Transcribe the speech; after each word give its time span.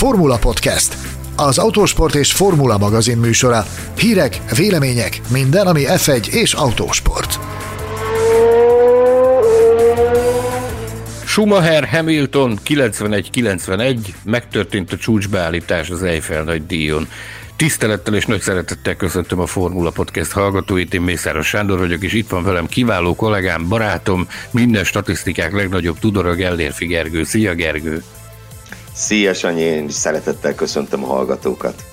Formula 0.00 0.38
Podcast, 0.38 0.96
az 1.36 1.58
autósport 1.58 2.14
és 2.14 2.32
formula 2.32 2.78
magazin 2.78 3.18
műsora. 3.18 3.64
Hírek, 3.96 4.40
vélemények, 4.56 5.20
minden, 5.30 5.66
ami 5.66 5.82
F1 5.86 6.26
és 6.26 6.52
autósport. 6.52 7.38
Schumacher, 11.24 11.88
Hamilton 11.88 12.58
91-91, 12.66 13.96
megtörtént 14.24 14.92
a 14.92 14.96
csúcsbeállítás 14.96 15.90
az 15.90 16.02
Eiffel 16.02 16.42
nagy 16.42 16.66
díjon. 16.66 17.08
Tisztelettel 17.56 18.14
és 18.14 18.26
nagy 18.26 18.40
szeretettel 18.40 18.96
köszöntöm 18.96 19.40
a 19.40 19.46
Formula 19.46 19.90
Podcast 19.90 20.32
hallgatóit, 20.32 20.94
én 20.94 21.00
Mészáros 21.00 21.46
Sándor 21.46 21.78
vagyok, 21.78 22.02
és 22.02 22.12
itt 22.12 22.28
van 22.28 22.42
velem 22.42 22.66
kiváló 22.66 23.14
kollégám, 23.14 23.68
barátom, 23.68 24.28
minden 24.50 24.84
statisztikák 24.84 25.52
legnagyobb 25.52 25.98
tudora 25.98 26.34
Gellérfi 26.34 26.86
Gergő. 26.86 27.24
Szia 27.24 27.54
Gergő! 27.54 28.02
Szia 29.00 29.34
Sanyi, 29.34 29.60
én 29.60 29.84
is 29.84 29.94
szeretettel 29.94 30.54
köszöntöm 30.54 31.04
a 31.04 31.06
hallgatókat. 31.06 31.84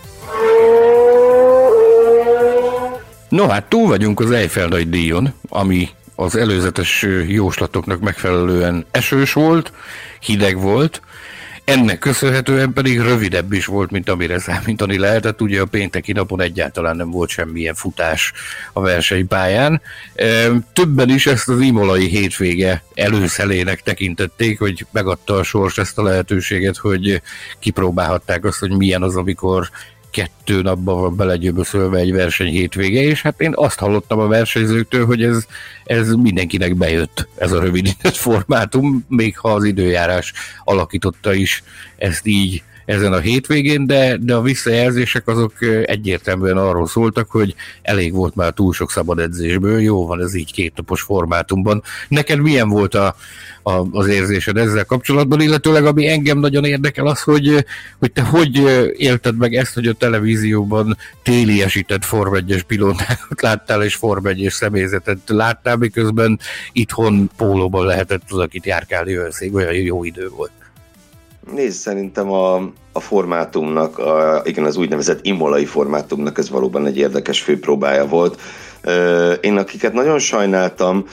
No 3.30 3.48
hát 3.48 3.70
túl 3.70 3.88
vagyunk 3.88 4.20
az 4.20 4.32
Eiffel 4.32 4.68
nagy 4.68 4.90
díjon, 4.90 5.34
ami 5.50 5.90
az 6.16 6.36
előzetes 6.36 7.06
jóslatoknak 7.28 8.00
megfelelően 8.00 8.86
esős 8.92 9.34
volt, 9.34 9.72
hideg 10.20 10.62
volt, 10.62 11.02
ennek 11.67 11.99
köszönhetően 11.99 12.73
pedig 12.73 12.99
rövidebb 12.99 13.53
is 13.53 13.66
volt, 13.66 13.91
mint 13.91 14.09
amire 14.09 14.39
számítani 14.39 14.98
lehetett. 14.98 15.41
Ugye 15.41 15.62
a 15.62 15.66
pénteki 15.66 16.12
napon 16.12 16.41
egyáltalán 16.41 16.95
nem 16.95 17.12
volt 17.12 17.30
semmilyen 17.30 17.73
futás 17.73 18.34
a 18.73 18.81
versenypályán. 18.81 19.81
Többen 20.73 21.09
is 21.09 21.26
ezt 21.26 21.49
az 21.49 21.62
imolai 21.62 22.07
hétvége 22.07 22.84
előszelének 22.93 23.81
tekintették, 23.81 24.59
hogy 24.59 24.85
megadta 24.91 25.35
a 25.35 25.43
sors 25.43 25.77
ezt 25.77 25.98
a 25.98 26.03
lehetőséget, 26.03 26.77
hogy 26.77 27.21
kipróbálhatták 27.59 28.46
azt, 28.46 28.59
hogy 28.59 28.71
milyen 28.71 29.02
az, 29.02 29.15
amikor 29.15 29.70
kettő 30.12 30.62
napban 30.62 31.02
van 31.02 31.16
belegyöböszölve 31.16 31.98
egy 31.98 32.13
verseny 32.13 32.48
hétvége, 32.48 33.02
és 33.02 33.22
hát 33.22 33.41
én 33.41 33.52
azt 33.55 33.80
hallottam 33.80 34.20
a 34.20 34.27
versenyzőktől, 34.27 35.05
hogy 35.05 35.24
ez, 35.24 35.46
ez 35.84 36.14
mindenkinek 36.14 36.76
bejött, 36.76 37.27
ez 37.36 37.52
a 37.52 37.60
rövidített 37.60 38.16
formátum, 38.27 39.05
még 39.08 39.38
ha 39.38 39.54
az 39.54 39.64
időjárás 39.64 40.34
alakította 40.64 41.34
is 41.34 41.64
ezt 41.98 42.26
így 42.26 42.64
ezen 42.88 43.13
a 43.13 43.20
hétvégén, 43.20 43.85
de, 43.85 44.18
de 44.18 44.35
a 44.35 44.41
visszajelzések 44.41 45.27
azok 45.27 45.54
egyértelműen 45.84 46.57
arról 46.57 46.88
szóltak, 46.88 47.30
hogy 47.32 47.55
elég 47.82 48.13
volt 48.13 48.35
már 48.35 48.54
túl 48.54 48.74
sok 48.74 48.91
szabad 48.91 49.20
edzésből, 49.20 49.82
jó 49.82 50.05
van 50.05 50.21
ez 50.21 50.34
így 50.34 50.54
kétnapos 50.54 51.02
formátumban. 51.02 51.84
Neked 52.08 52.40
milyen 52.40 52.70
volt 52.70 52.96
a, 52.96 53.15
a, 53.63 53.85
az 53.91 54.08
érzésed 54.08 54.58
ezzel 54.58 54.85
kapcsolatban, 54.85 55.41
illetőleg 55.41 55.85
ami 55.85 56.08
engem 56.08 56.40
nagyon 56.40 56.65
érdekel 56.65 57.08
az, 57.08 57.21
hogy, 57.21 57.65
hogy 57.99 58.12
te 58.12 58.21
hogy 58.21 58.55
élted 58.98 59.38
meg 59.38 59.55
ezt, 59.55 59.74
hogy 59.74 59.88
a 59.88 59.93
televízióban 59.93 60.98
téliesített 61.24 62.05
Form 62.05 62.35
1 62.35 62.63
pilótákat 62.68 63.41
láttál, 63.41 63.84
és 63.84 63.96
Form 63.96 64.28
1 64.28 64.47
személyzetet 64.50 65.18
láttál, 65.25 65.75
miközben 65.75 66.40
itthon 66.72 67.30
pólóban 67.38 67.85
lehetett 67.85 68.24
az, 68.30 68.38
akit 68.38 68.66
járkálni 68.66 69.18
olyan 69.52 69.74
jó 69.74 70.03
idő 70.03 70.30
volt. 70.30 70.52
Nézd, 71.53 71.79
szerintem 71.79 72.31
a, 72.31 72.56
a 72.91 73.00
formátumnak, 73.00 73.97
a, 73.97 74.41
igen, 74.45 74.66
az 74.66 74.78
úgynevezett 74.78 75.25
imolai 75.25 75.66
formátumnak 75.66 76.38
ez 76.38 76.50
valóban 76.50 76.85
egy 76.85 76.97
érdekes 76.97 77.41
főpróbája 77.41 78.07
volt. 78.07 78.41
Én 79.41 79.57
akiket 79.57 79.94
nagyon 79.94 80.19
sajnáltam, 80.19 81.06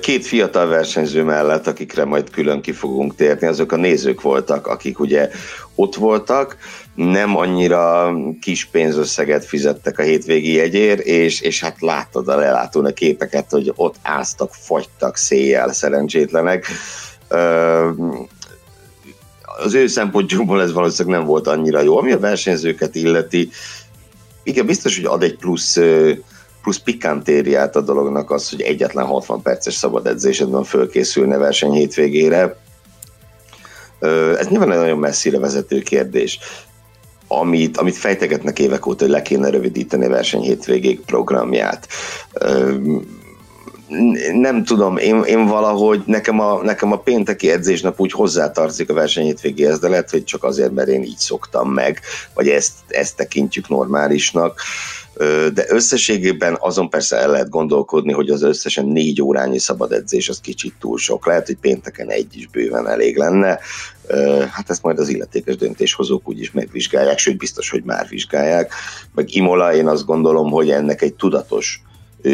két 0.00 0.26
fiatal 0.26 0.66
versenyző 0.66 1.22
mellett, 1.22 1.66
akikre 1.66 2.04
majd 2.04 2.30
külön 2.30 2.60
ki 2.60 2.72
fogunk 2.72 3.14
térni, 3.14 3.46
azok 3.46 3.72
a 3.72 3.76
nézők 3.76 4.22
voltak, 4.22 4.66
akik 4.66 5.00
ugye 5.00 5.28
ott 5.74 5.94
voltak, 5.94 6.56
nem 6.94 7.36
annyira 7.36 8.14
kis 8.40 8.64
pénzösszeget 8.64 9.44
fizettek 9.44 9.98
a 9.98 10.02
hétvégi 10.02 10.52
jegyér, 10.52 11.00
és, 11.02 11.40
és 11.40 11.60
hát 11.60 11.80
láttad 11.80 12.28
a 12.28 12.36
lelátón 12.36 12.84
a 12.84 12.92
képeket, 12.92 13.50
hogy 13.50 13.72
ott 13.76 13.96
áztak, 14.02 14.50
fagytak 14.52 15.16
széjjel 15.16 15.72
szerencsétlenek 15.72 16.66
az 19.62 19.74
ő 19.74 19.86
szempontjukból 19.86 20.62
ez 20.62 20.72
valószínűleg 20.72 21.18
nem 21.18 21.26
volt 21.26 21.46
annyira 21.46 21.80
jó. 21.80 21.98
Ami 21.98 22.12
a 22.12 22.18
versenyzőket 22.18 22.94
illeti, 22.94 23.50
igen, 24.42 24.66
biztos, 24.66 24.96
hogy 24.96 25.04
ad 25.04 25.22
egy 25.22 25.36
plusz 25.36 25.78
plusz 26.62 26.78
pikantériát 26.78 27.76
a 27.76 27.80
dolognak 27.80 28.30
az, 28.30 28.50
hogy 28.50 28.60
egyetlen 28.60 29.04
60 29.04 29.42
perces 29.42 29.74
szabad 29.74 30.06
edzésed 30.06 30.50
van 30.50 30.64
fölkészülne 30.64 31.36
verseny 31.36 31.72
hétvégére. 31.72 32.56
Ez 34.38 34.48
nyilván 34.48 34.72
egy 34.72 34.78
nagyon 34.78 34.98
messzire 34.98 35.38
vezető 35.38 35.80
kérdés 35.80 36.38
amit, 37.28 37.76
amit 37.76 37.96
fejtegetnek 37.96 38.58
évek 38.58 38.86
óta, 38.86 39.04
hogy 39.04 39.12
le 39.12 39.22
kéne 39.22 39.50
rövidíteni 39.50 40.04
a 40.04 40.08
verseny 40.08 40.40
hétvégék 40.40 41.00
programját 41.00 41.88
nem 44.32 44.64
tudom, 44.64 44.96
én, 44.96 45.22
én 45.22 45.46
valahogy 45.46 46.02
nekem 46.06 46.40
a, 46.40 46.62
nekem 46.62 46.92
a 46.92 46.98
pénteki 46.98 47.50
edzésnap 47.50 48.00
úgy 48.00 48.12
hozzátartozik 48.12 48.90
a 48.90 48.94
verseny 48.94 49.24
hétvégéhez, 49.24 49.78
de 49.78 49.88
lehet, 49.88 50.10
hogy 50.10 50.24
csak 50.24 50.44
azért, 50.44 50.72
mert 50.72 50.88
én 50.88 51.02
így 51.02 51.18
szoktam 51.18 51.70
meg, 51.70 52.00
vagy 52.34 52.48
ezt, 52.48 52.72
ezt 52.88 53.16
tekintjük 53.16 53.68
normálisnak. 53.68 54.60
De 55.54 55.64
összességében 55.68 56.56
azon 56.60 56.90
persze 56.90 57.16
el 57.16 57.30
lehet 57.30 57.48
gondolkodni, 57.48 58.12
hogy 58.12 58.30
az 58.30 58.42
összesen 58.42 58.86
négy 58.86 59.22
órányi 59.22 59.58
szabad 59.58 59.92
edzés 59.92 60.28
az 60.28 60.40
kicsit 60.40 60.74
túl 60.80 60.98
sok. 60.98 61.26
Lehet, 61.26 61.46
hogy 61.46 61.56
pénteken 61.60 62.10
egy 62.10 62.36
is 62.36 62.46
bőven 62.46 62.88
elég 62.88 63.16
lenne. 63.16 63.58
Hát 64.50 64.70
ezt 64.70 64.82
majd 64.82 64.98
az 64.98 65.08
illetékes 65.08 65.56
döntéshozók 65.56 66.28
úgyis 66.28 66.52
megvizsgálják, 66.52 67.18
sőt 67.18 67.36
biztos, 67.36 67.70
hogy 67.70 67.82
már 67.84 68.06
vizsgálják. 68.08 68.72
Meg 69.14 69.34
Imola, 69.34 69.74
én 69.74 69.86
azt 69.86 70.04
gondolom, 70.04 70.50
hogy 70.50 70.70
ennek 70.70 71.02
egy 71.02 71.14
tudatos 71.14 71.82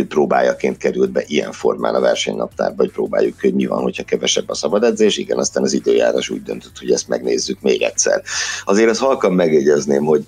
próbájaként 0.09 0.77
került 0.77 1.11
be 1.11 1.23
ilyen 1.27 1.53
formán 1.53 1.95
a 1.95 2.01
versenynaptárba, 2.01 2.83
hogy 2.83 2.93
próbáljuk, 2.93 3.41
hogy 3.41 3.55
mi 3.55 3.67
van, 3.67 3.83
hogyha 3.83 4.05
kevesebb 4.05 4.49
a 4.49 4.55
szabad 4.55 4.85
edzés. 4.85 5.17
Igen, 5.17 5.39
aztán 5.39 5.63
az 5.63 5.73
időjárás 5.73 6.29
úgy 6.29 6.43
döntött, 6.43 6.79
hogy 6.79 6.91
ezt 6.91 7.09
megnézzük 7.09 7.61
még 7.61 7.83
egyszer. 7.83 8.23
Azért 8.65 8.91
az 8.91 8.99
halkan 8.99 9.33
megjegyezném, 9.33 10.05
hogy 10.05 10.25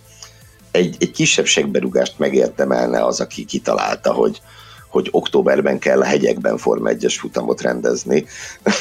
egy, 0.70 0.96
egy 0.98 1.10
kisebb 1.10 1.46
segberúgást 1.46 2.18
megértemelne 2.18 3.04
az, 3.04 3.20
aki 3.20 3.44
kitalálta, 3.44 4.12
hogy, 4.12 4.40
hogy 4.88 5.08
októberben 5.10 5.78
kell 5.78 6.00
a 6.00 6.04
hegyekben 6.04 6.56
Forma 6.56 6.88
1 6.88 7.12
futamot 7.18 7.60
rendezni. 7.60 8.26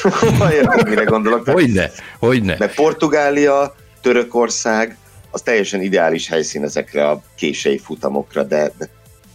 mire 0.85 1.03
gondolok? 1.03 1.49
Hogyne, 1.59 1.91
hogyne. 2.19 2.55
Mert 2.59 2.75
Portugália, 2.75 3.75
Törökország, 4.01 4.97
az 5.31 5.41
teljesen 5.41 5.81
ideális 5.81 6.27
helyszín 6.27 6.63
ezekre 6.63 7.09
a 7.09 7.21
késői 7.35 7.77
futamokra, 7.77 8.43
de, 8.43 8.71
de 8.77 8.89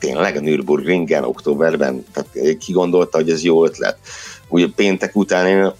tényleg 0.06 0.36
a 0.36 0.40
Nürburgringen 0.40 1.24
októberben, 1.24 2.04
tehát 2.12 2.58
ki 2.58 2.72
gondolta, 2.72 3.18
hogy 3.18 3.30
ez 3.30 3.42
jó 3.42 3.64
ötlet. 3.64 3.98
Ugye 4.48 4.66
péntek 4.76 5.16
után 5.16 5.46
én 5.46 5.72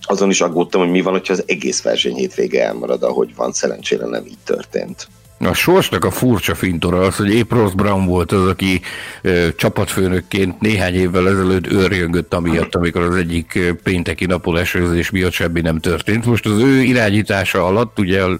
azon 0.00 0.30
is 0.30 0.40
aggódtam, 0.40 0.80
hogy 0.80 0.90
mi 0.90 1.00
van, 1.00 1.12
hogyha 1.12 1.32
az 1.32 1.42
egész 1.46 1.82
verseny 1.82 2.14
hétvége 2.14 2.64
elmarad, 2.64 3.02
ahogy 3.02 3.34
van, 3.34 3.52
szerencsére 3.52 4.06
nem 4.06 4.26
így 4.26 4.38
történt. 4.44 5.08
A 5.44 5.54
sorsnak 5.54 6.04
a 6.04 6.10
furcsa 6.10 6.54
fintora 6.54 7.00
az, 7.00 7.16
hogy 7.16 7.34
épp 7.34 7.52
Ross 7.52 7.72
Brown 7.72 8.06
volt 8.06 8.32
az, 8.32 8.48
aki 8.48 8.80
ö, 9.22 9.48
csapatfőnökként 9.56 10.60
néhány 10.60 10.94
évvel 10.94 11.28
ezelőtt 11.28 11.66
őrjöngött 11.66 12.34
amiatt, 12.34 12.74
amikor 12.74 13.02
az 13.02 13.14
egyik 13.14 13.58
pénteki 13.82 14.26
napon 14.26 14.58
esőzés 14.58 15.10
miatt 15.10 15.32
semmi 15.32 15.60
nem 15.60 15.78
történt. 15.78 16.24
Most 16.24 16.46
az 16.46 16.62
ő 16.62 16.82
irányítása 16.82 17.66
alatt, 17.66 17.98
ugye 17.98 18.22
a, 18.22 18.38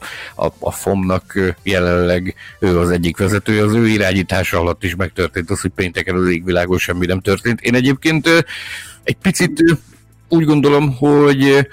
a, 0.59 0.71
FOM-nak 0.71 1.55
jelenleg 1.62 2.34
ő 2.59 2.78
az 2.78 2.91
egyik 2.91 3.17
vezetője, 3.17 3.62
az 3.62 3.75
ő 3.75 3.88
irányítása 3.88 4.59
alatt 4.59 4.84
is 4.84 4.94
megtörtént 4.94 5.50
az, 5.50 5.61
hogy 5.61 5.72
pénteken 5.75 6.15
az 6.15 6.28
égvilágon 6.28 6.78
semmi 6.78 7.06
nem 7.06 7.21
történt. 7.21 7.61
Én 7.61 7.75
egyébként 7.75 8.27
ö, 8.27 8.38
egy 9.03 9.17
picit 9.22 9.61
ö, 9.61 9.72
úgy 10.28 10.44
gondolom, 10.44 10.97
hogy 10.97 11.69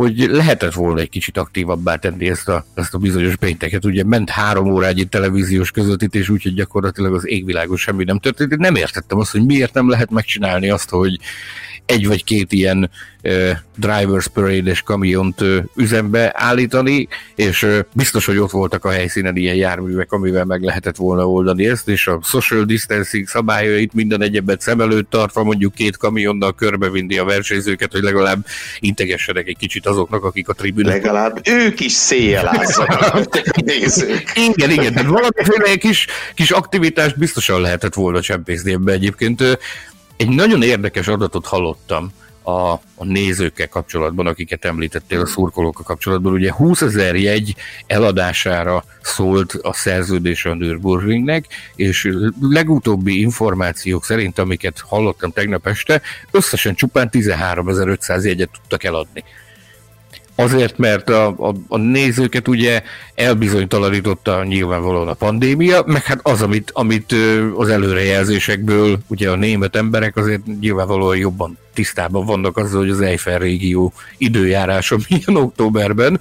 hogy 0.00 0.18
lehetett 0.30 0.72
volna 0.72 1.00
egy 1.00 1.08
kicsit 1.08 1.38
aktívabbá 1.38 1.96
tenni 1.96 2.28
ezt 2.28 2.48
a, 2.48 2.64
ezt 2.74 2.94
a 2.94 2.98
bizonyos 2.98 3.36
pénteket. 3.36 3.84
Ugye 3.84 4.04
ment 4.04 4.30
három 4.30 4.72
órányi 4.72 5.04
televíziós 5.04 5.70
közvetítés, 5.70 6.28
úgyhogy 6.28 6.54
gyakorlatilag 6.54 7.14
az 7.14 7.28
égvilágon 7.28 7.76
semmi 7.76 8.04
nem 8.04 8.18
történt. 8.18 8.52
Én 8.52 8.58
nem 8.60 8.74
értettem 8.74 9.18
azt, 9.18 9.30
hogy 9.30 9.46
miért 9.46 9.74
nem 9.74 9.88
lehet 9.88 10.10
megcsinálni 10.10 10.70
azt, 10.70 10.90
hogy 10.90 11.18
egy 11.90 12.06
vagy 12.06 12.24
két 12.24 12.52
ilyen 12.52 12.90
uh, 13.22 13.50
Drivers 13.76 14.26
Parade-es 14.26 14.82
kamiont 14.82 15.40
uh, 15.40 15.56
üzembe 15.76 16.32
állítani, 16.34 17.08
és 17.34 17.62
uh, 17.62 17.78
biztos, 17.92 18.26
hogy 18.26 18.36
ott 18.36 18.50
voltak 18.50 18.84
a 18.84 18.90
helyszínen 18.90 19.36
ilyen 19.36 19.54
járművek, 19.54 20.12
amivel 20.12 20.44
meg 20.44 20.62
lehetett 20.62 20.96
volna 20.96 21.28
oldani 21.28 21.66
ezt, 21.66 21.88
és 21.88 22.06
a 22.06 22.18
social 22.22 22.64
distancing 22.64 23.28
szabályait 23.28 23.94
minden 23.94 24.22
egyebet 24.22 24.60
szem 24.60 24.80
előtt 24.80 25.10
tartva 25.10 25.42
mondjuk 25.42 25.74
két 25.74 25.96
kamionnal 25.96 26.54
körbevinni 26.54 27.18
a 27.18 27.24
versenyzőket, 27.24 27.92
hogy 27.92 28.02
legalább 28.02 28.46
integessenek 28.78 29.46
egy 29.48 29.56
kicsit 29.56 29.86
azoknak, 29.86 30.24
akik 30.24 30.48
a 30.48 30.52
tribünen. 30.52 30.92
Legalább 30.92 31.40
ők 31.48 31.80
is 31.80 31.92
széjelázzanak, 31.92 33.40
Igen, 34.48 34.70
igen, 34.70 34.92
tehát 34.92 35.08
valamiféle 35.08 35.76
kis, 35.76 36.06
kis 36.34 36.50
aktivitást 36.50 37.18
biztosan 37.18 37.60
lehetett 37.60 37.94
volna 37.94 38.20
csempészni 38.20 38.72
ebbe 38.72 38.92
egyébként. 38.92 39.58
Egy 40.20 40.28
nagyon 40.28 40.62
érdekes 40.62 41.08
adatot 41.08 41.46
hallottam, 41.46 42.12
a, 42.42 42.72
a 42.72 43.04
nézőkkel 43.04 43.68
kapcsolatban, 43.68 44.26
akiket 44.26 44.64
említettél 44.64 45.20
a 45.20 45.26
szurkolókkal 45.26 45.84
kapcsolatban. 45.84 46.32
Ugye 46.32 46.52
20 46.52 46.82
ezer 46.82 47.14
jegy 47.14 47.54
eladására 47.86 48.84
szólt 49.02 49.52
a 49.52 49.72
szerződése 49.72 50.50
a 50.50 50.54
Nürburgringnek, 50.54 51.46
és 51.76 52.10
legutóbbi 52.40 53.20
információk 53.20 54.04
szerint, 54.04 54.38
amiket 54.38 54.80
hallottam 54.80 55.30
tegnap 55.32 55.66
este, 55.66 56.00
összesen 56.30 56.74
csupán 56.74 57.08
13.500 57.12 58.24
jegyet 58.24 58.50
tudtak 58.52 58.84
eladni. 58.84 59.24
Azért, 60.42 60.78
mert 60.78 61.10
a, 61.10 61.26
a, 61.26 61.54
a 61.68 61.76
nézőket 61.76 62.48
ugye 62.48 62.82
elbizonytalanította 63.14 64.44
nyilvánvalóan 64.44 65.08
a 65.08 65.14
pandémia, 65.14 65.82
meg 65.86 66.04
hát 66.04 66.20
az, 66.22 66.42
amit, 66.42 66.70
amit 66.74 67.14
az 67.56 67.68
előrejelzésekből 67.68 68.98
ugye 69.06 69.30
a 69.30 69.36
német 69.36 69.76
emberek 69.76 70.16
azért 70.16 70.40
nyilvánvalóan 70.60 71.16
jobban 71.16 71.58
tisztában 71.80 72.24
vannak 72.26 72.56
azzal, 72.56 72.80
hogy 72.80 72.90
az 72.90 73.00
Eiffel 73.00 73.38
régió 73.38 73.92
időjárása 74.18 74.96
milyen 75.08 75.42
októberben. 75.42 76.20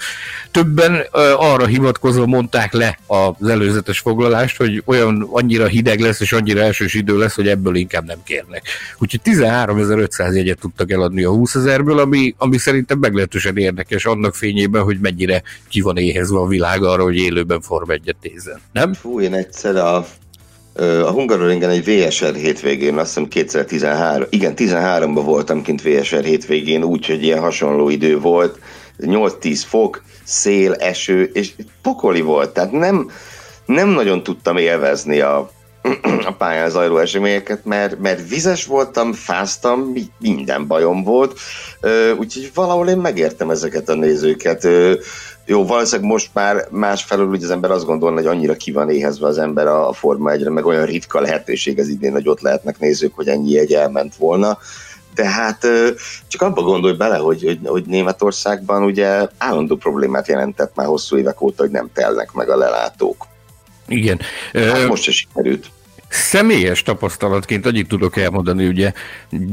Többen 0.51 1.05
arra 1.37 1.65
hivatkozva 1.65 2.25
mondták 2.25 2.73
le 2.73 2.99
az 3.07 3.49
előzetes 3.49 3.99
foglalást, 3.99 4.57
hogy 4.57 4.81
olyan 4.85 5.27
annyira 5.31 5.65
hideg 5.67 5.99
lesz 5.99 6.19
és 6.19 6.33
annyira 6.33 6.61
elsős 6.61 6.93
idő 6.93 7.17
lesz, 7.17 7.35
hogy 7.35 7.47
ebből 7.47 7.75
inkább 7.75 8.05
nem 8.05 8.17
kérnek. 8.23 8.67
Úgyhogy 8.97 9.21
13.500 9.23 10.35
jegyet 10.35 10.59
tudtak 10.59 10.91
eladni 10.91 11.23
a 11.23 11.29
20 11.29 11.55
ezerből, 11.55 11.99
ami, 11.99 12.35
ami 12.37 12.57
szerintem 12.57 12.99
meglehetősen 12.99 13.57
érdekes 13.57 14.05
annak 14.05 14.35
fényében, 14.35 14.83
hogy 14.83 14.99
mennyire 14.99 15.43
ki 15.69 15.81
van 15.81 15.97
éhezve 15.97 16.39
a 16.39 16.47
világ 16.47 16.83
arra, 16.83 17.03
hogy 17.03 17.17
élőben 17.17 17.61
Form 17.61 17.91
1 17.91 18.15
nézzen. 18.21 18.59
Nem? 18.71 18.93
Fú, 18.93 19.21
én 19.21 19.33
egyszer 19.33 19.75
a 19.75 20.05
a 20.75 21.11
Hungaroringen 21.11 21.69
egy 21.69 21.85
VSR 21.85 22.35
hétvégén, 22.35 22.97
azt 22.97 23.07
hiszem 23.07 23.27
2013, 23.27 24.27
igen, 24.29 24.53
13-ban 24.55 25.21
voltam 25.23 25.61
kint 25.61 25.81
VSR 25.81 26.23
hétvégén, 26.23 26.83
úgyhogy 26.83 27.23
ilyen 27.23 27.39
hasonló 27.39 27.89
idő 27.89 28.19
volt, 28.19 28.59
8-10 28.99 29.61
fok, 29.67 30.03
szél, 30.23 30.73
eső, 30.73 31.23
és 31.33 31.51
pokoli 31.81 32.21
volt, 32.21 32.49
tehát 32.49 32.71
nem, 32.71 33.09
nem 33.65 33.89
nagyon 33.89 34.23
tudtam 34.23 34.57
élvezni 34.57 35.19
a, 35.19 35.49
a 36.25 36.31
pályán 36.37 36.69
zajló 36.69 36.97
eseményeket, 36.97 37.65
mert, 37.65 37.99
mert 37.99 38.29
vizes 38.29 38.65
voltam, 38.65 39.13
fáztam, 39.13 39.93
minden 40.19 40.67
bajom 40.67 41.03
volt, 41.03 41.39
úgyhogy 42.17 42.51
valahol 42.53 42.89
én 42.89 42.97
megértem 42.97 43.49
ezeket 43.49 43.89
a 43.89 43.95
nézőket. 43.95 44.67
Jó, 45.49 45.65
valószínűleg 45.65 46.11
most 46.11 46.29
már 46.33 46.67
másfelől 46.71 47.27
ugye 47.27 47.45
az 47.45 47.51
ember 47.51 47.71
azt 47.71 47.85
gondolna, 47.85 48.15
hogy 48.15 48.25
annyira 48.25 48.55
ki 48.55 48.71
van 48.71 48.89
éhezve 48.89 49.27
az 49.27 49.37
ember 49.37 49.67
a, 49.67 49.93
Forma 49.93 50.31
1 50.31 50.49
meg 50.49 50.65
olyan 50.65 50.85
ritka 50.85 51.19
lehetőség 51.19 51.79
az 51.79 51.87
idén, 51.87 52.11
hogy 52.11 52.29
ott 52.29 52.41
lehetnek 52.41 52.79
nézők, 52.79 53.15
hogy 53.15 53.27
ennyi 53.27 53.57
egy 53.57 53.73
elment 53.73 54.15
volna. 54.15 54.57
De 55.15 55.25
hát 55.25 55.67
csak 56.27 56.41
abba 56.41 56.61
gondolj 56.61 56.93
bele, 56.93 57.17
hogy, 57.17 57.43
hogy, 57.43 57.59
hogy 57.63 57.85
Németországban 57.85 58.83
ugye 58.83 59.27
állandó 59.37 59.75
problémát 59.75 60.27
jelentett 60.27 60.75
már 60.75 60.85
hosszú 60.85 61.17
évek 61.17 61.41
óta, 61.41 61.63
hogy 61.63 61.71
nem 61.71 61.89
telnek 61.93 62.31
meg 62.31 62.49
a 62.49 62.57
lelátók. 62.57 63.27
Igen. 63.87 64.19
Hát 64.53 64.87
most 64.87 65.03
se 65.03 65.11
sikerült. 65.11 65.69
Személyes 66.09 66.83
tapasztalatként 66.83 67.65
annyit 67.65 67.87
tudok 67.87 68.17
elmondani, 68.17 68.67
ugye 68.67 68.93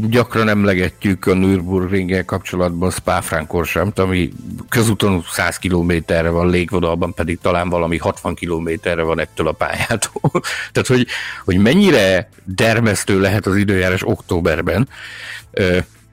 gyakran 0.08 0.49
emlegetjük 0.49 1.26
a 1.26 1.35
Nürburgringgel 1.35 2.25
kapcsolatban 2.25 2.91
Spa-Francorchamps, 2.91 3.99
ami 3.99 4.32
közúton 4.69 5.25
100 5.31 5.56
kilométerre 5.56 6.29
van, 6.29 6.50
légvonalban 6.50 7.14
pedig 7.14 7.38
talán 7.43 7.69
valami 7.69 7.97
60 7.97 8.35
kilométerre 8.35 9.03
van 9.03 9.20
ettől 9.20 9.49
a 9.49 9.53
pályától. 9.53 10.31
Tehát, 10.73 10.88
hogy, 10.88 11.06
hogy 11.44 11.58
mennyire 11.58 12.29
dermesztő 12.44 13.20
lehet 13.20 13.47
az 13.47 13.56
időjárás 13.56 14.03
októberben, 14.03 14.88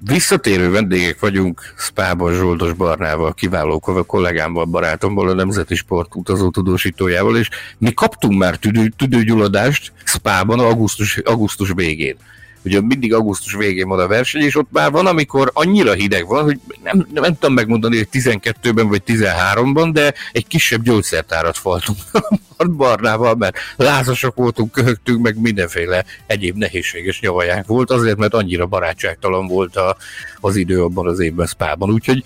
Visszatérő 0.06 0.72
vendégek 0.72 1.20
vagyunk 1.20 1.74
Spában 1.78 2.34
Zsoldos 2.34 2.74
Barnával, 2.74 3.34
kiváló 3.34 3.80
kollégámmal, 4.06 4.66
barátommal, 4.66 5.30
a 5.30 5.34
Nemzeti 5.34 5.76
Sport 5.76 6.16
utazó 6.16 6.50
tudósítójával, 6.50 7.38
és 7.38 7.50
mi 7.78 7.94
kaptunk 7.94 8.40
már 8.40 8.56
tüdő, 8.56 8.94
tüdőgyulladást 8.98 9.92
Spában 10.04 10.60
augusztus, 10.60 11.18
augusztus 11.18 11.72
végén. 11.76 12.16
Ugye 12.66 12.82
mindig 12.82 13.14
augusztus 13.14 13.54
végén 13.54 13.88
van 13.88 14.00
a 14.00 14.08
verseny, 14.08 14.42
és 14.42 14.56
ott 14.56 14.72
már 14.72 14.92
van, 14.92 15.06
amikor 15.06 15.52
annyira 15.54 15.94
hideg 15.94 16.28
van, 16.28 16.44
hogy 16.44 16.60
nem, 16.84 17.08
nem, 17.14 17.24
nem 17.24 17.34
tudom 17.34 17.54
megmondani, 17.54 17.98
hogy 17.98 18.08
12-ben 18.12 18.88
vagy 18.88 19.02
13-ban, 19.06 19.90
de 19.94 20.14
egy 20.32 20.48
kisebb 20.48 20.84
gyógyszertárat 20.84 21.58
faltunk 21.58 21.98
barnával, 22.78 23.36
mert 23.36 23.58
lázasok 23.76 24.36
voltunk, 24.36 24.72
köhögtünk, 24.72 25.22
meg 25.22 25.42
mindenféle 25.42 26.06
egyéb 26.26 26.58
nehézséges 26.58 27.20
nyavaják 27.20 27.66
volt, 27.66 27.92
azért, 27.92 28.18
mert 28.18 28.34
annyira 28.34 28.66
barátságtalan 28.66 29.48
volt 29.48 29.76
a, 29.76 29.98
az 30.40 30.56
idő 30.56 30.84
abban 30.84 31.08
az 31.08 31.20
évben 31.20 31.48
Spában. 31.48 31.92
Úgyhogy 31.92 32.24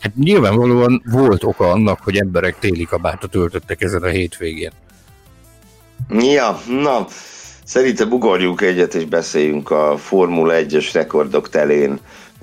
hát 0.00 0.16
nyilvánvalóan 0.16 1.02
volt 1.04 1.44
oka 1.44 1.70
annak, 1.70 2.00
hogy 2.02 2.16
emberek 2.16 2.58
téli 2.58 2.84
kabátot 2.84 3.30
töltöttek 3.30 3.82
ezen 3.82 4.02
a 4.02 4.08
hétvégén. 4.08 4.72
Ja, 6.08 6.60
na, 6.82 7.06
Szerintem 7.68 8.12
ugorjunk 8.12 8.60
egyet, 8.60 8.94
és 8.94 9.04
beszéljünk 9.04 9.70
a 9.70 9.96
Formula 9.98 10.54
1-es 10.56 10.88
rekordok 10.92 11.48
telén 11.48 11.98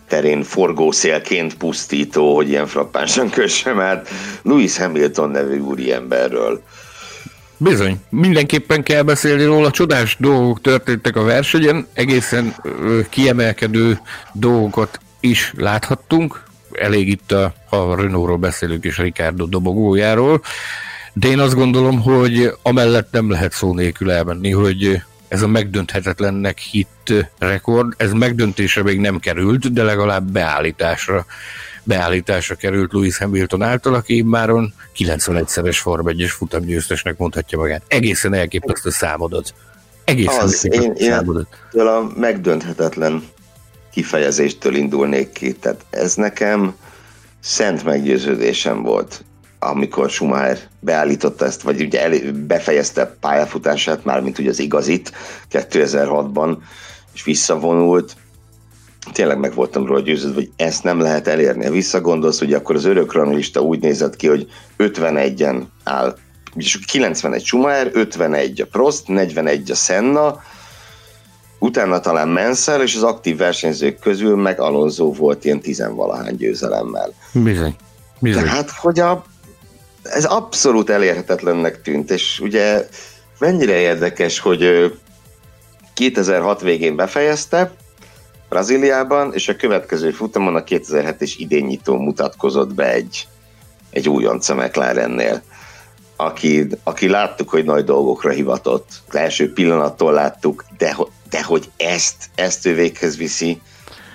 terén 0.08 0.44
forgószélként 0.44 1.56
pusztító, 1.58 2.36
hogy 2.36 2.50
ilyen 2.50 2.68
frappánsan 2.68 3.30
kössem 3.30 3.80
át 3.80 4.10
Louis 4.42 4.78
Hamilton 4.78 5.30
nevű 5.30 5.60
úriemberről. 5.60 6.62
Bizony, 7.58 7.98
mindenképpen 8.10 8.84
kell 8.84 9.02
beszélni 9.02 9.44
róla, 9.44 9.72
csodás 9.72 10.16
dolgok 10.20 10.62
történtek 10.62 11.16
a 11.16 11.24
versenyen, 11.24 11.88
egészen 11.94 12.56
kiemelkedő 13.10 14.00
dolgokat 14.34 15.00
is 15.20 15.54
láthattunk, 15.58 16.44
elég 16.72 17.08
itt 17.08 17.32
a, 17.32 17.54
a 17.70 17.96
Renault-ról 17.96 18.38
beszélünk 18.38 18.84
és 18.84 18.98
Ricardo 18.98 19.46
dobogójáról, 19.46 20.42
de 21.14 21.28
én 21.28 21.40
azt 21.40 21.56
gondolom, 21.56 22.02
hogy 22.02 22.52
amellett 22.62 23.12
nem 23.12 23.30
lehet 23.30 23.52
szó 23.52 23.74
nélkül 23.74 24.12
elmenni, 24.12 24.52
hogy 24.52 25.02
ez 25.28 25.42
a 25.42 25.48
megdönthetetlennek 25.48 26.58
hit 26.58 27.28
rekord, 27.38 27.94
ez 27.98 28.12
megdöntése 28.12 28.84
még 28.84 29.00
nem 29.00 29.20
került, 29.20 29.74
de 29.74 29.84
legalább 29.84 30.32
beállításra, 30.32 31.26
beállításra 31.84 32.56
került 32.56 32.92
Louis 32.92 33.18
Hamilton 33.18 33.62
által, 33.62 33.94
aki 33.94 34.16
immáron 34.16 34.74
91-szeres 34.98 35.78
Form 35.82 36.08
1-es 36.08 36.34
futamgyőztesnek 36.38 37.18
mondhatja 37.18 37.58
magát. 37.58 37.82
Egészen 37.88 38.34
elképesztő 38.34 38.90
számodat. 38.90 39.54
Egészen 40.04 40.40
az, 40.40 40.68
én, 40.72 40.94
én 40.94 41.14
a 41.88 42.12
megdönthetetlen 42.16 43.24
kifejezéstől 43.92 44.76
indulnék 44.76 45.32
ki. 45.32 45.54
Tehát 45.54 45.86
ez 45.90 46.16
nekem 46.16 46.76
szent 47.40 47.84
meggyőződésem 47.84 48.82
volt 48.82 49.24
amikor 49.66 50.10
Schumacher 50.10 50.58
beállította 50.80 51.46
ezt, 51.46 51.62
vagy 51.62 51.82
ugye 51.82 52.02
elé, 52.02 52.32
befejezte 52.32 53.16
pályafutását, 53.20 54.04
már 54.04 54.22
mint 54.22 54.40
ugye 54.40 54.50
az 54.50 54.60
igazit 54.60 55.12
2006-ban, 55.52 56.58
és 57.14 57.24
visszavonult, 57.24 58.16
tényleg 59.14 59.40
meg 59.40 59.54
voltam 59.54 59.86
róla 59.86 60.00
győződve, 60.00 60.36
hogy 60.36 60.52
ezt 60.56 60.84
nem 60.84 61.00
lehet 61.00 61.28
elérni. 61.28 61.66
Ha 61.66 61.72
visszagondolsz, 61.72 62.40
hogy 62.40 62.54
akkor 62.54 62.76
az 62.76 62.86
örök 62.86 63.14
ranglista 63.14 63.62
úgy 63.62 63.80
nézett 63.80 64.16
ki, 64.16 64.28
hogy 64.28 64.48
51-en 64.78 65.62
áll, 65.84 66.18
és 66.56 66.80
91 66.86 67.46
Schumacher, 67.46 67.90
51 67.94 68.62
a 68.62 68.66
Prost, 68.66 69.08
41 69.08 69.72
a 69.72 69.76
Senna, 69.76 70.42
utána 71.60 72.00
talán 72.00 72.28
Mansell, 72.28 72.82
és 72.82 72.96
az 72.96 73.04
aktív 73.04 73.38
versenyzők 73.38 74.00
közül 74.00 74.36
meg 74.36 74.60
Alonso 74.60 75.12
volt 75.12 75.46
ilyen 75.46 75.60
tizenvalahány 75.60 76.36
győzelemmel. 76.36 77.14
Bizony. 77.32 77.76
Bizony. 78.20 78.44
Tehát, 78.44 78.70
hogy 78.70 79.00
a 79.00 79.24
ez 80.10 80.26
abszolút 80.26 80.90
elérhetetlennek 80.90 81.82
tűnt, 81.82 82.12
és 82.12 82.40
ugye 82.40 82.88
mennyire 83.40 83.80
érdekes, 83.80 84.40
hogy 84.40 84.94
2006 85.94 86.62
végén 86.62 86.96
befejezte 86.96 87.72
Brazíliában, 88.50 89.34
és 89.34 89.48
a 89.48 89.56
következő 89.56 90.12
futamon 90.12 90.56
a 90.56 90.64
2007-es 90.64 91.34
idényító 91.38 91.98
mutatkozott 91.98 92.74
be 92.74 92.92
egy, 92.92 93.28
egy 93.90 94.10
újonca 94.10 94.56
McLarennél, 94.56 95.42
aki, 96.16 96.68
aki 96.84 97.08
láttuk, 97.08 97.50
hogy 97.50 97.64
nagy 97.64 97.84
dolgokra 97.84 98.30
hivatott. 98.30 98.88
Az 99.08 99.16
első 99.16 99.54
pillanattól 99.54 100.14
láttuk, 100.14 100.66
de, 100.78 100.96
de 101.30 101.44
hogy 101.44 101.70
ezt, 101.78 102.16
ezt 102.36 102.66
ő 102.66 102.74
véghez 102.74 103.18
viszi, 103.18 103.62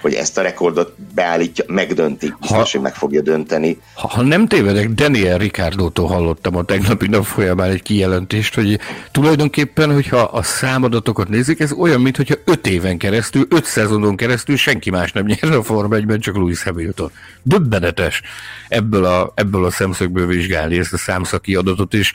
hogy 0.00 0.14
ezt 0.14 0.38
a 0.38 0.42
rekordot 0.42 0.94
beállítja, 1.14 1.64
megdönti, 1.68 2.34
biztos, 2.40 2.72
hogy 2.72 2.80
meg 2.80 2.94
fogja 2.94 3.20
dönteni. 3.20 3.78
Ha, 3.94 4.08
ha 4.08 4.22
nem 4.22 4.46
tévedek, 4.46 4.88
Daniel 4.88 5.38
Ricardótól 5.38 6.06
hallottam 6.06 6.56
a 6.56 6.62
tegnapi 6.62 7.08
nap 7.08 7.24
folyamán 7.24 7.70
egy 7.70 7.82
kijelentést, 7.82 8.54
hogy 8.54 8.78
tulajdonképpen, 9.12 9.92
hogyha 9.92 10.18
a 10.18 10.42
számadatokat 10.42 11.28
nézik, 11.28 11.60
ez 11.60 11.72
olyan, 11.72 12.00
mintha 12.00 12.34
öt 12.44 12.66
éven 12.66 12.98
keresztül, 12.98 13.46
öt 13.48 13.64
szezonon 13.64 14.16
keresztül 14.16 14.56
senki 14.56 14.90
más 14.90 15.12
nem 15.12 15.24
nyerne 15.24 15.56
a 15.56 15.62
Forma 15.62 15.94
1 15.94 16.18
csak 16.18 16.36
Louis 16.36 16.62
Hamilton. 16.62 17.10
Döbbenetes 17.42 18.22
ebből 18.68 19.04
a, 19.04 19.32
ebből 19.34 19.64
a 19.64 19.70
szemszögből 19.70 20.26
vizsgálni 20.26 20.78
ezt 20.78 20.92
a 20.92 20.98
számszaki 20.98 21.54
adatot, 21.54 21.94
és 21.94 22.12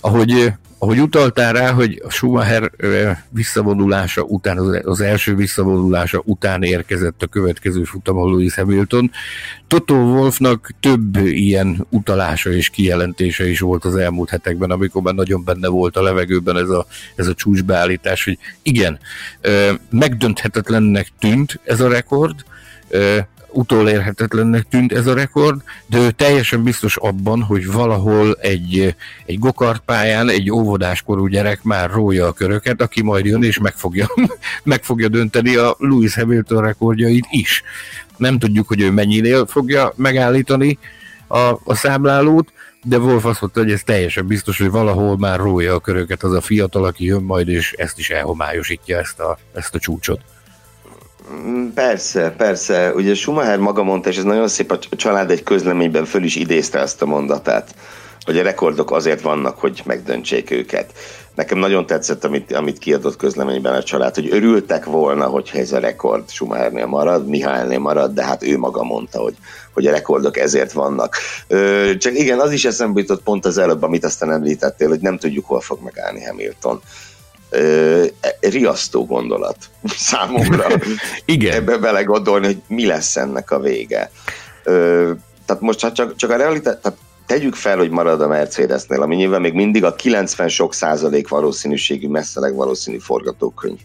ahogy 0.00 0.52
ahogy 0.78 1.00
utaltál 1.00 1.52
rá, 1.52 1.70
hogy 1.72 2.02
a 2.04 2.10
Schumacher 2.10 2.70
visszavonulása 3.30 4.22
után, 4.22 4.58
az 4.84 5.00
első 5.00 5.34
visszavonulása 5.34 6.22
után 6.24 6.62
érkezett 6.62 7.22
a 7.22 7.26
következő 7.26 7.84
futamon 7.84 8.30
Lewis 8.30 8.54
Hamilton. 8.54 9.10
Toto 9.66 9.94
Wolfnak 9.94 10.70
több 10.80 11.16
ilyen 11.16 11.86
utalása 11.90 12.50
és 12.50 12.68
kijelentése 12.68 13.48
is 13.48 13.60
volt 13.60 13.84
az 13.84 13.96
elmúlt 13.96 14.30
hetekben, 14.30 14.70
amikor 14.70 15.02
már 15.02 15.14
nagyon 15.14 15.44
benne 15.44 15.68
volt 15.68 15.96
a 15.96 16.02
levegőben 16.02 16.56
ez 16.56 16.68
a, 16.68 16.86
ez 17.14 17.26
a 17.26 17.34
csúcsbeállítás, 17.34 18.24
hogy 18.24 18.38
igen, 18.62 18.98
megdönthetetlennek 19.90 21.08
tűnt 21.18 21.60
ez 21.64 21.80
a 21.80 21.88
rekord, 21.88 22.44
utolérhetetlennek 23.50 24.66
tűnt 24.68 24.92
ez 24.92 25.06
a 25.06 25.14
rekord, 25.14 25.62
de 25.86 25.98
ő 25.98 26.10
teljesen 26.10 26.62
biztos 26.62 26.96
abban, 26.96 27.42
hogy 27.42 27.72
valahol 27.72 28.36
egy, 28.40 28.94
egy 29.26 29.38
gokartpályán 29.38 30.28
egy 30.28 30.50
óvodáskorú 30.50 31.26
gyerek 31.26 31.62
már 31.62 31.90
rója 31.90 32.26
a 32.26 32.32
köröket, 32.32 32.80
aki 32.82 33.02
majd 33.02 33.24
jön 33.24 33.42
és 33.42 33.58
meg 33.58 33.74
fogja, 33.74 34.10
meg 34.62 34.82
fogja 34.82 35.08
dönteni 35.08 35.56
a 35.56 35.76
Lewis 35.78 36.14
Hamilton 36.14 36.62
rekordjait 36.62 37.26
is. 37.30 37.62
Nem 38.16 38.38
tudjuk, 38.38 38.68
hogy 38.68 38.80
ő 38.80 38.90
mennyinél 38.90 39.46
fogja 39.46 39.92
megállítani 39.96 40.78
a, 41.26 41.58
a 41.64 41.74
számlálót, 41.74 42.52
de 42.82 42.98
Wolf 42.98 43.24
azt 43.24 43.40
mondta, 43.40 43.60
hogy 43.60 43.72
ez 43.72 43.82
teljesen 43.82 44.26
biztos, 44.26 44.58
hogy 44.58 44.70
valahol 44.70 45.16
már 45.18 45.38
rója 45.38 45.74
a 45.74 45.80
köröket 45.80 46.22
az 46.22 46.32
a 46.32 46.40
fiatal, 46.40 46.84
aki 46.84 47.04
jön 47.04 47.22
majd, 47.22 47.48
és 47.48 47.72
ezt 47.72 47.98
is 47.98 48.10
elhomályosítja, 48.10 48.98
ezt 48.98 49.20
a, 49.20 49.38
ezt 49.54 49.74
a 49.74 49.78
csúcsot. 49.78 50.20
Mm, 51.32 51.68
persze, 51.68 52.34
persze. 52.36 52.92
Ugye 52.94 53.14
Schumacher 53.14 53.58
maga 53.58 53.82
mondta, 53.82 54.08
és 54.08 54.16
ez 54.16 54.24
nagyon 54.24 54.48
szép, 54.48 54.70
a 54.70 54.96
család 54.96 55.30
egy 55.30 55.42
közleményben 55.42 56.04
föl 56.04 56.22
is 56.22 56.36
idézte 56.36 56.78
ezt 56.78 57.02
a 57.02 57.06
mondatát, 57.06 57.74
hogy 58.24 58.38
a 58.38 58.42
rekordok 58.42 58.90
azért 58.90 59.20
vannak, 59.20 59.58
hogy 59.58 59.82
megdöntsék 59.84 60.50
őket. 60.50 60.92
Nekem 61.34 61.58
nagyon 61.58 61.86
tetszett, 61.86 62.24
amit, 62.24 62.52
amit 62.52 62.78
kiadott 62.78 63.16
közleményben 63.16 63.74
a 63.74 63.82
család, 63.82 64.14
hogy 64.14 64.28
örültek 64.30 64.84
volna, 64.84 65.26
hogyha 65.26 65.58
ez 65.58 65.72
a 65.72 65.78
rekord 65.78 66.30
Schumachernél 66.30 66.86
marad, 66.86 67.26
Mihálynél 67.26 67.78
marad, 67.78 68.14
de 68.14 68.24
hát 68.24 68.42
ő 68.42 68.58
maga 68.58 68.82
mondta, 68.82 69.20
hogy, 69.20 69.34
hogy 69.72 69.86
a 69.86 69.90
rekordok 69.90 70.36
ezért 70.36 70.72
vannak. 70.72 71.16
Ö, 71.46 71.90
csak 71.98 72.18
igen, 72.18 72.38
az 72.38 72.52
is 72.52 72.64
eszembe 72.64 73.00
jutott 73.00 73.22
pont 73.22 73.46
az 73.46 73.58
előbb, 73.58 73.82
amit 73.82 74.04
aztán 74.04 74.32
említettél, 74.32 74.88
hogy 74.88 75.00
nem 75.00 75.18
tudjuk, 75.18 75.46
hol 75.46 75.60
fog 75.60 75.78
megállni 75.82 76.24
Hamilton 76.24 76.80
riasztó 78.40 79.06
gondolat 79.06 79.56
számomra. 79.84 80.66
Igen. 81.24 81.54
Ebbe 81.54 81.76
belegondolni, 81.76 82.46
hogy 82.46 82.62
mi 82.66 82.86
lesz 82.86 83.16
ennek 83.16 83.50
a 83.50 83.60
vége. 83.60 84.10
Tehát 85.46 85.60
most 85.60 85.80
ha 85.80 85.92
csak, 85.92 86.16
csak 86.16 86.30
a 86.30 86.36
realitás, 86.36 86.76
tehát 86.82 86.98
tegyük 87.26 87.54
fel, 87.54 87.76
hogy 87.76 87.90
marad 87.90 88.20
a 88.20 88.28
Mercedesnél, 88.28 89.02
ami 89.02 89.14
nyilván 89.14 89.40
még 89.40 89.52
mindig 89.52 89.84
a 89.84 89.94
90 89.94 90.48
sok 90.48 90.74
százalék 90.74 91.28
valószínűségű, 91.28 92.08
messze 92.08 92.40
legvalószínű 92.40 92.98
forgatókönyv. 92.98 93.78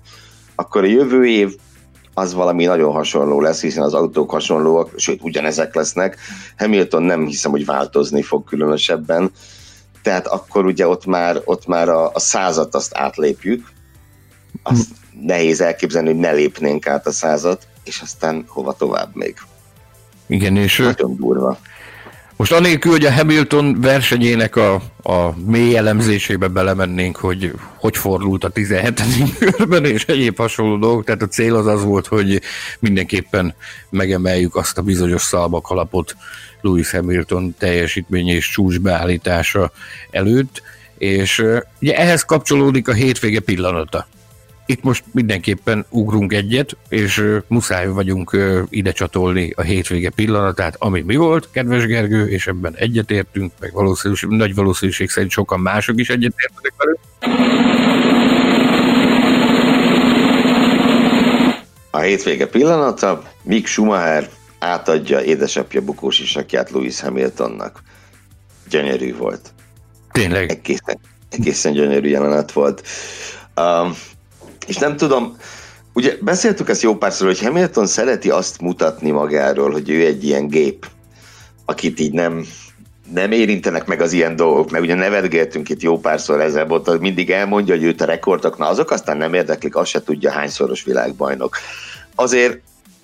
Akkor 0.55 0.83
a 0.83 0.87
jövő 0.87 1.27
év 1.27 1.55
az 2.13 2.33
valami 2.33 2.65
nagyon 2.65 2.91
hasonló 2.91 3.41
lesz, 3.41 3.61
hiszen 3.61 3.83
az 3.83 3.93
autók 3.93 4.31
hasonlóak, 4.31 4.89
sőt 4.95 5.19
ugyanezek 5.23 5.75
lesznek. 5.75 6.17
Hamilton 6.57 7.03
nem 7.03 7.25
hiszem, 7.25 7.51
hogy 7.51 7.65
változni 7.65 8.21
fog 8.21 8.43
különösebben 8.43 9.31
tehát 10.03 10.27
akkor 10.27 10.65
ugye 10.65 10.87
ott 10.87 11.05
már, 11.05 11.41
ott 11.45 11.65
már 11.65 11.89
a, 11.89 12.11
a 12.13 12.19
százat 12.19 12.75
azt 12.75 12.97
átlépjük, 12.97 13.71
azt 14.63 14.87
hm. 14.87 15.25
nehéz 15.25 15.61
elképzelni, 15.61 16.07
hogy 16.07 16.19
ne 16.19 16.31
lépnénk 16.31 16.87
át 16.87 17.07
a 17.07 17.11
százat, 17.11 17.67
és 17.83 18.01
aztán 18.01 18.43
hova 18.47 18.73
tovább 18.73 19.15
még. 19.15 19.35
Igen, 20.27 20.55
és 20.55 20.77
nagyon 20.77 21.15
durva. 21.15 21.57
Most 22.43 22.55
anélkül, 22.55 22.91
hogy 22.91 23.05
a 23.05 23.13
Hamilton 23.13 23.81
versenyének 23.81 24.55
a, 24.55 24.73
a 25.03 25.35
mély 25.45 25.77
elemzésébe 25.77 26.47
belemennénk, 26.47 27.15
hogy 27.15 27.53
hogy 27.75 27.97
fordult 27.97 28.43
a 28.43 28.49
17. 28.49 29.01
körben, 29.39 29.85
és 29.85 30.05
egyéb 30.05 30.37
hasonló 30.37 30.77
dolgok, 30.77 31.03
tehát 31.03 31.21
a 31.21 31.27
cél 31.27 31.55
az 31.55 31.67
az 31.67 31.83
volt, 31.83 32.07
hogy 32.07 32.41
mindenképpen 32.79 33.55
megemeljük 33.89 34.55
azt 34.55 34.77
a 34.77 34.81
bizonyos 34.81 35.21
szalmakalapot, 35.21 36.15
Lewis 36.61 36.91
Hamilton 36.91 37.55
teljesítmény 37.57 38.27
és 38.27 38.49
csúcsbeállítása 38.49 39.71
előtt, 40.11 40.61
és 40.97 41.45
ugye 41.81 41.97
ehhez 41.97 42.23
kapcsolódik 42.23 42.87
a 42.87 42.93
hétvége 42.93 43.39
pillanata. 43.39 44.07
Itt 44.65 44.83
most 44.83 45.03
mindenképpen 45.11 45.85
ugrunk 45.89 46.33
egyet, 46.33 46.77
és 46.89 47.23
muszáj 47.47 47.87
vagyunk 47.87 48.37
ide 48.69 48.91
csatolni 48.91 49.53
a 49.55 49.61
hétvége 49.61 50.09
pillanatát, 50.09 50.75
ami 50.79 51.01
mi 51.01 51.15
volt, 51.15 51.49
kedves 51.51 51.85
Gergő, 51.85 52.27
és 52.27 52.47
ebben 52.47 52.75
egyetértünk, 52.75 53.51
meg 53.59 53.73
valószínűség, 53.73 54.29
nagy 54.29 54.55
valószínűség 54.55 55.09
szerint 55.09 55.31
sokan 55.31 55.59
mások 55.59 55.99
is 55.99 56.09
egyetértenek 56.09 56.73
velük. 56.77 56.99
A 61.91 61.99
hétvége 61.99 62.47
pillanata, 62.47 63.23
Mick 63.41 63.67
Schumacher 63.67 64.29
átadja 64.59 65.21
édesapja 65.21 65.81
bukós 65.81 66.19
isakját 66.19 66.71
Louis 66.71 66.99
Hamiltonnak. 66.99 67.81
Gyönyörű 68.69 69.15
volt. 69.15 69.53
Tényleg. 70.11 70.51
Egészen, 70.51 70.99
egészen 71.29 71.73
gyönyörű 71.73 72.09
jelenet 72.09 72.51
volt. 72.51 72.87
Um, 73.55 73.93
és 74.67 74.77
nem 74.77 74.97
tudom, 74.97 75.37
ugye 75.93 76.17
beszéltük 76.21 76.69
ezt 76.69 76.81
jó 76.81 76.95
párszor, 76.95 77.27
hogy 77.27 77.41
Hamilton 77.41 77.87
szereti 77.87 78.29
azt 78.29 78.61
mutatni 78.61 79.11
magáról, 79.11 79.71
hogy 79.71 79.89
ő 79.89 80.05
egy 80.05 80.23
ilyen 80.23 80.47
gép, 80.47 80.87
akit 81.65 81.99
így 81.99 82.13
nem, 82.13 82.45
nem 83.13 83.31
érintenek 83.31 83.85
meg 83.85 84.01
az 84.01 84.13
ilyen 84.13 84.35
dolgok, 84.35 84.71
meg 84.71 84.81
ugye 84.81 84.95
nevetgéltünk 84.95 85.69
itt 85.69 85.81
jó 85.81 85.99
párszor 85.99 86.41
ezzel, 86.41 86.65
volt, 86.65 86.99
mindig 86.99 87.31
elmondja, 87.31 87.75
hogy 87.75 87.83
őt 87.83 88.01
a 88.01 88.05
rekordok, 88.05 88.57
na 88.57 88.67
azok 88.67 88.91
aztán 88.91 89.17
nem 89.17 89.33
érdeklik, 89.33 89.75
azt 89.75 89.89
se 89.89 90.03
tudja 90.03 90.31
hányszoros 90.31 90.83
világbajnok. 90.83 91.57
Azért 92.15 92.59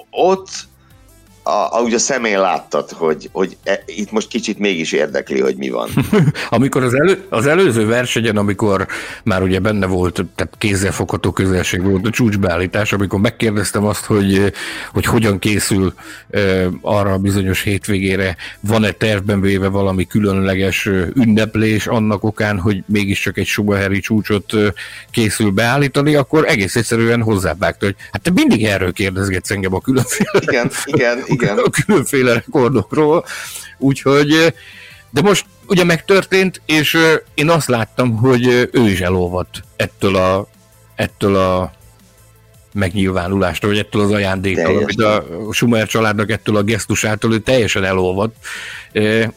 ott 0.10 0.50
a, 1.44 1.52
ahogy 1.52 1.94
a 1.94 2.00
szemén 2.00 2.40
láttad, 2.40 2.92
hogy, 2.92 3.30
hogy 3.32 3.58
e, 3.64 3.84
itt 3.86 4.12
most 4.12 4.28
kicsit 4.28 4.60
mégis 4.60 4.92
érdekli, 4.92 5.40
hogy 5.40 5.56
mi 5.56 5.70
van. 5.70 5.90
amikor 6.50 6.84
az, 6.84 6.94
elő, 6.94 7.26
az 7.30 7.46
előző 7.46 7.86
versenyen, 7.86 8.38
amikor 8.38 8.88
már 9.24 9.42
ugye 9.42 9.60
benne 9.60 9.86
volt, 9.86 10.26
tehát 10.36 10.54
kézzelfogható 10.58 11.32
közelség 11.32 11.84
volt 11.84 12.08
a 12.08 12.10
csúcsbeállítás, 12.10 12.94
amikor 12.94 13.20
megkérdeztem 13.20 13.86
azt, 13.86 14.06
hogy, 14.06 14.54
hogy 14.94 15.06
hogyan 15.06 15.40
készül 15.40 15.94
e, 16.30 16.68
arra 16.82 17.12
a 17.12 17.18
bizonyos 17.18 17.62
hétvégére, 17.62 18.36
van-e 18.60 18.92
tervben 18.92 19.42
véve 19.42 19.68
valami 19.68 20.06
különleges 20.06 20.86
ünneplés 21.14 21.88
annak 21.88 22.24
okán, 22.24 22.60
hogy 22.60 22.84
mégiscsak 22.86 23.38
egy 23.38 23.46
Schumacheri 23.46 24.00
csúcsot 24.00 24.54
készül 25.12 25.52
beállítani, 25.52 26.16
akkor 26.16 26.46
egész 26.48 26.76
egyszerűen 26.76 27.22
hozzábágta, 27.22 27.86
hogy 27.86 27.96
hát 28.12 28.22
te 28.22 28.32
mindig 28.34 28.66
erről 28.66 28.94
kérdezgetsz 28.94 29.52
engem 29.52 29.74
a 29.74 29.80
különféle 29.82 30.40
igen, 30.42 30.72
igen, 30.86 31.24
igen. 31.26 31.39
A 31.42 31.70
különféle 31.70 32.34
rekordokról, 32.34 33.26
úgyhogy 33.78 34.54
de 35.10 35.22
most 35.22 35.46
ugye 35.68 35.84
megtörtént, 35.84 36.62
és 36.66 36.98
én 37.34 37.50
azt 37.50 37.68
láttam, 37.68 38.18
hogy 38.18 38.70
ő 38.72 38.90
is 38.90 39.00
elolvadt 39.00 39.62
ettől 39.76 40.16
a, 40.16 40.48
ettől 40.96 41.36
a 41.36 41.72
megnyilvánulástól, 42.74 43.70
vagy 43.70 43.80
ettől 43.80 44.02
az 44.02 44.12
ajándéktól, 44.12 44.78
amit 44.78 45.02
a 45.02 45.26
Schumer 45.52 45.88
családnak 45.88 46.32
ettől 46.32 46.56
a 46.56 46.64
gesztusától 46.64 47.34
ő 47.34 47.40
teljesen 47.40 47.84
elolvadt, 47.84 48.36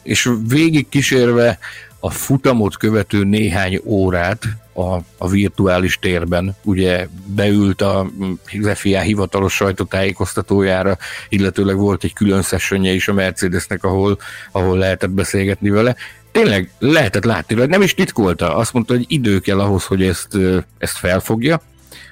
és 0.03 0.29
végig 0.47 0.89
kísérve 0.89 1.59
a 2.05 2.09
futamot 2.09 2.77
követő 2.77 3.23
néhány 3.23 3.81
órát 3.83 4.43
a, 4.73 4.97
a 5.17 5.29
virtuális 5.29 5.99
térben, 5.99 6.55
ugye 6.63 7.07
beült 7.25 7.81
a 7.81 8.09
FIA 8.73 8.99
hivatalos 8.99 9.53
sajtótájékoztatójára, 9.53 10.97
illetőleg 11.29 11.75
volt 11.75 12.03
egy 12.03 12.13
külön 12.13 12.41
sessionje 12.41 12.91
is 12.91 13.07
a 13.07 13.13
Mercedesnek, 13.13 13.83
ahol, 13.83 14.17
ahol 14.51 14.77
lehetett 14.77 15.09
beszélgetni 15.09 15.69
vele. 15.69 15.95
Tényleg 16.31 16.71
lehetett 16.79 17.23
látni, 17.23 17.55
hogy 17.55 17.69
nem 17.69 17.81
is 17.81 17.93
titkolta, 17.93 18.55
azt 18.55 18.73
mondta, 18.73 18.93
hogy 18.93 19.05
idő 19.07 19.39
kell 19.39 19.59
ahhoz, 19.59 19.85
hogy 19.85 20.03
ezt, 20.03 20.37
ezt 20.77 20.97
felfogja, 20.97 21.61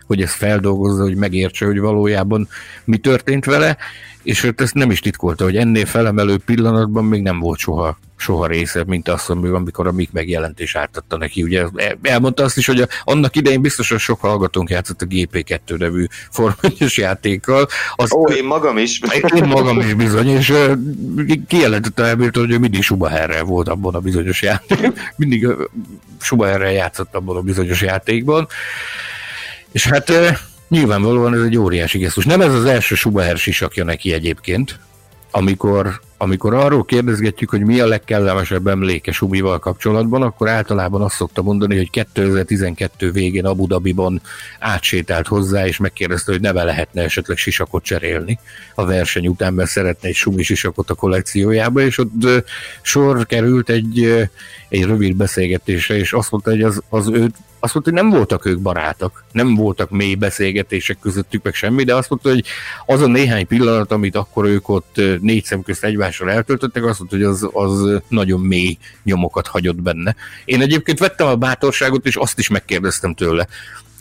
hogy 0.08 0.22
ezt 0.22 0.36
feldolgozza, 0.36 1.04
hogy 1.04 1.16
megértse, 1.16 1.66
hogy 1.66 1.80
valójában 1.80 2.48
mi 2.84 2.98
történt 2.98 3.46
vele, 3.46 3.78
és 4.24 4.44
őt 4.44 4.62
ezt 4.62 4.74
nem 4.74 4.92
is 4.92 5.00
titkolta, 5.00 5.44
hogy 5.44 5.58
ennél 5.58 5.86
felemelő 5.86 6.38
pillanatban 6.46 7.06
még 7.06 7.22
nem 7.22 7.40
volt 7.40 7.60
soha, 7.60 7.98
soha 8.18 8.48
része, 8.48 8.84
mint 8.88 9.08
azt, 9.08 9.30
amikor 9.30 9.88
a 9.88 9.92
Mik 9.92 10.12
megjelentés 10.12 10.76
ártatta 10.76 11.18
neki. 11.18 11.44
Ugye 11.44 11.66
elmondta 12.02 12.44
azt 12.44 12.58
is, 12.58 12.66
hogy 12.66 12.82
a, 12.82 12.88
annak 13.04 13.36
idején 13.36 13.62
biztosan 13.62 13.98
sok 13.98 14.20
hallgatónk 14.20 14.70
játszott 14.70 15.02
a 15.02 15.06
GP2 15.06 15.78
nevű 15.78 16.06
formányos 16.30 16.98
játékkal. 16.98 17.68
Azt, 17.96 18.14
Ó, 18.14 18.28
én 18.28 18.46
magam 18.46 18.78
is. 18.78 19.00
Én 19.36 19.44
magam 19.44 19.80
is 19.80 19.94
bizony, 19.94 20.28
és 20.28 20.54
kijelentette 21.48 22.10
Hamilton, 22.10 22.44
hogy 22.44 22.54
ő 22.54 22.58
mindig 22.58 22.82
Schumacherrel 22.84 23.44
volt 23.44 23.68
abban 23.68 23.96
a 23.96 24.00
bizonyos 24.00 24.42
játékban. 24.42 24.94
Mindig 25.16 25.48
Schumacherrel 26.20 26.72
játszott 26.72 27.16
abban 27.16 27.36
a 27.36 27.42
bizonyos 27.42 27.82
játékban. 27.82 28.48
És 29.72 29.88
hát 29.88 30.12
Nyilvánvalóan 30.72 31.34
ez 31.34 31.42
egy 31.42 31.58
óriási 31.58 31.98
gesztus. 31.98 32.26
Nem 32.26 32.42
ez 32.42 32.54
az 32.54 32.66
első 32.66 32.96
Schumacher 32.96 33.38
sisakja 33.38 33.84
neki 33.84 34.14
egyébként, 34.14 34.80
amikor 35.32 36.02
amikor 36.22 36.54
arról 36.54 36.86
kérdezgetjük, 36.86 37.50
hogy 37.50 37.62
mi 37.62 37.80
a 37.80 37.88
legkellemesebb 37.88 38.68
emléke 38.68 39.12
Sumival 39.12 39.60
kapcsolatban, 39.60 40.22
akkor 40.22 40.50
általában 40.50 41.02
azt 41.02 41.16
szokta 41.16 41.42
mondani, 41.42 41.78
hogy 41.78 41.90
2012 41.90 43.12
végén 43.12 43.46
Abu 43.46 43.68
Dhabiban 43.68 44.22
átsétált 44.60 45.28
hozzá, 45.28 45.68
és 45.68 45.78
megkérdezte, 45.78 46.32
hogy 46.32 46.42
neve 46.42 46.64
lehetne 46.64 47.04
esetleg 47.04 47.38
sisakot 47.38 47.84
cserélni. 47.84 48.40
A 48.76 48.86
verseny 48.86 49.28
után, 49.28 49.54
mert 49.54 49.70
szeretne 49.70 50.08
egy 50.08 50.16
Sumi 50.16 50.44
sisakot 50.44 50.90
a 50.90 50.94
kollekciójába, 50.94 51.82
és 51.82 51.98
ott 51.98 52.44
sor 52.82 53.26
került 53.26 53.70
egy, 53.70 54.28
egy 54.70 54.84
rövid 54.84 55.16
beszélgetésre, 55.16 55.98
és 55.98 56.14
azt 56.14 56.32
mondta, 56.32 56.50
hogy 56.50 56.62
az, 56.62 56.82
az 56.90 57.08
őt 57.08 57.36
azt 57.64 57.74
mondta, 57.74 57.92
hogy 57.92 58.02
nem 58.02 58.10
voltak 58.18 58.46
ők 58.46 58.60
barátok, 58.60 59.24
nem 59.32 59.56
voltak 59.56 59.90
mély 59.90 60.16
beszélgetések 60.16 60.98
közöttük, 61.00 61.44
meg 61.44 61.54
semmi, 61.54 61.84
de 61.84 61.96
azt 61.96 62.10
mondta, 62.10 62.30
hogy 62.30 62.44
az 62.86 63.02
a 63.02 63.08
néhány 63.08 63.48
pillanat, 63.48 63.92
amit 63.92 64.16
akkor 64.16 64.46
ők 64.46 64.70
ott 64.70 65.02
négy 65.22 65.44
szem 65.44 65.62
közt 65.62 65.84
egymással 66.12 66.38
eltöltöttek, 66.38 66.86
azt 66.86 67.00
mondta, 67.00 67.18
hogy 67.18 67.26
az, 67.26 67.50
az 67.54 68.02
nagyon 68.08 68.40
mély 68.40 68.78
nyomokat 69.04 69.48
hagyott 69.48 69.82
benne. 69.82 70.16
Én 70.46 70.62
egyébként 70.62 71.00
vettem 71.00 71.28
a 71.28 71.36
bátorságot, 71.36 72.06
és 72.06 72.16
azt 72.16 72.40
is 72.40 72.48
megkérdeztem 72.48 73.14
tőle, 73.14 73.48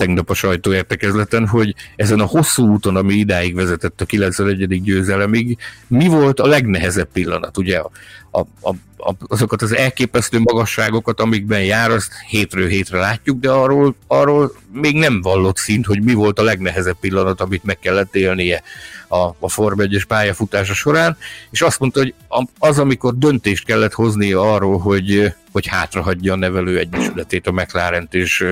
tegnap 0.00 0.30
a 0.30 0.34
sajtóértekezleten, 0.34 1.46
hogy 1.46 1.74
ezen 1.96 2.20
a 2.20 2.24
hosszú 2.24 2.66
úton, 2.66 2.96
ami 2.96 3.14
idáig 3.14 3.54
vezetett 3.54 4.00
a 4.00 4.04
91. 4.04 4.82
győzelemig, 4.82 5.58
mi 5.86 6.06
volt 6.06 6.40
a 6.40 6.46
legnehezebb 6.46 7.08
pillanat, 7.12 7.56
ugye 7.56 7.78
a, 7.78 7.90
a, 8.30 8.70
a, 8.70 9.14
azokat 9.26 9.62
az 9.62 9.76
elképesztő 9.76 10.38
magasságokat, 10.38 11.20
amikben 11.20 11.64
jár, 11.64 11.90
azt 11.90 12.12
hétről 12.28 12.68
hétre 12.68 12.98
látjuk, 12.98 13.40
de 13.40 13.50
arról, 13.50 13.94
arról 14.06 14.52
még 14.72 14.96
nem 14.96 15.20
vallott 15.20 15.56
szint, 15.56 15.86
hogy 15.86 16.02
mi 16.02 16.12
volt 16.12 16.38
a 16.38 16.42
legnehezebb 16.42 16.96
pillanat, 17.00 17.40
amit 17.40 17.64
meg 17.64 17.78
kellett 17.78 18.14
élnie 18.14 18.62
a, 19.08 19.28
a 19.38 19.48
Form 19.48 19.80
1 19.80 20.04
pályafutása 20.08 20.74
során, 20.74 21.16
és 21.50 21.62
azt 21.62 21.78
mondta, 21.80 22.00
hogy 22.00 22.14
az, 22.58 22.78
amikor 22.78 23.14
döntést 23.14 23.64
kellett 23.64 23.92
hoznia 23.92 24.52
arról, 24.52 24.78
hogy, 24.78 25.34
hogy 25.52 25.66
hátrahagyja 25.66 26.32
a 26.32 26.36
nevelő 26.36 26.78
egyesületét, 26.78 27.46
a 27.46 27.52
mclaren 27.52 28.08
és, 28.10 28.46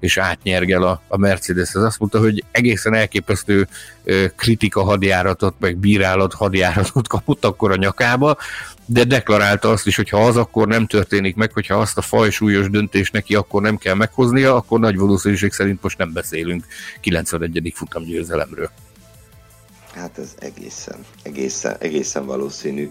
és 0.00 0.18
átnyergel 0.18 0.82
a, 0.82 1.02
a 1.08 1.16
Mercedes. 1.16 1.68
Ez 1.68 1.82
azt 1.82 1.98
mondta, 1.98 2.18
hogy 2.18 2.44
egészen 2.50 2.94
elképesztő 2.94 3.68
kritika 4.36 4.82
hadjáratot, 4.82 5.54
meg 5.58 5.76
bírálat 5.76 6.34
hadjáratot 6.34 7.08
kapott 7.14 7.44
akkor 7.44 7.70
a 7.70 7.76
nyakába, 7.76 8.36
de 8.86 9.04
deklarálta 9.04 9.70
azt 9.70 9.86
is, 9.86 9.96
hogy 9.96 10.08
ha 10.08 10.26
az 10.26 10.36
akkor 10.36 10.68
nem 10.68 10.86
történik 10.86 11.36
meg, 11.36 11.52
hogyha 11.52 11.74
azt 11.76 11.98
a 11.98 12.02
fajsúlyos 12.02 12.70
döntést 12.70 13.12
neki 13.12 13.34
akkor 13.34 13.62
nem 13.62 13.76
kell 13.76 13.94
meghoznia, 13.94 14.54
akkor 14.54 14.80
nagy 14.80 14.96
valószínűség 14.96 15.52
szerint 15.52 15.82
most 15.82 15.98
nem 15.98 16.12
beszélünk 16.12 16.64
91. 17.00 17.72
futamgyőzelemről. 17.74 18.70
Hát 19.94 20.18
ez 20.18 20.34
egészen, 20.38 20.96
egészen, 21.22 21.76
egészen 21.78 22.26
valószínű. 22.26 22.90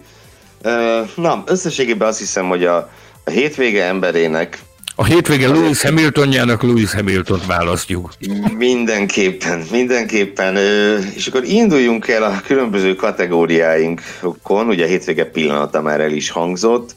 Na, 1.16 1.42
összességében 1.46 2.08
azt 2.08 2.18
hiszem, 2.18 2.48
hogy 2.48 2.64
a, 2.64 2.90
a 3.24 3.30
hétvége 3.30 3.84
emberének 3.84 4.58
a 4.96 5.04
hétvége 5.04 5.48
Lewis 5.48 5.82
Hamiltonjának 5.82 6.62
Lewis 6.62 6.92
hamilton 6.92 7.40
választjuk. 7.46 8.12
Mindenképpen, 8.58 9.64
mindenképpen. 9.70 10.56
És 11.14 11.26
akkor 11.26 11.44
induljunk 11.44 12.08
el 12.08 12.22
a 12.22 12.40
különböző 12.46 12.94
kategóriáinkon, 12.94 14.68
ugye 14.68 14.84
a 14.84 14.88
hétvége 14.88 15.24
pillanata 15.24 15.82
már 15.82 16.00
el 16.00 16.12
is 16.12 16.30
hangzott, 16.30 16.94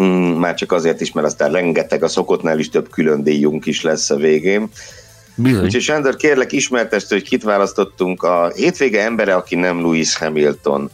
mm, 0.00 0.04
már 0.14 0.54
csak 0.54 0.72
azért 0.72 1.00
is, 1.00 1.12
mert 1.12 1.26
aztán 1.26 1.52
rengeteg 1.52 2.02
a 2.02 2.08
szokottnál 2.08 2.58
is 2.58 2.68
több 2.68 2.90
külön 2.90 3.22
díjunk 3.22 3.66
is 3.66 3.82
lesz 3.82 4.10
a 4.10 4.16
végén. 4.16 4.68
Bizony. 5.34 5.64
Úgyhogy 5.64 5.82
Sándor, 5.82 6.16
kérlek 6.16 6.52
ismertest, 6.52 7.08
hogy 7.08 7.22
kit 7.22 7.42
választottunk 7.42 8.22
a 8.22 8.52
hétvége 8.54 9.02
embere, 9.02 9.34
aki 9.34 9.54
nem 9.54 9.80
Lewis 9.80 10.16
Hamilton 10.16 10.90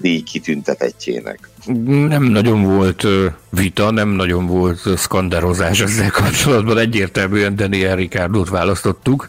díj 0.00 0.20
kitüntetettjének. 0.20 1.48
Nem 1.84 2.22
nagyon 2.22 2.62
volt 2.62 3.06
vita, 3.50 3.90
nem 3.90 4.08
nagyon 4.08 4.46
volt 4.46 4.98
skanderozás 4.98 5.80
ezzel 5.80 6.10
kapcsolatban, 6.10 6.78
egyértelműen 6.78 7.56
Daniel 7.56 7.96
Ricardot 7.96 8.48
választottuk, 8.48 9.28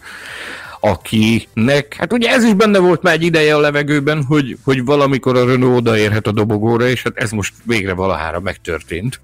akinek, 0.79 1.95
hát 1.97 2.13
ugye 2.13 2.29
ez 2.29 2.43
is 2.43 2.53
benne 2.53 2.79
volt 2.79 3.01
már 3.01 3.13
egy 3.13 3.23
ideje 3.23 3.55
a 3.55 3.59
levegőben, 3.59 4.23
hogy, 4.23 4.57
hogy 4.63 4.85
valamikor 4.85 5.37
a 5.37 5.45
Renault 5.45 5.77
odaérhet 5.77 6.27
a 6.27 6.31
dobogóra, 6.31 6.87
és 6.87 7.03
hát 7.03 7.17
ez 7.17 7.31
most 7.31 7.53
végre 7.63 7.93
valahára 7.93 8.39
megtörtént. 8.39 9.19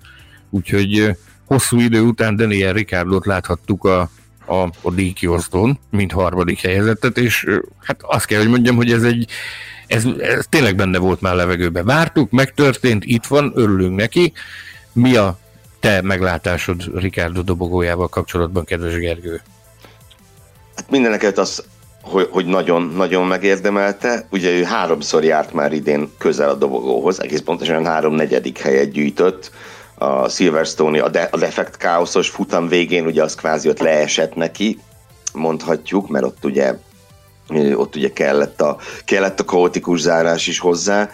Úgyhogy 0.50 1.18
hosszú 1.46 1.80
idő 1.80 2.02
után 2.02 2.36
Daniel 2.36 2.74
Ricardot 2.74 3.26
láthattuk 3.26 3.84
a, 3.84 4.10
a, 4.46 4.69
a 4.82 4.91
díjkiosztón, 4.91 5.80
mint 5.89 6.12
harmadik 6.12 6.60
helyezettet, 6.60 7.17
és 7.17 7.46
hát 7.84 8.00
azt 8.02 8.26
kell, 8.26 8.39
hogy 8.39 8.50
mondjam, 8.50 8.76
hogy 8.76 8.91
ez 8.91 9.04
egy 9.04 9.28
ez, 9.93 10.06
ez 10.19 10.45
tényleg 10.49 10.75
benne 10.75 10.97
volt 10.97 11.21
már 11.21 11.36
levegőben. 11.36 11.86
Vártuk, 11.86 12.32
megtörtént, 12.32 13.03
itt 13.06 13.25
van, 13.25 13.51
örülünk 13.56 13.95
neki. 13.95 14.34
Mi 14.93 15.15
a 15.15 15.38
te 15.79 16.01
meglátásod 16.01 16.99
Ricardo 16.99 17.41
dobogójával 17.41 18.08
kapcsolatban, 18.08 18.65
kedves 18.65 18.95
Gergő? 18.95 19.41
Hát 20.75 20.89
mindeneket 20.89 21.38
az, 21.38 21.63
hogy, 22.01 22.27
hogy 22.32 22.45
nagyon, 22.45 22.93
nagyon 22.95 23.25
megérdemelte. 23.27 24.27
Ugye 24.32 24.49
ő 24.49 24.63
háromszor 24.63 25.23
járt 25.23 25.53
már 25.53 25.73
idén 25.73 26.12
közel 26.17 26.49
a 26.49 26.56
dobogóhoz, 26.56 27.21
egész 27.21 27.41
pontosan 27.41 27.86
három 27.86 28.13
negyedik 28.13 28.58
helyet 28.58 28.91
gyűjtött. 28.91 29.51
A 29.95 30.29
Silverstone, 30.29 31.01
a, 31.03 31.10
de, 31.10 31.27
a 31.32 31.38
defekt 31.38 31.77
káoszos 31.77 32.29
futam 32.29 32.67
végén 32.67 33.06
ugye 33.06 33.23
az 33.23 33.36
kvázi 33.36 33.69
ott 33.69 33.79
leesett 33.79 34.36
neki, 34.36 34.79
mondhatjuk, 35.34 36.10
mert 36.10 36.25
ott 36.25 36.45
ugye 36.45 36.73
ott 37.76 37.96
ugye 37.96 38.13
kellett 38.13 38.62
a, 38.62 38.78
kellett 39.06 39.39
a 39.39 39.46
kaotikus 39.46 40.00
zárás 40.00 40.48
is 40.48 40.60
hozzá. 40.60 41.10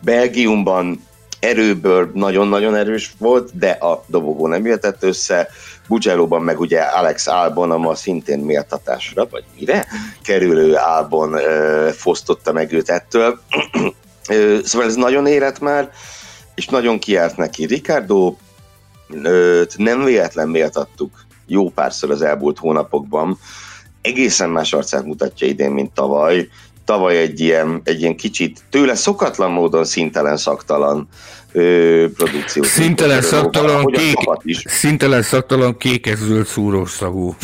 Belgiumban 0.00 1.02
erőből 1.40 2.10
nagyon-nagyon 2.14 2.74
erős 2.74 3.14
volt, 3.18 3.58
de 3.58 3.70
a 3.70 4.04
dobogó 4.06 4.46
nem 4.46 4.64
jöhetett 4.64 5.02
össze. 5.02 5.48
Bugelóban 5.88 6.42
meg 6.42 6.60
ugye 6.60 6.80
Alex 6.80 7.26
Albon, 7.26 7.70
a 7.70 7.94
szintén 7.94 8.38
méltatásra, 8.38 9.26
vagy 9.30 9.44
mire, 9.58 9.86
kerülő 10.22 10.74
Albon 10.74 11.32
ö, 11.32 11.88
fosztotta 11.96 12.52
meg 12.52 12.72
őt 12.72 12.90
ettől. 12.90 13.40
ö, 14.28 14.58
szóval 14.64 14.88
ez 14.88 14.94
nagyon 14.94 15.26
érett 15.26 15.60
már, 15.60 15.90
és 16.54 16.66
nagyon 16.66 16.98
kiárt 16.98 17.36
neki. 17.36 17.66
Ricardo 17.66 18.34
nem 19.76 20.04
véletlen 20.04 20.48
méltattuk 20.48 21.24
jó 21.46 21.70
párszor 21.70 22.10
az 22.10 22.22
elmúlt 22.22 22.58
hónapokban, 22.58 23.38
egészen 24.04 24.50
más 24.50 24.72
arcát 24.72 25.04
mutatja 25.04 25.46
idén, 25.46 25.70
mint 25.70 25.92
tavaly. 25.92 26.48
Tavaly 26.84 27.16
egy 27.16 27.40
ilyen, 27.40 27.80
egy 27.84 28.00
ilyen 28.00 28.16
kicsit 28.16 28.62
tőle 28.70 28.94
szokatlan 28.94 29.50
módon 29.50 29.84
szintelen, 29.84 30.36
szaktalan 30.36 31.08
ö, 31.52 32.06
produkció. 32.16 32.62
Szintelen, 32.62 33.22
szaktalan, 33.22 33.84
kék, 33.84 34.16
szintelen, 34.64 35.22
szaktalan, 35.22 35.76
kékes-zöld 35.76 36.46
szúrós 36.46 36.90
szagú. 36.90 37.34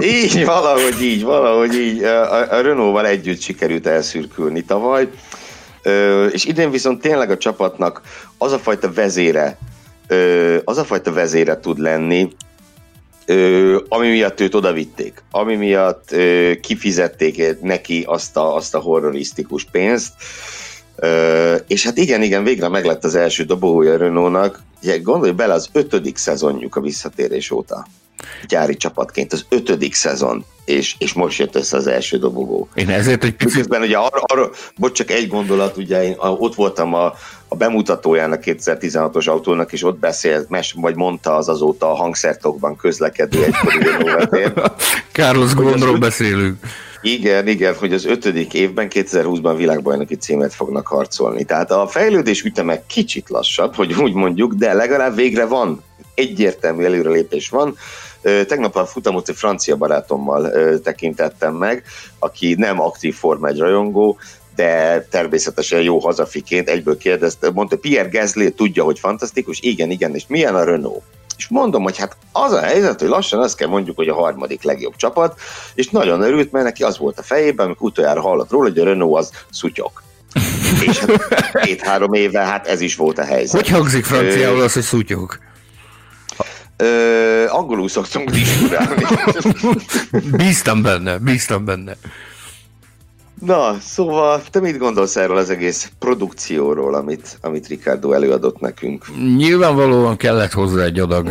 így, 0.00 0.44
valahogy 0.44 1.02
így, 1.02 1.22
valahogy 1.22 1.74
így. 1.74 2.02
A, 2.02 2.52
a 2.56 2.60
Renault-val 2.60 3.06
együtt 3.06 3.40
sikerült 3.40 3.86
elszürkülni 3.86 4.62
tavaly. 4.62 5.08
Ö, 5.82 6.26
és 6.26 6.44
idén 6.44 6.70
viszont 6.70 7.00
tényleg 7.00 7.30
a 7.30 7.36
csapatnak 7.36 8.00
az 8.38 8.52
a 8.52 8.58
fajta 8.58 8.92
vezére, 8.92 9.58
ö, 10.08 10.56
az 10.64 10.78
a 10.78 10.84
fajta 10.84 11.12
vezére 11.12 11.60
tud 11.60 11.78
lenni, 11.78 12.28
ami 13.88 14.08
miatt 14.08 14.40
őt 14.40 14.54
odavitték, 14.54 15.22
ami 15.30 15.56
miatt 15.56 16.14
kifizették 16.60 17.60
neki 17.60 18.04
azt 18.06 18.36
a, 18.36 18.54
azt 18.56 18.74
a 18.74 18.78
horrorisztikus 18.78 19.64
pénzt, 19.64 20.12
és 21.66 21.84
hát 21.84 21.96
igen, 21.96 22.22
igen, 22.22 22.44
végre 22.44 22.68
meglett 22.68 23.04
az 23.04 23.14
első 23.14 23.44
dobója 23.44 23.96
Renault-nak, 23.96 24.62
gondolj 25.02 25.32
bele, 25.32 25.52
az 25.52 25.68
ötödik 25.72 26.16
szezonjuk 26.16 26.76
a 26.76 26.80
visszatérés 26.80 27.50
óta. 27.50 27.86
Gyári 28.48 28.76
csapatként, 28.76 29.32
az 29.32 29.44
ötödik 29.48 29.94
szezon, 29.94 30.44
és, 30.64 30.94
és 30.98 31.12
most 31.12 31.38
jött 31.38 31.54
össze 31.54 31.76
az 31.76 31.86
első 31.86 32.18
dobogó. 32.18 32.68
Én 32.74 32.88
ezért 32.88 33.24
egy 33.24 33.34
picit... 33.34 33.56
Közben 33.56 33.82
ugye 33.82 33.96
arra, 33.96 34.20
arra, 34.20 34.50
bocs, 34.76 34.92
csak 34.92 35.10
egy 35.10 35.28
gondolat, 35.28 35.76
ugye 35.76 36.04
én 36.04 36.14
ott 36.18 36.54
voltam 36.54 36.94
a, 36.94 37.14
a 37.52 37.56
bemutatójának 37.56 38.42
2016-os 38.44 39.28
autónak, 39.28 39.72
és 39.72 39.84
ott 39.84 39.98
beszélt, 39.98 40.48
mes, 40.48 40.74
vagy 40.76 40.94
mondta 40.94 41.36
az 41.36 41.48
azóta 41.48 41.90
a 41.90 41.94
hangszertokban 41.94 42.76
közlekedő 42.76 43.44
egykori 43.44 44.52
Carlos 45.12 45.54
Gondról 45.54 45.98
beszélünk. 45.98 46.58
Igen, 47.02 47.48
igen, 47.48 47.74
hogy 47.74 47.92
az 47.92 48.04
ötödik 48.04 48.54
évben, 48.54 48.88
2020-ban 48.90 49.54
világbajnoki 49.56 50.16
címet 50.16 50.54
fognak 50.54 50.86
harcolni. 50.86 51.44
Tehát 51.44 51.70
a 51.70 51.86
fejlődés 51.86 52.42
üteme 52.42 52.86
kicsit 52.86 53.28
lassabb, 53.28 53.74
hogy 53.74 53.92
úgy 53.92 54.12
mondjuk, 54.12 54.52
de 54.52 54.72
legalább 54.72 55.14
végre 55.14 55.44
van 55.44 55.82
egyértelmű 56.14 56.84
előrelépés 56.84 57.48
van. 57.48 57.76
Tegnap 58.22 58.76
a 58.76 58.86
futamot 58.86 59.28
egy 59.28 59.36
francia 59.36 59.76
barátommal 59.76 60.50
tekintettem 60.82 61.54
meg, 61.54 61.84
aki 62.18 62.54
nem 62.58 62.80
aktív 62.80 63.14
Forma 63.14 63.48
1 63.48 63.58
rajongó, 63.58 64.18
de 64.54 65.06
természetesen 65.10 65.80
jó 65.80 65.98
hazafiként 65.98 66.68
egyből 66.68 66.98
kérdezte, 66.98 67.50
mondta, 67.50 67.78
Pierre 67.78 68.08
Gasly 68.08 68.48
tudja, 68.48 68.84
hogy 68.84 68.98
fantasztikus, 68.98 69.60
igen, 69.60 69.90
igen, 69.90 70.14
és 70.14 70.24
milyen 70.28 70.54
a 70.54 70.64
Renault? 70.64 71.02
És 71.36 71.48
mondom, 71.48 71.82
hogy 71.82 71.98
hát 71.98 72.16
az 72.32 72.52
a 72.52 72.60
helyzet, 72.60 73.00
hogy 73.00 73.08
lassan 73.08 73.40
azt 73.40 73.56
kell 73.56 73.68
mondjuk, 73.68 73.96
hogy 73.96 74.08
a 74.08 74.14
harmadik 74.14 74.62
legjobb 74.62 74.96
csapat, 74.96 75.40
és 75.74 75.88
nagyon 75.88 76.22
örült, 76.22 76.52
mert 76.52 76.64
neki 76.64 76.82
az 76.82 76.98
volt 76.98 77.18
a 77.18 77.22
fejében, 77.22 77.66
amikor 77.66 77.88
utoljára 77.88 78.20
hallott 78.20 78.50
róla, 78.50 78.68
hogy 78.68 78.78
a 78.78 78.84
Renault 78.84 79.18
az 79.18 79.30
szutyok. 79.50 80.02
És 80.86 80.98
hát 80.98 81.60
két-három 81.60 82.12
éve, 82.12 82.40
hát 82.40 82.66
ez 82.66 82.80
is 82.80 82.96
volt 82.96 83.18
a 83.18 83.24
helyzet. 83.24 83.60
Hogy 83.60 83.70
hangzik 83.70 84.04
franciául 84.04 84.60
az, 84.60 84.72
hogy 84.72 84.82
szutyók? 84.82 85.38
Ö, 86.76 87.44
angolul 87.48 87.88
szoktunk 87.88 88.30
diskurálni. 88.30 89.04
bíztam 90.36 90.82
benne, 90.82 91.18
bíztam 91.18 91.64
benne. 91.64 91.96
Na, 93.40 93.76
szóval 93.80 94.42
te 94.50 94.60
mit 94.60 94.78
gondolsz 94.78 95.16
erről 95.16 95.36
az 95.36 95.50
egész 95.50 95.92
produkcióról, 95.98 96.94
amit, 96.94 97.38
amit 97.40 97.66
Ricardo 97.66 98.12
előadott 98.12 98.60
nekünk? 98.60 99.04
Nyilvánvalóan 99.36 100.16
kellett 100.16 100.52
hozzá 100.52 100.82
egy 100.82 100.98
adag 100.98 101.28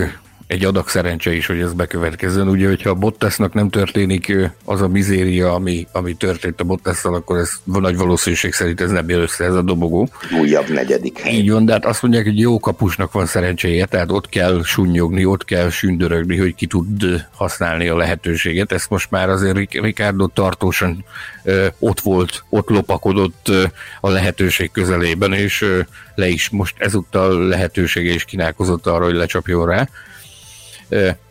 egy 0.50 0.66
adag 0.66 0.88
szerencse 0.88 1.34
is, 1.34 1.46
hogy 1.46 1.60
ez 1.60 1.74
bekövetkezzen. 1.74 2.48
Ugye, 2.48 2.68
hogyha 2.68 2.90
a 2.90 2.94
Bottasnak 2.94 3.54
nem 3.54 3.70
történik 3.70 4.34
az 4.66 4.82
a 4.82 4.88
mizéria, 4.88 5.54
ami, 5.54 5.88
ami 5.92 6.14
történt 6.14 6.62
a 6.62 6.64
Bottasszal, 6.64 7.14
akkor 7.14 7.38
ez 7.38 7.52
nagy 7.64 7.98
valószínűség 7.98 8.54
szerint 8.54 8.82
ez 8.82 8.92
nem 8.92 9.10
jön 9.10 9.22
össze 9.22 9.44
ez 9.44 9.54
a 9.54 9.62
dobogó. 9.62 10.10
Újabb 10.40 10.70
negyedik 10.70 11.20
hely. 11.20 11.34
Így 11.34 11.52
van, 11.52 11.66
de 11.66 11.72
hát 11.72 11.86
azt 11.86 12.02
mondják, 12.02 12.24
hogy 12.24 12.40
jó 12.40 12.60
kapusnak 12.60 13.12
van 13.12 13.26
szerencséje, 13.26 13.86
tehát 13.86 14.12
ott 14.12 14.30
kell 14.30 14.64
sunnyogni, 14.64 15.26
ott 15.26 15.46
kell 15.46 15.70
sündörögni, 15.70 16.38
hogy 16.38 16.56
ki 16.56 16.66
tud 16.66 17.28
használni 17.32 17.88
a 17.88 17.98
lehetőséget. 17.98 18.72
Ezt 18.72 18.90
most 18.90 19.12
már 19.12 19.30
azért 19.30 19.72
Ricardo 19.72 20.28
tartósan 20.28 21.06
ö, 21.44 21.68
ott 21.80 22.00
volt, 22.00 22.44
ott 22.50 22.70
lopakodott 22.70 23.48
ö, 23.50 23.64
a 24.02 24.10
lehetőség 24.10 24.72
közelében, 24.72 25.34
és 25.34 25.62
ö, 25.62 25.80
le 26.16 26.28
is 26.28 26.50
most 26.50 26.76
ezúttal 26.78 27.48
lehetősége 27.48 28.14
is 28.14 28.26
kínálkozott 28.26 28.88
arra, 28.88 29.04
hogy 29.04 29.16
lecsapjon 29.16 29.66
rá. 29.66 29.88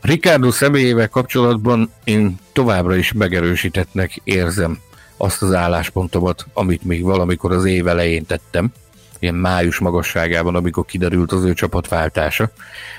Ricardo 0.00 0.50
személyével 0.50 1.08
kapcsolatban 1.08 1.92
én 2.04 2.38
továbbra 2.52 2.96
is 2.96 3.12
megerősítettnek 3.12 4.20
érzem 4.24 4.78
azt 5.16 5.42
az 5.42 5.52
álláspontomat, 5.52 6.46
amit 6.52 6.84
még 6.84 7.02
valamikor 7.02 7.52
az 7.52 7.64
év 7.64 7.86
elején 7.86 8.26
tettem, 8.26 8.72
ilyen 9.18 9.34
május 9.34 9.78
magasságában, 9.78 10.54
amikor 10.54 10.84
kiderült 10.84 11.32
az 11.32 11.44
ő 11.44 11.52
csapatváltása. 11.52 12.50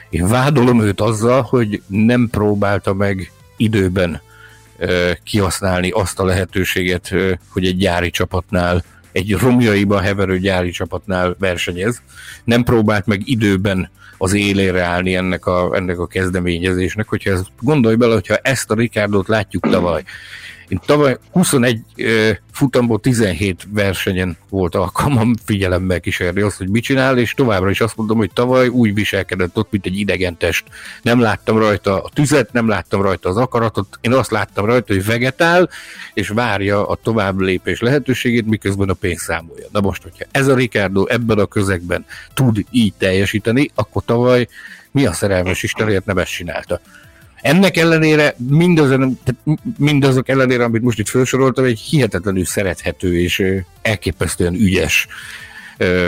Én 0.09 0.27
vádolom 0.27 0.81
őt 0.81 1.01
azzal, 1.01 1.41
hogy 1.41 1.81
nem 1.87 2.27
próbálta 2.31 2.93
meg 2.93 3.31
időben 3.57 4.21
kihasználni 5.23 5.89
azt 5.89 6.19
a 6.19 6.25
lehetőséget, 6.25 7.09
hogy 7.49 7.65
egy 7.65 7.77
gyári 7.77 8.09
csapatnál, 8.09 8.83
egy 9.11 9.31
romjaiba 9.31 9.99
heverő 9.99 10.39
gyári 10.39 10.69
csapatnál 10.69 11.35
versenyez. 11.39 12.01
Nem 12.43 12.63
próbált 12.63 13.05
meg 13.05 13.21
időben 13.23 13.89
az 14.17 14.33
élére 14.33 14.81
állni 14.81 15.15
ennek 15.15 15.45
a, 15.45 15.75
ennek 15.75 15.99
a 15.99 16.07
kezdeményezésnek, 16.07 17.07
hogyha 17.07 17.31
ez, 17.31 17.41
gondolj 17.59 17.95
bele, 17.95 18.13
hogyha 18.13 18.35
ezt 18.35 18.71
a 18.71 18.75
Ricardot 18.75 19.27
látjuk 19.27 19.69
tavaly, 19.69 20.03
én 20.69 20.79
tavaly 20.85 21.17
21 21.31 21.81
uh, 21.97 22.29
futamból 22.51 22.99
17 22.99 23.67
versenyen 23.71 24.37
volt 24.49 24.75
alkalmam 24.75 25.35
figyelemmel 25.45 25.99
kísérni 25.99 26.41
azt, 26.41 26.57
hogy 26.57 26.69
mit 26.69 26.83
csinál, 26.83 27.17
és 27.17 27.33
továbbra 27.33 27.69
is 27.69 27.81
azt 27.81 27.95
mondom, 27.95 28.17
hogy 28.17 28.31
tavaly 28.33 28.67
úgy 28.67 28.93
viselkedett 28.93 29.57
ott, 29.57 29.71
mint 29.71 29.85
egy 29.85 29.97
idegen 29.97 30.37
test. 30.37 30.65
Nem 31.01 31.19
láttam 31.19 31.57
rajta 31.57 32.03
a 32.03 32.09
tüzet, 32.13 32.51
nem 32.51 32.67
láttam 32.67 33.01
rajta 33.01 33.29
az 33.29 33.37
akaratot, 33.37 33.97
én 34.01 34.13
azt 34.13 34.31
láttam 34.31 34.65
rajta, 34.65 34.93
hogy 34.93 35.05
vegetál, 35.05 35.69
és 36.13 36.27
várja 36.27 36.87
a 36.87 36.95
tovább 36.95 37.39
lépés 37.39 37.79
lehetőségét, 37.79 38.45
miközben 38.45 38.89
a 38.89 38.93
pénz 38.93 39.21
számolja. 39.21 39.67
Na 39.71 39.81
most, 39.81 40.03
hogyha 40.03 40.25
ez 40.31 40.47
a 40.47 40.55
Ricardo 40.55 41.05
ebben 41.05 41.39
a 41.39 41.45
közegben 41.45 42.05
tud 42.33 42.65
így 42.71 42.93
teljesíteni, 42.97 43.71
akkor 43.75 44.03
tavaly 44.05 44.47
mi 44.91 45.05
a 45.05 45.13
szerelmes 45.13 45.63
Istenért 45.63 46.05
nem 46.05 46.17
ezt 46.17 46.31
csinálta. 46.31 46.81
Ennek 47.41 47.77
ellenére 47.77 48.35
mindazon, 48.37 49.19
mindazok 49.77 50.29
ellenére, 50.29 50.63
amit 50.63 50.81
most 50.81 50.99
itt 50.99 51.07
felsoroltam, 51.07 51.65
egy 51.65 51.79
hihetetlenül 51.79 52.45
szerethető 52.45 53.19
és 53.19 53.43
elképesztően 53.81 54.53
ügyes 54.53 55.07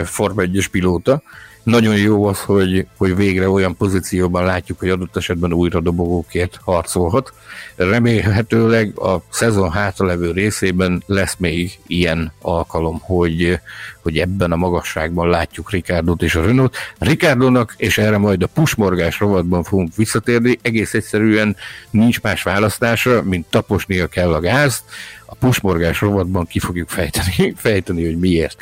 Forma 0.04 0.42
1 0.42 0.68
pilóta. 0.70 1.22
Nagyon 1.62 1.96
jó 1.96 2.24
az, 2.24 2.40
hogy, 2.40 2.86
hogy 2.96 3.16
végre 3.16 3.48
olyan 3.48 3.76
pozícióban 3.76 4.44
látjuk, 4.44 4.78
hogy 4.78 4.88
adott 4.88 5.16
esetben 5.16 5.52
újra 5.52 5.80
dobogókért 5.80 6.58
harcolhat. 6.62 7.32
Remélhetőleg 7.76 8.98
a 8.98 9.22
szezon 9.30 9.70
hátralevő 9.70 10.30
részében 10.30 11.02
lesz 11.06 11.36
még 11.38 11.78
ilyen 11.86 12.32
alkalom, 12.40 12.98
hogy, 13.00 13.60
hogy 14.02 14.18
ebben 14.18 14.52
a 14.52 14.56
magasságban 14.56 15.28
látjuk 15.28 15.70
Rikárdot 15.70 16.22
és 16.22 16.34
a 16.34 16.44
Renault. 16.44 16.76
Rikárdónak, 16.98 17.74
és 17.76 17.98
erre 17.98 18.18
majd 18.18 18.42
a 18.42 18.46
pusmorgás 18.46 19.18
rovatban 19.20 19.62
fogunk 19.62 19.96
visszatérni, 19.96 20.58
egész 20.62 20.94
egyszerűen 20.94 21.56
nincs 21.90 22.20
más 22.20 22.42
választása, 22.42 23.22
mint 23.22 23.46
taposnia 23.50 24.06
kell 24.06 24.32
a 24.32 24.40
gázt. 24.40 24.82
A 25.26 25.34
pusmorgás 25.34 26.00
rovatban 26.00 26.46
ki 26.46 26.58
fogjuk 26.58 26.88
fejteni, 26.88 27.54
fejteni 27.56 28.04
hogy 28.04 28.18
miért. 28.18 28.56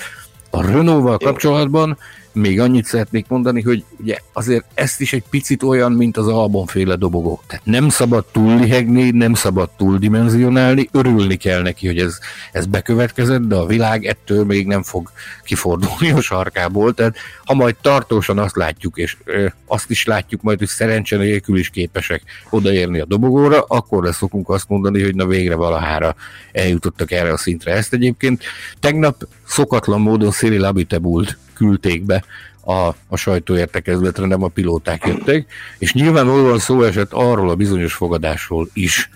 A 0.51 0.63
Renault-val 0.63 1.19
kapcsolatban 1.19 1.99
még 2.33 2.61
annyit 2.61 2.85
szeretnék 2.85 3.29
mondani, 3.29 3.63
hogy 3.63 3.85
ugye 3.99 4.17
azért 4.33 4.65
ezt 4.75 5.01
is 5.01 5.13
egy 5.13 5.25
picit 5.31 5.63
olyan, 5.63 5.93
mint 5.93 6.17
az 6.17 6.27
albonféle 6.27 6.97
dobogó. 6.97 7.43
Tehát 7.47 7.65
nem 7.65 7.89
szabad 7.89 8.25
túllihegni, 8.33 9.11
nem 9.11 9.35
szabad 9.35 9.71
túldimenzionálni, 9.77 10.89
örülni 10.93 11.37
kell 11.37 11.63
neki, 11.63 11.87
hogy 11.87 11.99
ez, 11.99 12.19
ez 12.53 12.67
bekövetkezett, 12.67 13.43
de 13.43 13.55
a 13.55 13.67
világ 13.67 14.05
ettől 14.05 14.45
még 14.45 14.67
nem 14.67 14.83
fog 14.83 15.11
kifordulni 15.45 16.11
a 16.11 16.21
sarkából. 16.21 16.95
Tehát 16.95 17.17
ha 17.45 17.55
majd 17.55 17.77
tartósan 17.81 18.39
azt 18.39 18.57
látjuk, 18.57 18.99
és 18.99 19.17
ö, 19.25 19.47
azt 19.67 19.91
is 19.91 20.05
látjuk 20.05 20.43
majd, 20.43 20.59
hogy 20.59 20.69
szerencse 20.69 21.17
nélkül 21.17 21.59
is 21.59 21.71
képesek 21.71 22.23
odaérni 22.51 23.01
a 23.01 23.05
dobogóra, 23.05 23.65
akkor 23.69 24.05
lesz 24.05 24.17
szokunk 24.17 24.49
azt 24.49 24.69
mondani, 24.69 25.03
hogy 25.03 25.15
na 25.15 25.27
végre 25.27 25.55
valahára 25.55 26.15
eljutottak 26.53 27.11
erre 27.11 27.33
a 27.33 27.37
szintre. 27.37 27.73
Ezt 27.73 27.93
egyébként 27.93 28.43
tegnap 28.81 29.29
szokatlan 29.47 30.01
módon 30.01 30.31
Cyril 30.31 30.65
Abitebult 30.65 31.39
küldték 31.61 32.05
be 32.05 32.25
a, 32.65 32.89
a 33.09 33.17
sajtóértekezletre, 33.17 34.27
nem 34.27 34.43
a 34.43 34.49
pilóták 34.49 35.07
jöttek, 35.07 35.53
és 35.79 35.93
nyilvánvalóan 35.93 36.59
szó 36.59 36.83
esett 36.83 37.13
arról 37.13 37.51
a 37.51 37.55
bizonyos 37.55 37.95
fogadásról 37.95 38.69
is, 38.73 39.11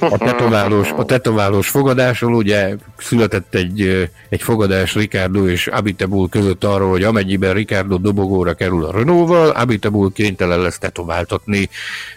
a 0.00 0.18
tetoválós, 0.18 0.90
a 0.90 1.04
tetoválós 1.04 1.68
fogadásról 1.68 2.34
ugye 2.34 2.76
született 2.96 3.54
egy, 3.54 4.08
egy 4.28 4.42
fogadás 4.42 4.94
Ricardo 4.94 5.48
és 5.48 5.66
Abitebul 5.66 6.28
között 6.28 6.64
arról, 6.64 6.90
hogy 6.90 7.02
amennyiben 7.02 7.54
Ricardo 7.54 7.96
dobogóra 7.96 8.54
kerül 8.54 8.84
a 8.84 8.92
Renault-val, 8.92 9.48
Abitebul 9.48 10.12
kénytelen 10.12 10.60
lesz 10.60 10.78
tetováltatni 10.78 11.68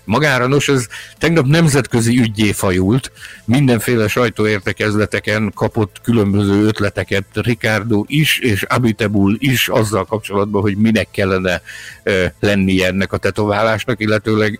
magára. 0.03 0.47
Nos, 0.47 0.67
ez 0.67 0.87
tegnap 1.17 1.45
nemzetközi 1.45 2.19
ügyé 2.19 2.51
fajult, 2.51 3.11
mindenféle 3.45 4.07
sajtóértekezleteken 4.07 5.51
kapott 5.55 6.01
különböző 6.03 6.65
ötleteket 6.65 7.25
Ricardo 7.33 8.03
is, 8.07 8.39
és 8.39 8.63
Abitebul 8.63 9.35
is 9.39 9.67
azzal 9.67 10.05
kapcsolatban, 10.05 10.61
hogy 10.61 10.77
minek 10.77 11.07
kellene 11.11 11.61
lennie 12.39 12.87
ennek 12.87 13.13
a 13.13 13.17
tetoválásnak, 13.17 13.99
illetőleg 14.01 14.59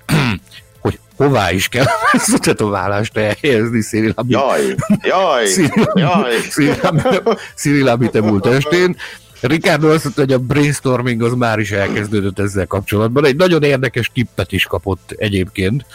hogy 0.84 1.00
hová 1.18 1.52
is 1.52 1.68
kell 1.68 1.86
ezt 2.12 2.34
a 2.34 2.38
tetoválást 2.38 3.18
elhelyezni 3.18 3.82
Cyril 3.82 4.14
Jaj, 4.28 4.76
jaj, 5.02 5.46
jaj. 5.94 6.34
Cyril 7.56 7.88
Abitebul 7.88 8.40
testén. 8.40 8.96
Ricardo 9.42 9.90
azt 9.90 10.04
mondta, 10.04 10.22
hogy 10.22 10.34
a 10.34 10.38
brainstorming 10.38 11.22
az 11.22 11.34
már 11.34 11.60
is 11.60 11.72
elkezdődött 11.72 12.40
ezzel 12.40 12.68
kapcsolatban. 12.68 13.26
Egy 13.26 13.36
nagyon 13.36 13.64
érdekes 13.64 14.12
tippet 14.14 14.52
is 14.52 14.66
kapott 14.66 15.14
egyébként 15.18 15.86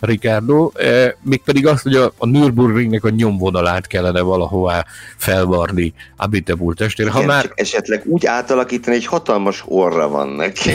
Ricardo, 0.00 0.70
eh, 0.74 1.12
mégpedig 1.22 1.66
azt, 1.66 1.82
hogy 1.82 1.94
a, 1.94 2.12
a 2.18 2.26
Nürburgringnek 2.26 3.04
a 3.04 3.08
nyomvonalát 3.08 3.86
kellene 3.86 4.20
valahová 4.20 4.84
felvarni 5.16 5.94
Abitebul 6.16 6.74
testére. 6.74 7.10
Ha 7.10 7.24
már... 7.24 7.52
esetleg 7.54 8.02
úgy 8.04 8.26
átalakítani, 8.26 8.96
egy 8.96 9.06
hatalmas 9.06 9.64
orra 9.66 10.08
van 10.08 10.28
neki. 10.28 10.70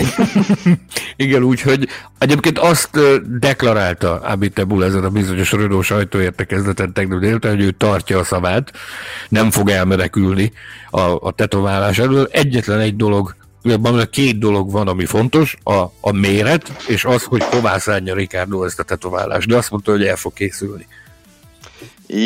Igen, 1.16 1.44
úgyhogy 1.44 1.88
egyébként 2.18 2.60
azt 2.60 3.00
deklarálta 3.40 4.20
Abitebul 4.20 4.86
ezen 4.86 5.04
a 5.04 5.10
bizonyos 5.10 5.52
Renault 5.52 5.86
sajtóértekezleten 5.86 6.94
tegnap 6.94 7.20
délután, 7.20 7.52
hogy 7.56 7.64
ő 7.64 7.72
tartja 7.72 8.20
a 8.20 8.24
szavát, 8.24 8.72
nem 9.30 9.52
fog 9.52 9.70
elmenekülni 9.70 10.52
a, 10.90 11.00
a 11.00 11.32
tetoválás 11.32 12.00
elől. 12.00 12.28
Egyetlen 12.32 12.80
egy 12.80 12.96
dolog 12.96 13.36
két 14.10 14.40
dolog 14.40 14.72
van, 14.72 14.88
ami 14.88 15.06
fontos, 15.06 15.58
a, 15.64 15.84
a 16.02 16.12
méret, 16.12 16.72
és 16.88 17.06
az, 17.06 17.24
hogy 17.24 17.44
hová 17.44 17.78
szánja 17.78 18.14
Ricardo 18.14 18.64
ezt 18.64 18.80
a 18.80 18.84
tetoválást, 18.84 19.48
de 19.48 19.56
azt 19.56 19.72
mondta, 19.72 19.92
hogy 19.92 20.04
el 20.04 20.16
fog 20.16 20.34
készülni. 20.34 20.88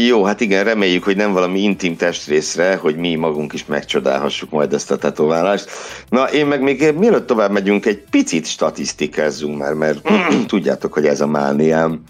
Jó, 0.08 0.24
hát 0.24 0.42
igen, 0.42 0.64
reméljük, 0.64 1.04
hogy 1.04 1.16
nem 1.16 1.34
valami 1.34 1.60
intim 1.60 1.96
testrészre, 1.96 2.76
hogy 2.76 2.96
mi 2.96 3.16
magunk 3.16 3.54
is 3.54 3.66
megcsodálhassuk 3.66 4.50
majd 4.50 4.74
ezt 4.74 4.92
a 4.92 4.98
tetoválást. 4.98 5.70
Na, 6.10 6.24
én 6.24 6.46
meg 6.46 6.62
még 6.62 6.94
mielőtt 6.98 7.28
tovább 7.28 7.52
megyünk, 7.52 7.86
egy 7.86 8.04
picit 8.10 8.46
statisztikázzunk 8.46 9.58
már, 9.58 9.74
mert 9.74 10.10
tudjátok, 10.48 10.94
hogy 10.94 11.06
ez 11.06 11.22
a 11.22 11.28
mániám. 11.28 12.04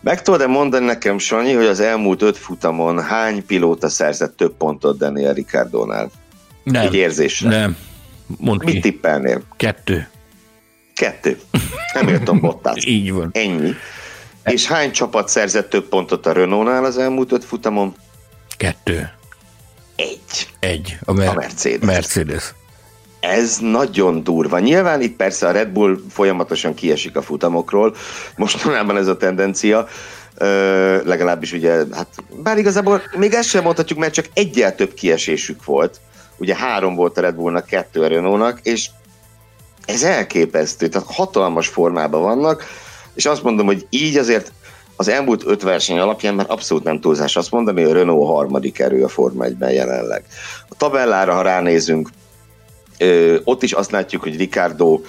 Meg 0.00 0.22
tudod-e 0.22 0.46
mondani 0.46 0.84
nekem, 0.84 1.18
Sanyi, 1.18 1.52
hogy 1.52 1.66
az 1.66 1.80
elmúlt 1.80 2.22
öt 2.22 2.36
futamon 2.36 3.02
hány 3.02 3.46
pilóta 3.46 3.88
szerzett 3.88 4.36
több 4.36 4.56
pontot 4.56 4.98
Daniel 4.98 5.32
Ricardónál? 5.32 6.10
Nem. 6.62 6.86
Egy 6.86 6.94
érzésre. 6.94 7.48
Nem. 7.48 7.76
Mondd 8.38 8.64
Mit 8.64 8.74
ki. 8.74 8.80
tippelnél? 8.80 9.42
Kettő. 9.56 10.08
Kettő. 10.94 11.38
Nem 11.94 12.08
értem 12.08 12.40
Bottas. 12.40 12.84
Így 12.96 13.12
van. 13.12 13.30
Ennyi. 13.32 13.72
És 14.44 14.66
hány 14.66 14.90
csapat 14.92 15.28
szerzett 15.28 15.70
több 15.70 15.88
pontot 15.88 16.26
a 16.26 16.32
Renault-nál 16.32 16.84
az 16.84 16.98
elmúlt 16.98 17.32
öt 17.32 17.44
futamon? 17.44 17.94
Kettő. 18.56 19.10
Egy. 19.96 20.48
Egy. 20.58 20.98
A, 21.04 21.12
Mer- 21.12 21.28
a 21.28 21.34
Mercedes. 21.34 21.80
Mercedes. 21.86 22.54
Ez 23.20 23.58
nagyon 23.58 24.22
durva. 24.22 24.58
Nyilván 24.58 25.00
itt 25.00 25.16
persze 25.16 25.46
a 25.46 25.50
Red 25.50 25.68
Bull 25.68 25.98
folyamatosan 26.10 26.74
kiesik 26.74 27.16
a 27.16 27.22
futamokról, 27.22 27.94
mostanában 28.36 28.96
ez 28.96 29.06
a 29.06 29.16
tendencia, 29.16 29.88
Ö, 30.34 31.04
legalábbis 31.04 31.52
ugye, 31.52 31.70
hát 31.92 32.06
bár 32.42 32.58
igazából 32.58 33.02
még 33.16 33.32
ezt 33.32 33.48
sem 33.48 33.62
mondhatjuk, 33.62 33.98
mert 33.98 34.12
csak 34.14 34.26
egyel 34.34 34.74
több 34.74 34.94
kiesésük 34.94 35.64
volt. 35.64 36.00
Ugye 36.40 36.56
három 36.56 36.94
volt 36.94 37.18
a 37.18 37.20
Red 37.20 37.34
Bullnak, 37.34 37.66
kettő 37.66 38.02
a 38.02 38.08
Renault-nak, 38.08 38.60
és 38.62 38.88
ez 39.84 40.02
elképesztő, 40.02 40.88
tehát 40.88 41.12
hatalmas 41.12 41.68
formában 41.68 42.22
vannak, 42.22 42.64
és 43.14 43.26
azt 43.26 43.42
mondom, 43.42 43.66
hogy 43.66 43.86
így 43.90 44.16
azért 44.16 44.52
az 44.96 45.08
elmúlt 45.08 45.46
öt 45.46 45.62
verseny 45.62 45.98
alapján 45.98 46.34
már 46.34 46.46
abszolút 46.48 46.84
nem 46.84 47.00
túlzás 47.00 47.36
azt 47.36 47.50
mondani, 47.50 47.82
hogy 47.82 47.90
a 47.90 47.94
Renault 47.94 48.26
harmadik 48.26 48.78
erő 48.78 49.04
a 49.04 49.08
Forma 49.08 49.44
1-ben 49.44 49.70
jelenleg. 49.70 50.24
A 50.68 50.74
tabellára, 50.76 51.34
ha 51.34 51.42
ránézünk, 51.42 52.10
ö, 52.98 53.36
ott 53.44 53.62
is 53.62 53.72
azt 53.72 53.90
látjuk, 53.90 54.22
hogy 54.22 54.36
Ricardo 54.36 55.00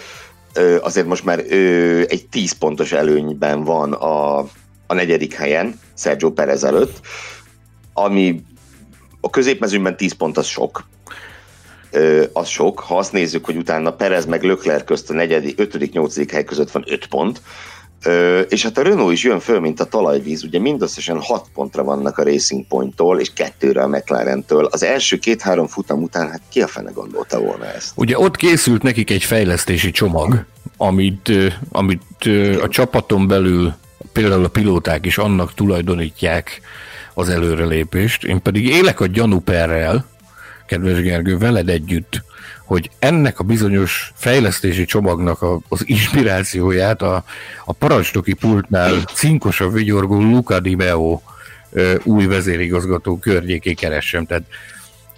ö, 0.54 0.78
azért 0.82 1.08
most 1.08 1.24
már 1.24 1.44
ö, 1.50 2.02
egy 2.08 2.28
10 2.28 2.52
pontos 2.52 2.92
előnyben 2.92 3.64
van 3.64 3.94
a, 3.94 4.40
a 4.88 4.94
negyedik 4.94 5.34
helyen, 5.34 5.80
Sergio 5.98 6.32
Perez 6.32 6.64
előtt, 6.64 7.00
ami 7.94 8.44
a 9.22 9.30
középmezőnyben 9.30 9.98
10 9.98 10.14
pont 10.14 10.38
az 10.38 10.46
sok, 10.46 10.88
az 12.34 12.48
sok. 12.48 12.80
Ha 12.80 12.98
azt 12.98 13.12
nézzük, 13.12 13.46
hogy 13.46 13.56
utána 13.56 13.94
Perez 13.94 14.26
meg 14.26 14.44
Lökler 14.44 14.84
közt 14.84 15.10
a 15.10 15.14
negyedik, 15.14 15.60
ötödik, 15.60 15.94
nyolcadik 15.94 16.32
hely 16.32 16.44
között 16.44 16.72
van 16.72 16.84
öt 16.88 17.06
pont, 17.06 17.42
és 18.50 18.64
hát 18.64 18.78
a 18.78 18.82
Renault 18.82 19.14
is 19.14 19.24
jön 19.24 19.40
föl, 19.40 19.60
mint 19.60 19.80
a 19.80 19.86
talajvíz, 19.86 20.44
ugye 20.44 20.60
mindösszesen 20.60 21.22
6 21.22 21.46
pontra 21.54 21.84
vannak 21.84 22.18
a 22.18 22.24
Racing 22.24 22.68
Point-tól, 22.68 23.20
és 23.20 23.34
kettőre 23.34 23.82
a 23.82 23.88
McLaren-től. 23.88 24.66
Az 24.66 24.84
első 24.84 25.18
két-három 25.18 25.68
futam 25.68 26.02
után, 26.02 26.30
hát 26.30 26.42
ki 26.50 26.62
a 26.62 26.68
fene 26.68 26.92
gondolta 26.92 27.40
volna 27.40 27.66
ezt? 27.66 27.92
Ugye 27.96 28.20
ott 28.20 28.36
készült 28.36 28.82
nekik 28.82 29.10
egy 29.10 29.24
fejlesztési 29.24 29.92
csomag, 29.92 30.46
amit, 30.78 31.32
amit 31.72 32.02
a 32.62 32.68
csapaton 32.68 33.28
belül 33.28 33.74
például 34.14 34.44
a 34.44 34.50
pilóták 34.50 35.06
is 35.06 35.18
annak 35.18 35.54
tulajdonítják 35.54 36.62
az 37.14 37.30
előrelépést. 37.30 38.24
Én 38.24 38.42
pedig 38.42 38.66
élek 38.66 39.00
a 39.00 39.06
gyanúperrel, 39.06 40.06
kedves 40.66 41.02
Gergő, 41.02 41.38
veled 41.38 41.70
együtt, 41.70 42.24
hogy 42.66 42.90
ennek 43.00 43.40
a 43.40 43.44
bizonyos 43.44 44.12
fejlesztési 44.16 44.86
csomagnak 44.86 45.42
a, 45.42 45.60
az 45.68 45.82
inspirációját 45.86 47.02
a, 47.02 47.24
a 47.66 47.74
parancsnoki 47.74 48.34
pultnál 48.34 48.94
cinkos 49.14 49.62
a 49.62 49.70
vigyorgó 49.70 50.22
Luca 50.22 50.60
Di 50.60 50.76
Meo 50.76 51.22
új 52.04 52.26
vezérigazgató 52.26 53.18
környéké 53.18 53.74
keressem. 53.74 54.26
Tehát 54.26 54.44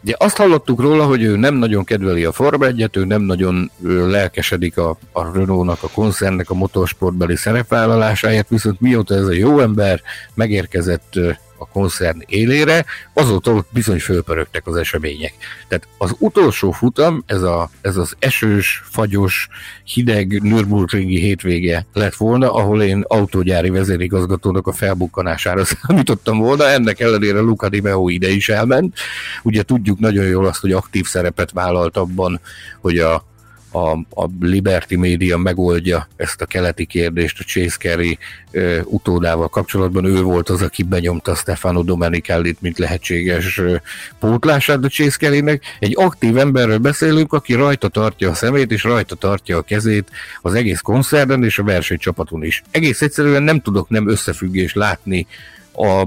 Ugye 0.04 0.16
azt 0.18 0.38
hallottuk 0.38 0.82
róla, 0.82 1.06
hogy 1.06 1.22
ő 1.22 1.36
nem 1.36 1.56
nagyon 1.56 1.84
kedveli 1.84 2.26
a 2.26 2.32
Forma 2.32 2.66
1 2.66 2.90
ő 2.92 3.06
nem 3.06 3.22
nagyon 3.22 3.72
lelkesedik 3.84 4.78
a, 4.78 4.98
a 5.12 5.32
Renault-nak, 5.34 5.84
a 5.84 5.90
koncernnek 5.90 6.50
a 6.50 6.54
motorsportbeli 6.54 7.36
szerepvállalásáért, 7.36 8.50
viszont 8.50 8.82
mióta 8.82 9.16
ez 9.16 9.26
a 9.26 9.34
jó 9.34 9.60
ember 9.60 10.02
megérkezett 10.34 11.20
a 11.64 11.72
koncern 11.72 12.24
élére, 12.26 12.86
azóta 13.14 13.66
bizony 13.70 14.00
fölpörögtek 14.00 14.68
az 14.68 14.76
események. 14.76 15.34
Tehát 15.68 15.88
az 15.98 16.16
utolsó 16.20 16.72
futam, 16.72 17.24
ez, 17.26 17.42
a, 17.42 17.70
ez 17.82 17.98
az 17.98 18.16
esős, 18.20 18.84
fagyos, 18.86 19.48
hideg 19.84 20.42
Nürburgringi 20.42 21.20
hétvége 21.20 21.86
lett 21.94 22.16
volna, 22.16 22.54
ahol 22.54 22.84
én 22.84 23.04
autógyári 23.08 23.70
vezérigazgatónak 23.70 24.68
a 24.68 24.72
felbukkanására 24.72 25.66
számítottam 25.88 26.38
volna, 26.38 26.70
ennek 26.70 27.00
ellenére 27.00 27.40
Luca 27.40 27.70
Di 27.70 27.82
Meo 27.82 28.10
ide 28.10 28.30
is 28.30 28.50
elment. 28.50 28.98
Ugye 29.44 29.64
tudjuk 29.64 30.00
nagyon 30.00 30.26
jól 30.26 30.46
azt, 30.46 30.60
hogy 30.60 30.72
aktív 30.72 31.06
szerepet 31.06 31.52
vállalt 31.52 31.98
abban, 31.98 32.40
hogy 32.82 32.98
a 32.98 33.26
a, 33.74 33.92
a 34.22 34.30
Liberty 34.40 34.96
Media 34.96 35.38
megoldja 35.38 36.08
ezt 36.16 36.42
a 36.42 36.46
keleti 36.46 36.86
kérdést 36.86 37.40
a 37.40 37.44
Chase 37.44 37.78
Carey 37.78 38.18
ö, 38.52 38.80
utódával 38.84 39.48
kapcsolatban. 39.48 40.06
Ő 40.06 40.22
volt 40.22 40.50
az, 40.50 40.62
aki 40.62 40.84
benyomta 40.84 41.36
Stefano 41.36 41.84
Domenicallit, 41.84 42.62
mint 42.62 42.78
lehetséges 42.78 43.58
ö, 43.58 43.76
pótlását 44.20 44.84
a 44.84 44.88
Chase 44.88 45.18
Careynek. 45.18 45.64
Egy 45.80 45.94
aktív 45.98 46.38
emberről 46.38 46.78
beszélünk, 46.78 47.34
aki 47.34 47.54
rajta 47.54 47.88
tartja 47.88 48.30
a 48.30 48.34
szemét, 48.34 48.72
és 48.72 48.84
rajta 48.84 49.16
tartja 49.16 49.58
a 49.58 49.62
kezét 49.62 50.10
az 50.42 50.54
egész 50.54 50.80
koncerten 50.80 51.44
és 51.44 51.60
a 51.60 51.64
versenycsapaton 51.64 52.44
is. 52.44 52.64
Egész 52.72 53.02
egyszerűen 53.02 53.44
nem 53.44 53.62
tudok 53.62 53.90
nem 53.90 54.10
összefüggés 54.10 54.74
látni 54.74 55.28
a, 55.74 56.02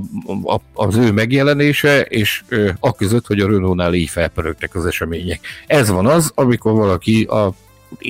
a, 0.44 0.60
az 0.74 0.96
ő 0.96 1.12
megjelenése, 1.12 2.00
és 2.02 2.42
ö, 2.48 2.70
a 2.80 2.94
között, 2.94 3.26
hogy 3.26 3.40
a 3.40 3.46
Renault-nál 3.46 3.94
így 3.94 4.08
felpörögtek 4.08 4.74
az 4.74 4.86
események. 4.86 5.40
Ez 5.66 5.90
van 5.90 6.06
az, 6.06 6.32
amikor 6.34 6.72
valaki 6.72 7.24
a 7.24 7.54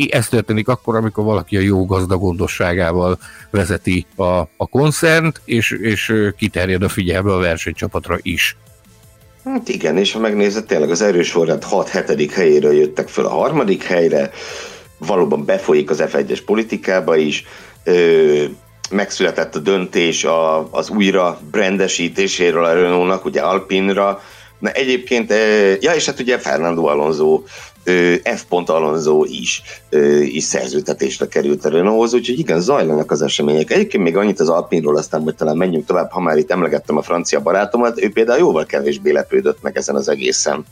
ez 0.09 0.29
történik 0.29 0.69
akkor, 0.69 0.97
amikor 0.97 1.25
valaki 1.25 1.57
a 1.57 1.61
jó 1.61 1.87
gazdagondosságával 1.87 3.19
vezeti 3.51 4.07
a, 4.16 4.25
a 4.38 4.66
koncernt, 4.71 5.40
és, 5.45 5.71
és 5.71 6.12
kiterjed 6.37 6.83
a 6.83 6.88
figyelme 6.88 7.33
a 7.33 7.38
versenycsapatra 7.38 8.19
is. 8.23 8.57
Hát 9.45 9.69
igen, 9.69 9.97
és 9.97 10.12
ha 10.12 10.19
megnézed, 10.19 10.64
tényleg 10.64 10.90
az 10.90 11.03
erős 11.03 11.31
forrend 11.31 11.64
6-7. 11.71 12.31
helyéről 12.35 12.75
jöttek 12.75 13.09
föl 13.09 13.27
a 13.27 13.31
harmadik 13.31 13.83
helyre, 13.83 14.31
valóban 14.99 15.45
befolyik 15.45 15.90
az 15.90 16.03
F1-es 16.07 16.40
politikába 16.47 17.16
is, 17.16 17.45
ö, 17.85 18.45
megszületett 18.90 19.55
a 19.55 19.59
döntés 19.59 20.25
a, 20.25 20.68
az 20.70 20.90
újra 20.90 21.38
brandesítéséről 21.51 22.64
a 22.64 22.72
Renault-nak, 22.72 23.25
ugye 23.25 23.40
Alpinra, 23.40 24.20
Na 24.59 24.70
egyébként, 24.70 25.31
ja 25.81 25.94
és 25.94 26.07
hát 26.07 26.20
ugye 26.20 26.38
Fernando 26.38 26.87
Alonso, 26.87 27.42
F. 28.22 28.44
Alonso 28.49 29.25
is, 29.25 29.62
is 30.20 30.44
szerződtetésre 30.44 31.27
került 31.27 31.64
a 31.64 31.68
Renaulthoz, 31.68 32.14
úgyhogy 32.14 32.38
igen, 32.38 32.61
zajlanak 32.61 33.11
az 33.11 33.22
események. 33.22 33.70
Egyébként 33.70 34.03
még 34.03 34.16
annyit 34.16 34.40
az 34.40 34.49
Alpinról, 34.49 34.96
aztán 34.96 35.22
hogy 35.22 35.35
talán 35.35 35.57
menjünk 35.57 35.87
tovább, 35.87 36.11
ha 36.11 36.20
már 36.20 36.37
itt 36.37 36.51
emlegettem 36.51 36.96
a 36.96 37.03
francia 37.03 37.40
barátomat, 37.40 38.03
ő 38.03 38.11
például 38.11 38.38
jóval 38.38 38.66
kevésbé 38.66 39.11
lepődött 39.11 39.62
meg 39.62 39.77
ezen 39.77 39.94
az 39.94 40.09
egészen, 40.09 40.64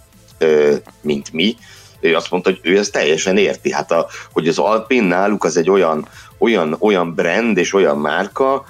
mint 1.00 1.33
mi. 1.33 1.57
Ő 2.00 2.14
azt 2.14 2.31
mondta, 2.31 2.50
hogy 2.50 2.61
ő 2.62 2.79
ezt 2.79 2.92
teljesen 2.92 3.37
érti. 3.37 3.72
Hát 3.72 3.90
a, 3.90 4.07
hogy 4.33 4.48
az 4.48 4.59
Alpin 4.59 5.05
náluk 5.05 5.44
az 5.44 5.57
egy 5.57 5.70
olyan 5.70 6.09
olyan, 6.44 6.76
olyan 6.78 7.14
brand 7.14 7.57
és 7.57 7.74
olyan 7.74 7.98
márka, 7.98 8.64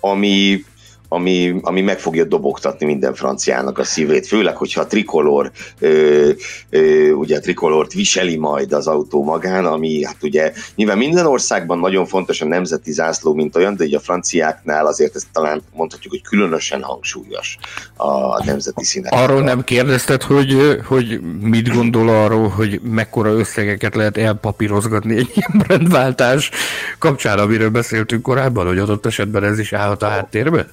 ami, 0.00 0.64
ami, 1.12 1.54
ami 1.60 1.80
meg 1.80 1.98
fogja 1.98 2.24
dobogtatni 2.24 2.86
minden 2.86 3.14
franciának 3.14 3.78
a 3.78 3.84
szívét, 3.84 4.26
főleg, 4.26 4.56
hogyha 4.56 4.80
a 4.80 4.86
trikolor, 4.86 5.50
ö, 5.78 6.30
ö, 6.70 7.10
ugye 7.10 7.36
a 7.36 7.40
trikolort 7.40 7.92
viseli 7.92 8.36
majd 8.36 8.72
az 8.72 8.86
autó 8.86 9.24
magán, 9.24 9.64
ami 9.64 10.04
hát 10.04 10.16
ugye 10.22 10.52
nyilván 10.74 10.98
minden 10.98 11.26
országban 11.26 11.78
nagyon 11.78 12.06
fontos 12.06 12.40
a 12.40 12.46
nemzeti 12.46 12.92
zászló, 12.92 13.34
mint 13.34 13.56
olyan, 13.56 13.76
de 13.76 13.84
ugye 13.84 13.96
a 13.96 14.00
franciáknál 14.00 14.86
azért 14.86 15.16
ezt 15.16 15.26
talán 15.32 15.62
mondhatjuk, 15.72 16.12
hogy 16.12 16.22
különösen 16.22 16.82
hangsúlyos 16.82 17.58
a 17.96 18.44
nemzeti 18.44 18.84
színek. 18.84 19.12
Arról 19.12 19.42
nem 19.42 19.64
kérdezted, 19.64 20.22
hogy, 20.22 20.80
hogy 20.86 21.20
mit 21.40 21.74
gondol 21.74 22.08
arról, 22.08 22.48
hogy 22.48 22.80
mekkora 22.82 23.30
összegeket 23.32 23.94
lehet 23.94 24.16
elpapírozgatni 24.16 25.16
egy 25.16 25.30
ilyen 25.34 25.64
brandváltás 25.66 26.50
kapcsán, 26.98 27.38
amiről 27.38 27.70
beszéltünk 27.70 28.22
korábban, 28.22 28.66
hogy 28.66 28.78
adott 28.78 29.06
esetben 29.06 29.44
ez 29.44 29.58
is 29.58 29.72
állhat 29.72 30.02
a 30.02 30.08
háttérben? 30.08 30.68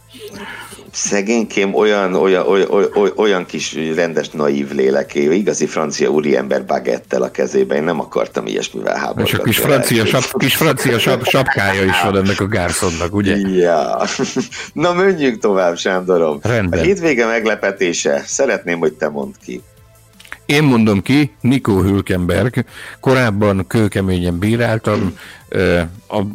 Szegénykém 0.92 1.74
olyan, 1.74 2.14
olyan, 2.14 2.48
olyan, 2.48 2.70
olyan, 2.70 3.12
olyan 3.16 3.46
kis 3.46 3.76
rendes 3.96 4.30
naív 4.30 4.72
léleké, 4.72 5.36
igazi 5.36 5.66
francia 5.66 6.10
úriember 6.10 6.66
bagettel 6.66 7.22
a 7.22 7.32
kezében, 7.32 7.78
én 7.78 7.84
nem 7.84 8.00
akartam 8.00 8.46
ilyesmivel 8.46 8.96
háborúzni. 8.96 9.38
És 9.38 9.40
a 9.40 9.44
kis 9.44 9.58
francia, 9.58 10.06
sap, 10.06 10.40
kis 10.40 10.56
francia 10.56 11.00
sap, 11.00 11.26
sapkája 11.26 11.84
is 11.84 12.02
van 12.04 12.18
ennek 12.18 12.40
a 12.40 12.48
Gárszonnak, 12.48 13.16
ugye? 13.16 13.36
Ja. 13.36 14.02
Na 14.74 14.94
menjünk 14.94 15.40
tovább, 15.40 15.78
Sándorom. 15.78 16.40
Rendben. 16.42 16.80
A 16.80 16.84
hétvége 16.84 17.26
meglepetése, 17.26 18.24
szeretném, 18.26 18.80
hogy 18.80 18.94
te 18.94 19.10
mondd 19.10 19.32
ki. 19.46 19.62
Én 20.48 20.64
mondom 20.64 21.02
ki, 21.02 21.32
Nikó 21.42 21.82
Hülkenberg, 21.82 22.66
korábban 23.00 23.68
kőkeményen 23.68 24.40
bíráltam, 24.40 25.18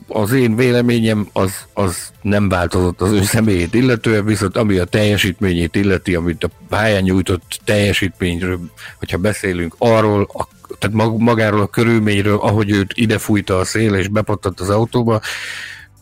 az 0.08 0.32
én 0.32 0.56
véleményem 0.56 1.28
az, 1.32 1.52
az 1.72 2.12
nem 2.22 2.48
változott 2.48 3.00
az 3.00 3.10
ő 3.10 3.22
személyét 3.22 3.74
illetően, 3.74 4.24
viszont 4.24 4.56
ami 4.56 4.78
a 4.78 4.84
teljesítményét 4.84 5.76
illeti, 5.76 6.14
amit 6.14 6.44
a 6.44 6.50
pályán 6.68 7.02
nyújtott 7.02 7.60
teljesítményről, 7.64 8.60
hogyha 8.98 9.18
beszélünk 9.18 9.74
arról, 9.78 10.28
a, 10.32 10.48
tehát 10.78 11.18
magáról 11.18 11.60
a 11.60 11.66
körülményről, 11.66 12.36
ahogy 12.36 12.70
őt 12.70 12.92
ide 12.94 13.18
fújta 13.18 13.58
a 13.58 13.64
szél 13.64 13.94
és 13.94 14.08
bepattant 14.08 14.60
az 14.60 14.70
autóba, 14.70 15.20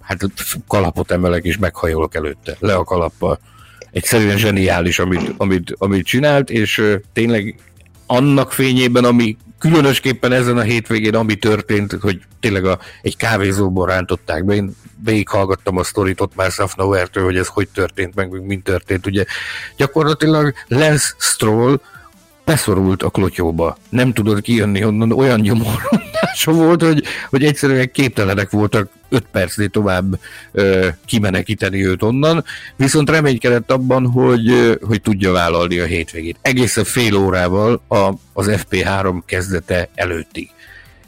hát 0.01 0.21
kalapot 0.69 1.11
emelek 1.11 1.45
és 1.45 1.59
meghajolok 1.59 2.15
előtte, 2.15 2.57
le 2.59 2.75
a 2.75 2.85
kalappal. 2.85 3.41
Egyszerűen 3.91 4.39
zseniális, 4.39 4.99
amit, 4.99 5.35
amit, 5.37 5.75
amit 5.79 6.07
csinált, 6.07 6.51
és 6.51 6.83
tényleg 7.13 7.55
annak 8.11 8.53
fényében, 8.53 9.05
ami 9.05 9.37
különösképpen 9.59 10.33
ezen 10.33 10.57
a 10.57 10.63
hétvégén, 10.63 11.15
ami 11.15 11.35
történt, 11.35 11.93
hogy 12.01 12.21
tényleg 12.41 12.65
a, 12.65 12.79
egy 13.03 13.17
kávézóból 13.17 13.87
rántották 13.87 14.45
be, 14.45 14.55
én 14.55 14.77
végighallgattam 15.05 15.77
a 15.77 15.85
sztorit 15.85 16.21
ott 16.21 16.35
már 16.35 16.51
Safnauertől, 16.51 17.25
hogy 17.25 17.37
ez 17.37 17.47
hogy 17.47 17.69
történt 17.69 18.15
meg 18.15 18.31
mint 18.31 18.65
történt. 18.65 19.07
Ugye 19.07 19.25
gyakorlatilag 19.77 20.55
Lance 20.69 21.15
Stroll 21.19 21.81
beszorult 22.51 23.03
a 23.03 23.11
klotyóba. 23.11 23.77
Nem 23.89 24.13
tudott 24.13 24.41
kijönni 24.41 24.85
onnan, 24.85 25.13
olyan 25.13 25.41
nyomorondása 25.41 26.53
volt, 26.53 26.83
hogy, 26.83 27.05
hogy 27.29 27.45
egyszerűen 27.45 27.91
képtelenek 27.93 28.51
voltak 28.51 28.91
5 29.09 29.25
percnél 29.33 29.69
tovább 29.69 30.19
ö, 30.53 30.89
kimenekíteni 31.07 31.87
őt 31.87 32.03
onnan, 32.03 32.45
viszont 32.77 33.11
reménykedett 33.11 33.71
abban, 33.71 34.07
hogy, 34.07 34.79
hogy 34.83 35.03
tudja 35.03 35.33
vállalni 35.33 35.79
a 35.79 35.85
hétvégét. 35.85 36.39
Egészen 36.43 36.85
fél 36.85 37.17
órával 37.17 37.83
a, 37.89 38.13
az 38.33 38.51
FP3 38.51 39.21
kezdete 39.27 39.89
előttig 39.95 40.51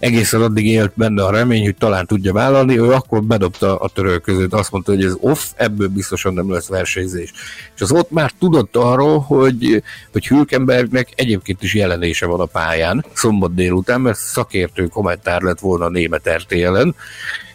egészen 0.03 0.43
addig 0.43 0.67
élt 0.67 0.93
benne 0.95 1.25
a 1.25 1.31
remény, 1.31 1.65
hogy 1.65 1.77
talán 1.77 2.07
tudja 2.07 2.33
vállalni, 2.33 2.79
ő 2.79 2.93
akkor 2.93 3.23
bedobta 3.23 3.77
a 3.77 3.89
törölközőt, 3.89 4.53
azt 4.53 4.71
mondta, 4.71 4.93
hogy 4.93 5.05
ez 5.05 5.17
off, 5.21 5.41
ebből 5.57 5.89
biztosan 5.89 6.35
nem 6.35 6.53
lesz 6.53 6.69
versenyzés. 6.69 7.33
És 7.75 7.81
az 7.81 7.93
ott 7.93 8.11
már 8.11 8.31
tudott 8.39 8.77
arról, 8.77 9.19
hogy, 9.19 9.83
hogy 10.13 10.27
Hülkenbergnek 10.27 11.09
egyébként 11.15 11.63
is 11.63 11.75
jelenése 11.75 12.27
van 12.27 12.41
a 12.41 12.45
pályán, 12.45 13.05
szombat 13.13 13.55
délután, 13.55 14.01
mert 14.01 14.19
szakértő 14.19 14.87
kommentár 14.87 15.43
lett 15.43 15.61
volna 15.61 15.85
a 15.85 15.91
német 15.91 16.31
RTL-en, 16.31 16.95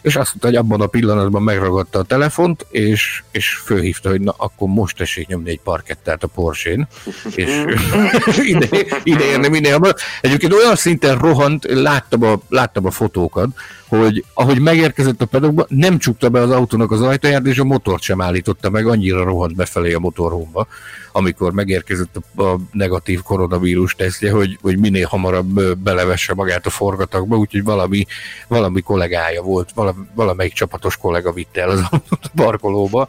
és 0.08 0.16
azt 0.16 0.28
mondta, 0.28 0.46
hogy 0.46 0.56
abban 0.56 0.80
a 0.80 0.86
pillanatban 0.86 1.42
megragadta 1.42 1.98
a 1.98 2.02
telefont, 2.02 2.66
és, 2.70 3.22
és 3.30 3.48
fölhívta, 3.64 4.08
hogy 4.08 4.20
na, 4.20 4.34
akkor 4.36 4.68
most 4.68 4.96
tessék 4.96 5.26
nyomni 5.26 5.50
egy 5.50 5.60
parkettát 5.60 6.22
a 6.22 6.26
Porsche-n, 6.26 6.88
és 7.34 7.64
ide, 8.52 8.68
ide 9.02 9.24
érne 9.24 9.48
minél 9.48 9.72
hamarabb. 9.72 9.96
Egyébként 10.20 10.52
olyan 10.52 10.76
szinten 10.76 11.18
rohant, 11.18 11.64
láttam 11.64 12.22
a, 12.22 12.40
láttam 12.48 12.86
a 12.86 12.90
fotókat, 12.90 13.48
hogy 13.88 14.24
ahogy 14.34 14.60
megérkezett 14.60 15.22
a 15.22 15.26
pedokba, 15.26 15.66
nem 15.68 15.98
csukta 15.98 16.28
be 16.28 16.40
az 16.40 16.50
autónak 16.50 16.90
az 16.90 17.02
ajtaját, 17.02 17.46
és 17.46 17.58
a 17.58 17.64
motort 17.64 18.02
sem 18.02 18.20
állította 18.20 18.70
meg, 18.70 18.86
annyira 18.86 19.24
rohant 19.24 19.56
befelé 19.56 19.92
a 19.92 19.98
motorhomba, 19.98 20.66
amikor 21.12 21.52
megérkezett 21.52 22.16
a 22.36 22.56
negatív 22.72 23.22
koronavírus 23.22 23.94
tesztje, 23.94 24.32
hogy, 24.32 24.58
hogy 24.60 24.78
minél 24.78 25.06
hamarabb 25.06 25.76
belevesse 25.78 26.34
magát 26.34 26.66
a 26.66 26.70
forgatagba, 26.70 27.36
úgyhogy 27.36 27.64
valami, 27.64 28.06
valami 28.48 28.80
kollégája 28.80 29.42
volt, 29.42 29.70
valamelyik 30.14 30.52
csapatos 30.52 30.96
kollega 30.96 31.32
vitte 31.32 31.60
el 31.60 31.70
az 31.70 31.80
autót 31.90 32.24
a 32.24 32.30
parkolóba, 32.34 33.08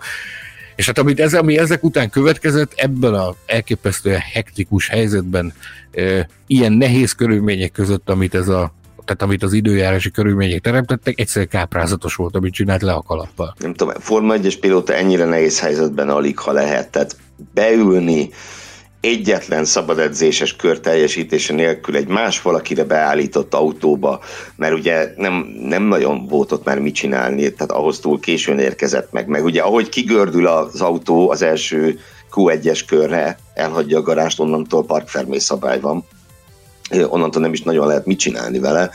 és 0.75 0.85
hát 0.85 0.97
amit 0.97 1.19
ez, 1.19 1.33
ami 1.33 1.57
ezek 1.57 1.83
után 1.83 2.09
következett, 2.09 2.73
ebben 2.75 3.13
a 3.13 3.35
elképesztően 3.45 4.19
hektikus 4.33 4.87
helyzetben, 4.87 5.53
e, 5.91 6.27
ilyen 6.47 6.71
nehéz 6.71 7.11
körülmények 7.11 7.71
között, 7.71 8.09
amit 8.09 8.35
ez 8.35 8.47
a 8.47 8.73
tehát 9.10 9.24
amit 9.24 9.43
az 9.43 9.54
időjárási 9.54 10.12
körülmények 10.12 10.62
teremtettek, 10.62 11.19
egyszer 11.19 11.48
káprázatos 11.48 12.15
volt, 12.15 12.36
amit 12.36 12.54
csinált 12.54 12.82
le 12.82 12.91
a 12.91 13.02
kalappal. 13.02 13.56
Nem 13.60 13.74
tudom, 13.74 13.93
Forma 14.00 14.36
1-es 14.38 14.56
pilóta 14.60 14.93
ennyire 14.93 15.26
nehéz 15.26 15.60
helyzetben 15.60 16.10
alig, 16.10 16.39
ha 16.39 16.52
lehet. 16.52 16.89
Tehát 16.89 17.15
beülni, 17.54 18.30
egyetlen 19.02 19.65
szabad 19.65 20.00
edzéses 20.00 20.56
kör 20.56 20.80
teljesítése 20.80 21.54
nélkül 21.54 21.95
egy 21.95 22.08
más 22.08 22.41
valakire 22.41 22.84
beállított 22.84 23.54
autóba, 23.54 24.19
mert 24.56 24.74
ugye 24.74 25.13
nem, 25.17 25.34
nem 25.62 25.84
nagyon 25.84 26.28
volt 26.28 26.52
ott 26.52 26.65
már 26.65 26.80
mit 26.80 26.95
csinálni, 26.95 27.54
tehát 27.54 27.72
ahhoz 27.72 28.00
túl 28.00 28.19
későn 28.19 28.60
érkezett 28.60 29.12
meg. 29.12 29.28
Meg 29.28 29.43
ugye 29.43 29.62
ahogy 29.62 29.89
kigördül 29.89 30.48
az 30.48 30.82
autó 30.82 31.30
az 31.30 31.41
első 31.41 32.00
Q1-es 32.32 32.84
körre, 32.88 33.38
elhagyja 33.54 33.98
a 33.98 34.02
garást, 34.02 34.39
onnantól 34.39 34.86
parkfermé 34.86 35.38
szabály 35.38 35.80
van 35.80 36.06
onnantól 36.89 37.41
nem 37.41 37.54
is 37.54 37.62
nagyon 37.62 37.88
lehet 37.88 38.06
mit 38.06 38.19
csinálni 38.19 38.60
vele. 38.60 38.91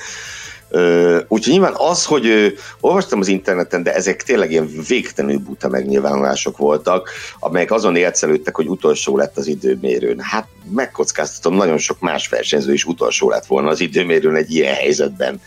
Úgyhogy 1.28 1.52
nyilván 1.52 1.74
az, 1.76 2.04
hogy 2.04 2.54
olvastam 2.80 3.20
az 3.20 3.28
interneten, 3.28 3.82
de 3.82 3.94
ezek 3.94 4.22
tényleg 4.22 4.50
ilyen 4.50 4.70
végtelenül 4.88 5.38
buta 5.38 5.68
megnyilvánulások 5.68 6.56
voltak, 6.56 7.10
amelyek 7.38 7.70
azon 7.70 7.96
élcelődtek, 7.96 8.56
hogy 8.56 8.68
utolsó 8.68 9.16
lett 9.16 9.36
az 9.36 9.46
időmérőn. 9.46 10.20
Hát 10.20 10.48
megkockáztatom, 10.70 11.56
nagyon 11.56 11.78
sok 11.78 12.00
más 12.00 12.28
versenyző 12.28 12.72
is 12.72 12.84
utolsó 12.84 13.28
lett 13.28 13.46
volna 13.46 13.68
az 13.68 13.80
időmérőn 13.80 14.36
egy 14.36 14.54
ilyen 14.54 14.74
helyzetben. 14.74 15.40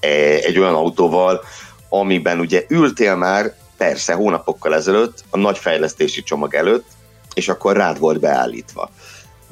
E, 0.00 0.08
egy 0.34 0.58
olyan 0.58 0.74
autóval, 0.74 1.40
amiben 1.88 2.38
ugye 2.40 2.64
ültél 2.68 3.16
már, 3.16 3.54
persze 3.76 4.12
hónapokkal 4.12 4.74
ezelőtt, 4.74 5.24
a 5.30 5.38
nagy 5.38 5.58
fejlesztési 5.58 6.22
csomag 6.22 6.54
előtt, 6.54 6.86
és 7.34 7.48
akkor 7.48 7.76
rád 7.76 7.98
volt 7.98 8.20
beállítva. 8.20 8.90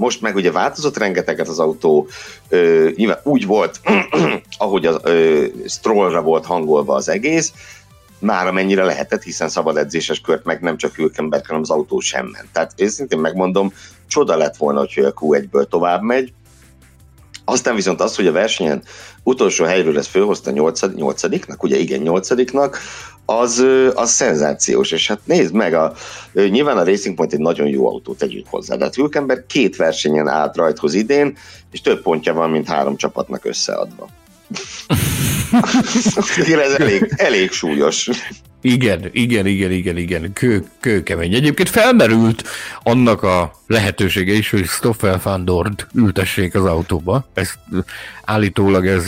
Most 0.01 0.21
meg 0.21 0.35
ugye 0.35 0.53
változott 0.53 0.99
rengeteget 0.99 1.49
az 1.49 1.59
autó, 1.59 2.09
ö, 2.49 2.89
nyilván 2.95 3.21
úgy 3.23 3.47
volt, 3.47 3.81
ahogy 4.59 4.87
a 4.87 5.01
Strollra 5.67 6.23
volt 6.23 6.47
hangolva 6.47 6.95
az 6.95 7.09
egész, 7.09 7.53
már 8.19 8.47
amennyire 8.47 8.85
lehetett, 8.85 9.23
hiszen 9.23 9.49
szabad 9.49 9.77
edzéses 9.77 10.21
kört 10.21 10.45
meg 10.45 10.61
nem 10.61 10.77
csak 10.77 10.95
Hülkenberg, 10.95 11.47
hanem 11.47 11.63
az 11.63 11.71
autó 11.71 12.01
sem 12.01 12.27
ment. 12.27 12.49
Tehát 12.53 12.73
őszintén 12.77 13.19
megmondom, 13.19 13.73
csoda 14.07 14.37
lett 14.37 14.57
volna, 14.57 14.79
hogy 14.79 15.05
a 15.05 15.13
Q1-ből 15.13 15.69
tovább 15.69 16.03
megy, 16.03 16.33
aztán 17.45 17.75
viszont 17.75 18.01
az, 18.01 18.17
hogy 18.17 18.27
a 18.27 18.33
versenyen 18.33 18.83
utolsó 19.23 19.65
helyről 19.65 19.93
lesz 19.93 20.07
fölhozta 20.07 20.51
nyolcadiknak, 20.95 21.63
ugye 21.63 21.77
igen, 21.77 22.01
nyolcadiknak, 22.01 22.79
az, 23.39 23.65
az 23.95 24.11
szenzációs, 24.11 24.91
és 24.91 25.07
hát 25.07 25.21
nézd 25.25 25.55
meg, 25.55 25.75
a, 25.75 25.93
nyilván 26.33 26.79
a 26.79 26.85
Racing 26.85 27.17
Point 27.17 27.33
egy 27.33 27.39
nagyon 27.39 27.67
jó 27.67 27.89
autó, 27.89 28.15
tegyük 28.15 28.47
hozzá, 28.49 28.77
de 28.77 28.85
hát 28.85 28.95
Hülkenberg 28.95 29.47
két 29.47 29.77
versenyen 29.77 30.29
állt 30.29 30.57
rajthoz 30.57 30.95
idén, 30.95 31.37
és 31.73 31.81
több 31.81 32.03
pontja 32.03 32.35
van, 32.35 32.51
mint 32.51 32.69
három 32.69 32.97
csapatnak 32.97 33.45
összeadva. 33.45 34.09
Ez 36.47 36.73
elég, 36.73 37.13
elég 37.17 37.51
súlyos. 37.51 38.09
Igen, 38.61 39.09
igen, 39.13 39.47
igen, 39.47 39.71
igen, 39.71 39.97
igen, 39.97 40.33
kő, 40.33 40.65
kőkemény. 40.81 41.35
Egyébként 41.35 41.69
felmerült 41.69 42.45
annak 42.83 43.23
a 43.23 43.53
lehetősége 43.67 44.33
is, 44.33 44.51
hogy 44.51 44.65
Stoffel 44.65 45.21
van 45.23 45.45
Dort 45.45 45.87
ültessék 45.95 46.55
az 46.55 46.65
autóba. 46.65 47.29
Ez 47.35 47.53
állítólag 48.25 48.87
ez 48.87 49.05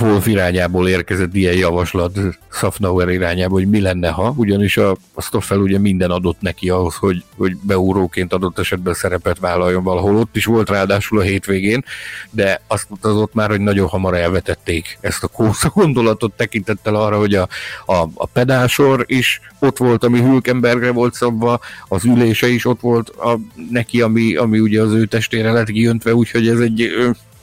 Wolf 0.00 0.26
irányából 0.26 0.88
érkezett 0.88 1.34
ilyen 1.34 1.56
javaslat 1.56 2.18
Safnauer 2.52 3.08
irányába, 3.08 3.54
hogy 3.54 3.68
mi 3.68 3.80
lenne, 3.80 4.08
ha, 4.08 4.34
ugyanis 4.36 4.76
a, 4.76 4.96
a 5.14 5.22
Stoffel 5.22 5.58
ugye 5.58 5.78
minden 5.78 6.10
adott 6.10 6.40
neki 6.40 6.70
ahhoz, 6.70 6.94
hogy, 6.94 7.24
hogy 7.36 7.56
beúróként 7.56 8.32
adott 8.32 8.58
esetben 8.58 8.94
szerepet 8.94 9.38
vállaljon 9.38 9.82
valahol. 9.82 10.16
Ott 10.16 10.36
is 10.36 10.44
volt 10.44 10.68
ráadásul 10.68 11.18
a 11.18 11.22
hétvégén, 11.22 11.84
de 12.30 12.60
azt 12.66 12.86
az 13.00 13.14
ott 13.14 13.34
már, 13.34 13.48
hogy 13.48 13.60
nagyon 13.60 13.88
hamar 13.88 14.16
elvetették 14.16 14.98
ezt 15.00 15.24
a 15.24 15.28
kósza 15.28 15.68
gondolatot 15.74 16.32
tekintettel 16.36 16.94
arra, 16.94 17.18
hogy 17.18 17.34
a, 17.34 17.48
a, 17.86 18.08
a 18.14 18.26
pedálsor 18.26 19.04
is 19.06 19.40
ott 19.58 19.76
volt, 19.76 20.04
ami 20.04 20.20
Hülkenbergre 20.20 20.90
volt 20.90 21.14
szabva, 21.14 21.60
az 21.88 22.04
ülése 22.04 22.48
is 22.48 22.64
ott 22.64 22.80
volt 22.80 23.08
a, 23.08 23.38
neki, 23.70 24.00
ami, 24.00 24.34
ami 24.34 24.58
ugye 24.58 24.82
az 24.82 24.92
ő 24.92 25.06
testére 25.06 25.52
lett 25.52 25.70
kijöntve, 25.70 26.14
úgyhogy 26.14 26.48
ez 26.48 26.58
egy 26.58 26.92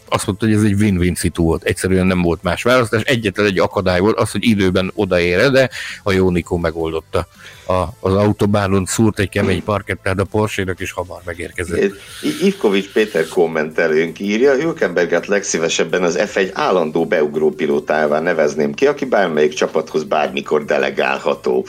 azt 0.10 0.26
mondta, 0.26 0.46
hogy 0.46 0.56
ez 0.56 0.64
egy 0.64 0.74
win-win 0.74 1.16
szitu 1.16 1.44
volt. 1.44 1.64
Egyszerűen 1.64 2.06
nem 2.06 2.22
volt 2.22 2.44
más 2.44 2.64
választás. 2.64 3.02
Egyetlen 3.02 3.46
egy 3.46 3.60
akadály 3.60 4.00
volt 4.00 4.18
az, 4.18 4.32
hogy 4.32 4.46
időben 4.46 4.92
odaére, 4.96 5.50
de 5.50 5.70
a 6.04 6.12
Jónikó 6.12 6.58
megoldotta. 6.58 7.28
A, 7.68 7.84
az 8.00 8.14
autobánon 8.14 8.86
szúrt 8.86 9.20
egy 9.20 9.30
kemény 9.30 9.64
parkettát 9.64 10.20
a 10.20 10.24
porsche 10.24 10.76
és 10.78 10.92
hamar 10.92 11.22
megérkezett. 11.26 11.94
Ivkovics 12.42 12.92
Péter 12.92 13.28
kommentelőnk 13.28 14.20
írja, 14.20 14.56
Hülkenberget 14.56 15.28
legszívesebben 15.28 16.04
az 16.04 16.20
F1 16.20 16.50
állandó 16.54 17.06
beugró 17.06 17.52
pilótává 17.52 18.20
nevezném 18.20 18.74
ki, 18.74 18.88
aki 18.88 19.06
bármelyik 19.06 19.54
csapathoz 19.54 20.04
bármikor 20.04 20.66
delegálható. 20.66 21.66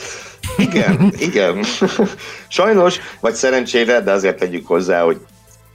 Igen, 0.56 1.12
igen. 1.28 1.64
Sajnos, 2.48 2.98
vagy 3.20 3.34
szerencsére, 3.34 4.00
de 4.00 4.12
azért 4.12 4.38
tegyük 4.38 4.66
hozzá, 4.66 5.02
hogy 5.02 5.18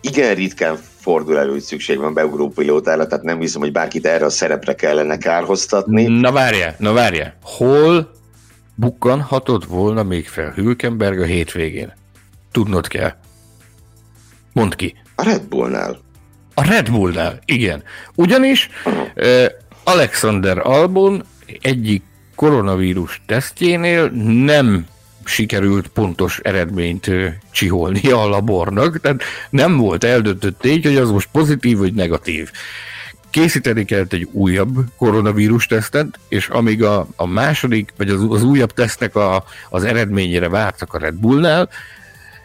igen 0.01 0.35
ritkán 0.35 0.79
fordul 1.03 1.37
elő, 1.37 1.51
hogy 1.51 1.61
szükség 1.61 1.97
van 1.97 2.13
beugró 2.13 2.49
pilótára, 2.49 3.07
tehát 3.07 3.23
nem 3.23 3.39
hiszem, 3.39 3.61
hogy 3.61 3.71
bárkit 3.71 4.05
erre 4.05 4.25
a 4.25 4.29
szerepre 4.29 4.75
kellene 4.75 5.17
kárhoztatni. 5.17 6.19
Na 6.19 6.31
várja, 6.31 6.75
na 6.77 6.93
várja. 6.93 7.33
Hol 7.41 8.11
bukkanhatott 8.75 9.65
volna 9.65 10.03
még 10.03 10.27
fel 10.27 10.51
Hülkenberg 10.51 11.19
a 11.19 11.25
hétvégén? 11.25 11.93
Tudnod 12.51 12.87
kell. 12.87 13.11
Mondd 14.53 14.75
ki. 14.75 14.95
A 15.15 15.23
Red 15.23 15.43
Bullnál. 15.43 15.99
A 16.53 16.67
Red 16.67 16.89
Bullnál, 16.89 17.39
igen. 17.45 17.83
Ugyanis 18.15 18.69
uh, 19.15 19.45
Alexander 19.83 20.57
Albon 20.57 21.23
egyik 21.61 22.03
koronavírus 22.35 23.21
tesztjénél 23.25 24.09
nem 24.45 24.85
sikerült 25.25 25.87
pontos 25.87 26.39
eredményt 26.43 27.09
csiholni 27.51 28.11
a 28.11 28.27
labornak, 28.27 28.99
tehát 28.99 29.23
nem 29.49 29.77
volt 29.77 30.03
eldöntött 30.03 30.59
tény, 30.59 30.83
hogy 30.83 30.95
az 30.95 31.11
most 31.11 31.29
pozitív 31.31 31.77
vagy 31.77 31.93
negatív. 31.93 32.51
Készíteni 33.29 33.85
kellett 33.85 34.13
egy 34.13 34.27
újabb 34.31 34.77
koronavírus 34.97 35.65
tesztet, 35.65 36.19
és 36.27 36.47
amíg 36.47 36.83
a, 36.83 37.07
a 37.15 37.27
második, 37.27 37.93
vagy 37.97 38.09
az, 38.09 38.25
az 38.29 38.43
újabb 38.43 38.73
tesztnek 38.73 39.15
a, 39.15 39.43
az 39.69 39.83
eredményére 39.83 40.49
vártak 40.49 40.93
a 40.93 40.97
Red 40.97 41.15
Bullnál, 41.15 41.69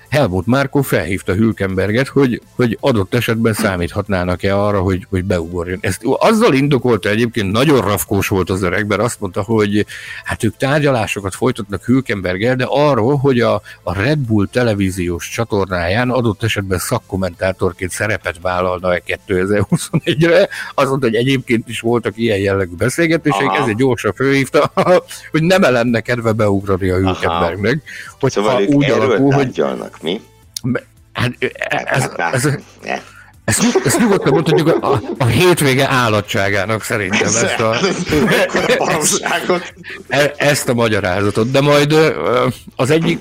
Helmut 0.09 0.46
Márkó 0.46 0.82
felhívta 0.82 1.34
Hülkenberget, 1.34 2.09
hogy, 2.09 2.42
hogy 2.56 2.78
adott 2.80 3.14
esetben 3.14 3.52
számíthatnának-e 3.52 4.56
arra, 4.56 4.80
hogy, 4.80 5.06
hogy 5.11 5.24
beugorjon. 5.24 5.78
Ezt 5.80 6.00
azzal 6.02 6.54
indokolta 6.54 7.09
egyébként, 7.09 7.52
nagyon 7.52 7.80
rafkós 7.80 8.28
volt 8.28 8.50
az 8.50 8.62
öreg, 8.62 8.86
mert 8.86 9.00
azt 9.00 9.20
mondta, 9.20 9.42
hogy 9.42 9.86
hát 10.24 10.44
ők 10.44 10.56
tárgyalásokat 10.56 11.34
folytatnak 11.34 11.84
Hülkenberggel, 11.84 12.56
de 12.56 12.66
arról, 12.68 13.16
hogy 13.16 13.40
a, 13.40 13.62
a 13.82 13.94
Red 13.94 14.18
Bull 14.18 14.46
televíziós 14.52 15.28
csatornáján 15.28 16.11
adott 16.11 16.42
esetben 16.42 16.78
szakkommentátorként 16.78 17.90
szerepet 17.90 18.36
vállalna-e 18.42 19.02
2021-re. 19.06 20.48
Azt 20.74 20.88
mondta, 20.88 21.06
hogy 21.06 21.16
egyébként 21.16 21.68
is 21.68 21.80
voltak 21.80 22.12
ilyen 22.16 22.38
jellegű 22.38 22.74
beszélgetések, 22.74 23.56
ezért 23.61 23.76
gyorsan 23.76 24.12
fölhívta, 24.12 24.72
hogy 25.32 25.42
nem 25.42 25.61
lenne 25.61 26.00
kedve 26.00 26.32
beugrani 26.32 26.88
a 26.88 26.96
Hülkenbergnek. 26.96 27.82
Hogy 28.20 28.32
szóval 28.32 28.62
úgy 28.62 28.90
alakul, 28.90 29.32
hogy 29.32 29.62
mi? 30.03 30.20
Hát, 31.12 31.32
ez, 31.40 32.09
ez, 32.32 32.44
ez, 32.80 33.01
ezt, 33.49 33.80
ezt 33.84 33.99
nyugodtan 33.99 34.32
mondhatjuk 34.32 34.68
a, 34.82 35.01
a 35.18 35.24
hétvége 35.24 35.88
állatságának 35.88 36.82
szerintem 36.82 37.26
ezt 37.26 37.61
a, 37.61 37.76
ezt, 40.09 40.34
ezt 40.36 40.68
a 40.68 40.74
magyarázatot, 40.74 41.51
de 41.51 41.61
majd 41.61 41.94
az 42.76 42.90
egyik, 42.90 43.18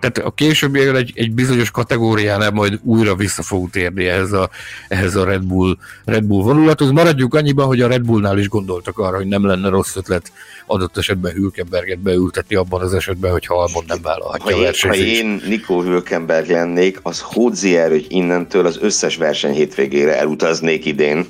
tehát 0.00 0.18
a 0.18 0.30
későbbi 0.30 0.80
egy, 0.80 1.12
egy 1.14 1.32
bizonyos 1.32 1.70
kategóriánál 1.70 2.50
majd 2.50 2.78
újra 2.82 3.14
vissza 3.14 3.42
fogunk 3.42 3.70
térni 3.70 4.06
ehhez 4.06 4.32
a, 4.32 4.50
ehhez 4.88 5.14
a 5.14 5.24
Red 5.24 5.42
Bull, 5.42 5.76
Red 6.04 6.24
Bull 6.24 6.42
vonulathoz. 6.42 6.90
Maradjuk 6.90 7.34
annyiban, 7.34 7.66
hogy 7.66 7.80
a 7.80 7.88
Red 7.88 8.02
Bullnál 8.02 8.38
is 8.38 8.48
gondoltak 8.48 8.98
arra, 8.98 9.16
hogy 9.16 9.26
nem 9.26 9.46
lenne 9.46 9.68
rossz 9.68 9.96
ötlet 9.96 10.32
adott 10.66 10.96
esetben 10.96 11.32
Hülkenberget 11.32 11.98
beültetni 11.98 12.56
abban 12.56 12.80
az 12.80 12.94
esetben, 12.94 13.30
hogy 13.32 13.44
Albon 13.46 13.84
nem 13.86 13.98
vállalhatja 14.02 14.54
ha 14.54 14.60
a 14.60 14.62
versenyt. 14.62 14.94
Ha 14.94 15.00
én 15.00 15.42
Nikó 15.46 15.82
Hülkenberg 15.82 16.50
lennék, 16.50 16.98
az 17.02 17.20
hódzier, 17.20 17.90
hogy 17.90 18.06
innentől 18.08 18.66
az 18.66 18.78
összes 18.80 19.16
verseny 19.16 19.53
hétvégére 19.54 20.18
elutaznék 20.18 20.84
idén, 20.84 21.26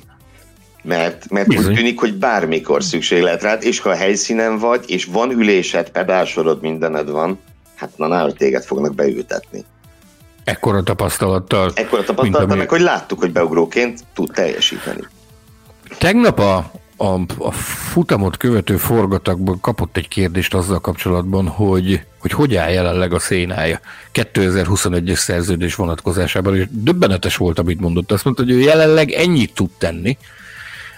mert, 0.83 1.29
mert 1.29 1.47
úgy 1.47 1.73
tűnik, 1.73 1.99
hogy 1.99 2.13
bármikor 2.13 2.83
szükség 2.83 3.21
lehet 3.21 3.41
rád, 3.41 3.63
és 3.63 3.79
ha 3.79 3.89
a 3.89 3.95
helyszínen 3.95 4.57
vagy, 4.57 4.83
és 4.87 5.05
van 5.05 5.31
ülésed, 5.31 5.89
pedálsorod, 5.89 6.61
mindened 6.61 7.09
van, 7.09 7.39
hát 7.75 7.89
na, 7.97 8.21
hogy 8.21 8.35
téged 8.35 8.63
fognak 8.63 8.95
beültetni. 8.95 9.65
Ekkora 10.43 10.83
tapasztalattal. 10.83 11.71
Ekkora 11.75 12.03
tapasztalattal, 12.03 12.49
ami... 12.49 12.57
meg 12.57 12.69
hogy 12.69 12.81
láttuk, 12.81 13.19
hogy 13.19 13.31
beugróként 13.31 13.99
tud 14.13 14.31
teljesíteni. 14.31 15.07
Tegnap 15.97 16.39
a, 16.39 16.71
a, 16.97 17.19
a 17.37 17.51
futamot 17.51 18.37
követő 18.37 18.77
forgatagban 18.77 19.59
kapott 19.59 19.97
egy 19.97 20.07
kérdést 20.07 20.53
azzal 20.53 20.79
kapcsolatban, 20.79 21.47
hogy 21.47 22.05
hogy, 22.17 22.33
hogy 22.33 22.55
áll 22.55 22.71
jelenleg 22.71 23.13
a 23.13 23.19
szénája 23.19 23.79
2021-es 24.13 25.15
szerződés 25.15 25.75
vonatkozásában, 25.75 26.55
és 26.55 26.65
döbbenetes 26.69 27.37
volt, 27.37 27.59
amit 27.59 27.79
mondott. 27.79 28.11
Azt 28.11 28.23
mondta, 28.23 28.43
hogy 28.43 28.51
ő 28.51 28.59
jelenleg 28.59 29.11
ennyit 29.11 29.53
tud 29.53 29.69
tenni, 29.77 30.17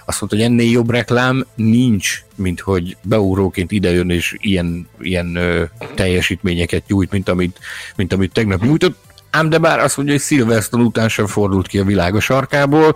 azt 0.05 0.19
mondta, 0.19 0.37
hogy 0.37 0.45
ennél 0.45 0.71
jobb 0.71 0.89
reklám 0.89 1.45
nincs, 1.55 2.23
mint 2.35 2.59
hogy 2.59 2.97
beugróként 3.01 3.71
idejön 3.71 4.09
és 4.09 4.35
ilyen, 4.37 4.87
ilyen 4.99 5.35
ö, 5.35 5.63
teljesítményeket 5.95 6.87
nyújt, 6.87 7.11
mint 7.11 7.29
amit, 7.29 7.59
mint 7.95 8.13
amit 8.13 8.33
tegnap 8.33 8.61
nyújtott. 8.61 8.97
Ám 9.29 9.49
de 9.49 9.57
bár 9.57 9.79
azt 9.79 9.97
mondja, 9.97 10.15
hogy 10.15 10.23
Silverstone 10.23 10.83
után 10.83 11.09
sem 11.09 11.25
fordult 11.25 11.67
ki 11.67 11.79
a 11.79 11.83
világ 11.83 12.15
a 12.15 12.19
sarkából, 12.19 12.95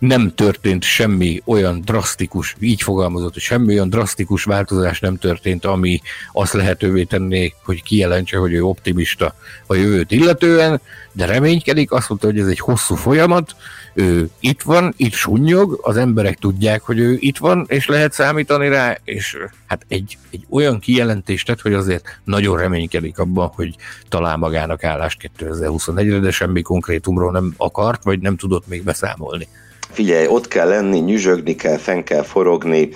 nem 0.00 0.34
történt 0.34 0.82
semmi 0.82 1.42
olyan 1.44 1.80
drasztikus, 1.80 2.56
így 2.60 2.82
fogalmazott, 2.82 3.32
hogy 3.32 3.42
semmi 3.42 3.74
olyan 3.74 3.88
drasztikus 3.88 4.44
változás 4.44 5.00
nem 5.00 5.16
történt, 5.16 5.64
ami 5.64 6.00
azt 6.32 6.52
lehetővé 6.52 7.04
tenné, 7.04 7.54
hogy 7.64 7.82
kijelentse, 7.82 8.36
hogy 8.36 8.52
ő 8.52 8.64
optimista 8.64 9.34
a 9.66 9.74
jövőt 9.74 10.10
illetően, 10.10 10.80
de 11.12 11.26
reménykedik, 11.26 11.92
azt 11.92 12.08
mondta, 12.08 12.26
hogy 12.26 12.38
ez 12.38 12.46
egy 12.46 12.58
hosszú 12.58 12.94
folyamat, 12.94 13.54
ő 13.94 14.30
itt 14.40 14.62
van, 14.62 14.94
itt 14.96 15.12
sunnyog, 15.12 15.78
az 15.82 15.96
emberek 15.96 16.38
tudják, 16.38 16.82
hogy 16.82 16.98
ő 16.98 17.16
itt 17.18 17.38
van, 17.38 17.64
és 17.68 17.86
lehet 17.86 18.12
számítani 18.12 18.68
rá, 18.68 18.96
és 19.04 19.36
hát 19.66 19.84
egy, 19.88 20.18
egy 20.30 20.46
olyan 20.50 20.78
kijelentést 20.78 21.46
tett, 21.46 21.60
hogy 21.60 21.72
azért 21.72 22.20
nagyon 22.24 22.58
reménykedik 22.58 23.18
abban, 23.18 23.52
hogy 23.54 23.74
talál 24.08 24.36
magának 24.36 24.84
állást 24.84 25.30
2021-re, 25.38 26.18
de 26.18 26.30
semmi 26.30 26.62
konkrétumról 26.62 27.32
nem 27.32 27.54
akart, 27.56 28.02
vagy 28.02 28.20
nem 28.20 28.36
tudott 28.36 28.68
még 28.68 28.82
beszámolni. 28.82 29.48
Figyelj, 29.92 30.26
ott 30.26 30.48
kell 30.48 30.68
lenni, 30.68 30.98
nyüzsögni 30.98 31.54
kell, 31.54 31.76
fenn 31.76 32.02
kell 32.02 32.22
forogni, 32.22 32.88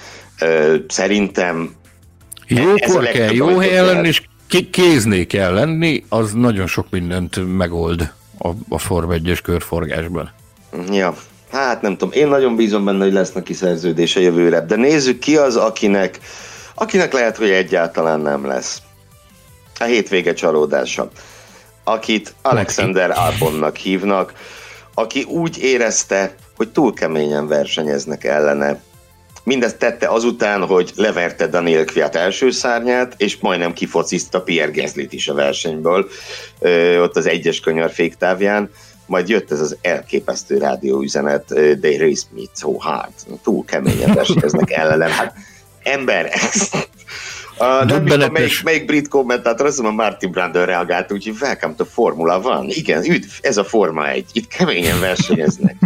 szerintem 0.89 1.75
Jókor 2.47 3.05
kell, 3.05 3.33
jó 3.33 3.59
helyen 3.59 3.85
lenni, 3.85 4.07
és 4.07 4.23
kézné 4.71 5.27
kell 5.27 5.53
lenni, 5.53 6.05
az 6.09 6.33
nagyon 6.33 6.67
sok 6.67 6.87
mindent 6.91 7.57
megold 7.57 8.13
a, 8.39 8.49
a 8.69 8.79
Form 8.79 9.11
1-es 9.13 9.39
körforgásban. 9.43 10.33
Ja, 10.91 11.15
hát 11.51 11.83
nem 11.83 11.97
tudom, 11.97 12.13
én 12.13 12.29
nagyon 12.29 12.57
bízom 12.57 12.85
benne, 12.85 13.05
hogy 13.05 13.13
lesz 13.13 13.33
neki 13.33 13.53
szerződése 13.53 14.21
jövőre, 14.21 14.61
de 14.61 14.77
nézzük 14.77 15.19
ki 15.19 15.37
az, 15.37 15.57
akinek, 15.57 16.19
akinek 16.75 17.13
lehet, 17.13 17.37
hogy 17.37 17.51
egyáltalán 17.51 18.21
nem 18.21 18.47
lesz. 18.47 18.83
A 19.79 19.85
hétvége 19.85 20.33
csalódása. 20.33 21.11
Akit 21.85 22.35
Alexander 22.43 23.11
Albonnak 23.11 23.77
hívnak, 23.77 24.33
aki 24.95 25.23
úgy 25.23 25.59
érezte, 25.59 26.35
hogy 26.57 26.69
túl 26.69 26.95
keményen 26.95 27.47
versenyeznek 27.47 28.25
ellene. 28.25 28.83
Mindezt 29.45 29.79
tette 29.79 30.09
azután, 30.09 30.67
hogy 30.67 30.93
leverte 30.97 31.47
Daniel 31.47 31.85
Kviat 31.85 32.15
első 32.15 32.51
szárnyát, 32.51 33.15
és 33.17 33.37
majdnem 33.41 33.73
kifociszta 33.73 34.43
Pierre 34.43 34.81
Gaslyt 34.81 35.13
is 35.13 35.29
a 35.29 35.35
versenyből, 35.35 36.09
ö, 36.59 37.03
ott 37.03 37.17
az 37.17 37.27
egyes 37.27 37.61
könyör 37.61 37.91
féktávján 37.91 38.71
majd 39.07 39.29
jött 39.29 39.51
ez 39.51 39.61
az 39.61 39.77
elképesztő 39.83 40.59
rádióüzenet, 40.59 41.45
they 41.81 41.97
race 41.97 42.25
me 42.35 42.43
so 42.55 42.79
hard, 42.79 43.13
túl 43.43 43.65
keményen 43.65 44.15
versenyeznek 44.21 44.71
ellenem. 44.71 45.11
Hát 45.11 45.35
ember, 45.83 46.31
ez, 46.33 46.71
Uh, 47.59 47.85
nem 47.85 48.05
tudom, 48.05 48.33
melyik, 48.33 48.63
melyik 48.63 48.85
brit 48.85 49.09
kommentátor, 49.09 49.67
azt 49.67 49.77
mondom, 49.77 49.95
Martin 49.95 50.31
Brandon 50.31 50.67
reagált, 50.67 51.13
úgyhogy 51.13 51.37
welcome 51.41 51.75
to 51.75 51.85
Formula 51.85 52.41
van. 52.41 52.67
Igen, 52.69 53.05
üdv, 53.05 53.29
ez 53.41 53.57
a 53.57 53.65
Forma 53.65 54.09
1. 54.09 54.25
Itt 54.33 54.49
keményen 54.49 55.01
versenyeznek. 55.01 55.77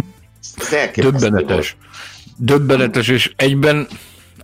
Döbbenetes. 0.95 1.77
Döbbenetes, 2.37 3.07
és 3.07 3.31
egyben 3.35 3.87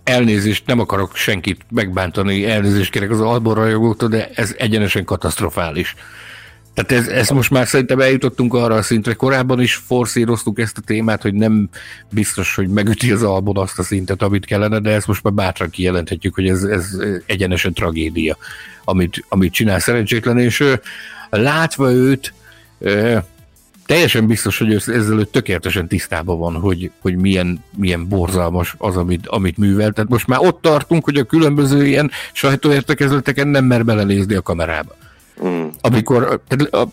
elnézést, 0.04 0.66
nem 0.66 0.78
akarok 0.78 1.16
senkit 1.16 1.60
megbántani, 1.70 2.46
elnézést 2.46 2.90
kérek 2.90 3.10
az 3.10 3.20
Albon 3.20 3.54
rajongóktól, 3.54 4.08
de 4.08 4.30
ez 4.34 4.54
egyenesen 4.58 5.04
katasztrofális. 5.04 5.94
Tehát 6.74 7.04
ez, 7.04 7.12
ez 7.12 7.28
most 7.28 7.50
már 7.50 7.66
szerintem 7.66 8.00
eljutottunk 8.00 8.54
arra 8.54 8.74
a 8.74 8.82
szintre. 8.82 9.12
Korábban 9.12 9.60
is 9.60 9.74
forszíroztuk 9.74 10.58
ezt 10.58 10.78
a 10.78 10.80
témát, 10.80 11.22
hogy 11.22 11.34
nem 11.34 11.68
biztos, 12.10 12.54
hogy 12.54 12.68
megüti 12.68 13.12
az 13.12 13.22
albon 13.22 13.56
azt 13.56 13.78
a 13.78 13.82
szintet, 13.82 14.22
amit 14.22 14.46
kellene, 14.46 14.78
de 14.78 14.90
ezt 14.90 15.06
most 15.06 15.22
már 15.22 15.32
bátran 15.32 15.70
kijelenthetjük, 15.70 16.34
hogy 16.34 16.48
ez, 16.48 16.62
ez 16.62 16.88
egyenesen 17.26 17.72
tragédia, 17.72 18.36
amit, 18.84 19.24
amit 19.28 19.52
csinál 19.52 19.78
szerencsétlen, 19.78 20.38
és 20.38 20.64
látva 21.30 21.92
őt, 21.92 22.34
teljesen 23.86 24.26
biztos, 24.26 24.58
hogy 24.58 24.74
ezzel 24.74 25.24
tökéletesen 25.30 25.88
tisztában 25.88 26.38
van, 26.38 26.54
hogy, 26.54 26.90
hogy 27.00 27.16
milyen, 27.16 27.64
milyen 27.76 28.08
borzalmas 28.08 28.74
az, 28.78 28.96
amit, 28.96 29.26
amit 29.26 29.56
művel. 29.56 29.92
Tehát 29.92 30.10
most 30.10 30.26
már 30.26 30.38
ott 30.42 30.62
tartunk, 30.62 31.04
hogy 31.04 31.16
a 31.16 31.24
különböző 31.24 31.86
ilyen 31.86 32.10
sajtóértekezleteken 32.32 33.48
nem 33.48 33.64
mer 33.64 33.84
belenézni 33.84 34.34
a 34.34 34.42
kamerába. 34.42 34.94
Mm. 35.44 35.66
Amikor 35.80 36.40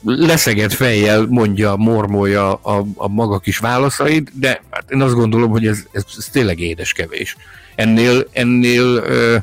leszegett 0.03 0.73
fejjel 0.73 1.25
mondja, 1.29 1.75
mormolja 1.75 2.53
a, 2.53 2.85
a 2.95 3.07
maga 3.07 3.39
kis 3.39 3.57
válaszait, 3.57 4.31
de 4.39 4.61
hát 4.69 4.91
én 4.91 5.01
azt 5.01 5.13
gondolom, 5.13 5.49
hogy 5.49 5.67
ez, 5.67 5.83
ez, 5.91 6.03
ez 6.17 6.25
tényleg 6.31 6.59
édes 6.59 6.93
kevés. 6.93 7.37
Ennél, 7.75 8.27
ennél 8.31 8.83
ö, 8.83 9.37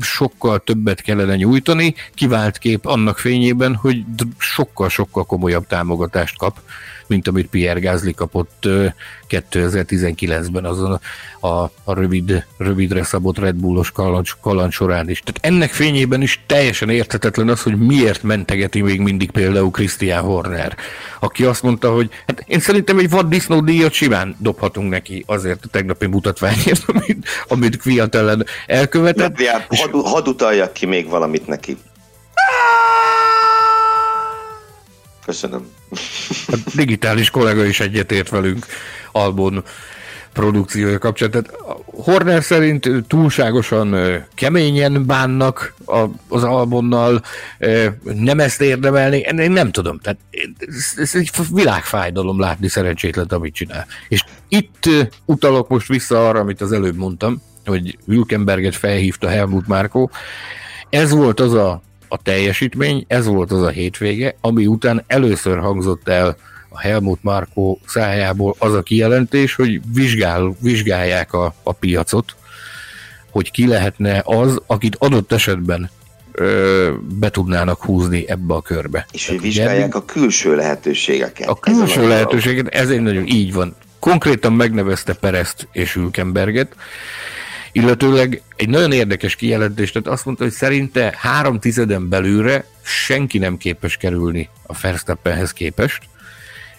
sokkal 0.00 0.58
többet 0.58 1.00
kellene 1.00 1.36
nyújtani, 1.36 1.94
kivált 2.14 2.58
kép 2.58 2.86
annak 2.86 3.18
fényében, 3.18 3.74
hogy 3.74 4.04
sokkal-sokkal 4.38 5.24
komolyabb 5.24 5.66
támogatást 5.66 6.38
kap, 6.38 6.60
mint 7.10 7.28
amit 7.28 7.46
Pierre 7.46 7.80
Gasly 7.80 8.10
kapott 8.10 8.68
2019-ben 9.28 10.64
azon 10.64 11.00
a, 11.40 11.46
a, 11.46 11.70
a 11.84 11.94
rövid, 11.94 12.46
rövidre 12.58 13.04
szabott 13.04 13.38
Red 13.38 13.54
Bullos 13.54 13.90
kalancs, 13.90 14.36
kalancs 14.40 14.74
során 14.74 15.08
is. 15.08 15.20
Tehát 15.20 15.54
ennek 15.54 15.70
fényében 15.70 16.22
is 16.22 16.40
teljesen 16.46 16.88
érthetetlen 16.88 17.48
az, 17.48 17.62
hogy 17.62 17.78
miért 17.78 18.22
mentegeti 18.22 18.80
még 18.80 19.00
mindig 19.00 19.30
például 19.30 19.70
Christian 19.70 20.22
Horner, 20.22 20.76
aki 21.20 21.44
azt 21.44 21.62
mondta, 21.62 21.92
hogy 21.92 22.10
hát 22.26 22.44
én 22.46 22.60
szerintem 22.60 22.98
egy 22.98 23.10
vaddisznó 23.10 23.60
díjat 23.60 23.92
simán 23.92 24.36
dobhatunk 24.38 24.90
neki 24.90 25.24
azért 25.26 25.64
a 25.64 25.68
tegnapi 25.68 26.06
mutatványért, 26.06 26.82
amit, 26.92 27.28
amit 27.48 27.76
Kviat 27.76 28.14
ellen 28.14 28.46
elkövetett. 28.66 29.40
Ja, 29.40 29.66
hadd 29.68 29.90
had 29.92 30.28
utaljak 30.28 30.72
ki 30.72 30.86
még 30.86 31.08
valamit 31.08 31.46
neki. 31.46 31.76
Köszönöm. 35.30 35.66
A 36.46 36.56
digitális 36.74 37.30
kollega 37.30 37.64
is 37.64 37.80
egyetért 37.80 38.28
velünk 38.28 38.66
Albon 39.12 39.64
produkciója 40.32 40.98
kapcsán. 40.98 41.30
Tehát 41.30 41.50
Horner 41.84 42.42
szerint 42.42 42.90
túlságosan 43.06 43.96
keményen 44.34 45.06
bánnak 45.06 45.74
az 46.28 46.44
albonnal, 46.44 47.22
nem 48.02 48.40
ezt 48.40 48.60
érdemelni, 48.60 49.18
én 49.18 49.52
nem 49.52 49.70
tudom. 49.70 49.98
Tehát 49.98 50.18
ez 50.96 51.10
egy 51.14 51.30
világfájdalom 51.52 52.40
látni 52.40 52.68
szerencsétlen, 52.68 53.26
amit 53.26 53.54
csinál. 53.54 53.86
És 54.08 54.24
itt 54.48 54.88
utalok 55.24 55.68
most 55.68 55.88
vissza 55.88 56.28
arra, 56.28 56.40
amit 56.40 56.60
az 56.60 56.72
előbb 56.72 56.96
mondtam, 56.96 57.42
hogy 57.64 57.98
Wilkenberget 58.06 58.76
felhívta 58.76 59.28
Helmut 59.28 59.66
Márkó. 59.66 60.10
Ez 60.88 61.10
volt 61.10 61.40
az 61.40 61.52
a, 61.52 61.82
a 62.12 62.22
teljesítmény, 62.22 63.04
ez 63.08 63.26
volt 63.26 63.52
az 63.52 63.62
a 63.62 63.68
hétvége, 63.68 64.34
ami 64.40 64.66
után 64.66 65.04
először 65.06 65.58
hangzott 65.58 66.08
el 66.08 66.36
a 66.68 66.80
Helmut 66.80 67.22
Marko 67.22 67.78
szájából 67.86 68.54
az 68.58 68.74
a 68.74 68.82
kijelentés, 68.82 69.54
hogy 69.54 69.80
vizsgál, 69.94 70.56
vizsgálják 70.60 71.32
a, 71.32 71.54
a 71.62 71.72
piacot, 71.72 72.34
hogy 73.30 73.50
ki 73.50 73.66
lehetne 73.66 74.22
az, 74.24 74.60
akit 74.66 74.96
adott 74.98 75.32
esetben 75.32 75.90
ö, 76.32 76.92
be 77.18 77.30
tudnának 77.30 77.82
húzni 77.82 78.28
ebbe 78.28 78.54
a 78.54 78.62
körbe. 78.62 79.06
És 79.12 79.28
hogy 79.28 79.40
vizsgálják 79.40 79.94
a 79.94 80.04
külső 80.04 80.54
lehetőségeket. 80.54 81.48
A 81.48 81.54
külső 81.54 82.08
lehetőséget, 82.08 82.68
ez 82.68 82.90
egy 82.90 83.00
nagyon 83.00 83.26
így 83.26 83.52
van. 83.52 83.76
Konkrétan 83.98 84.52
megnevezte 84.52 85.14
Pereszt 85.14 85.68
és 85.72 85.94
Hülkenberget, 85.94 86.76
illetőleg 87.72 88.42
egy 88.56 88.68
nagyon 88.68 88.92
érdekes 88.92 89.36
kijelentés, 89.36 89.92
tehát 89.92 90.08
azt 90.08 90.24
mondta, 90.24 90.44
hogy 90.44 90.52
szerinte 90.52 91.14
három 91.16 91.58
tizeden 91.58 92.08
belülre 92.08 92.64
senki 92.82 93.38
nem 93.38 93.56
képes 93.56 93.96
kerülni 93.96 94.48
a 94.66 94.74
Verstappenhez 94.82 95.52
képest, 95.52 96.02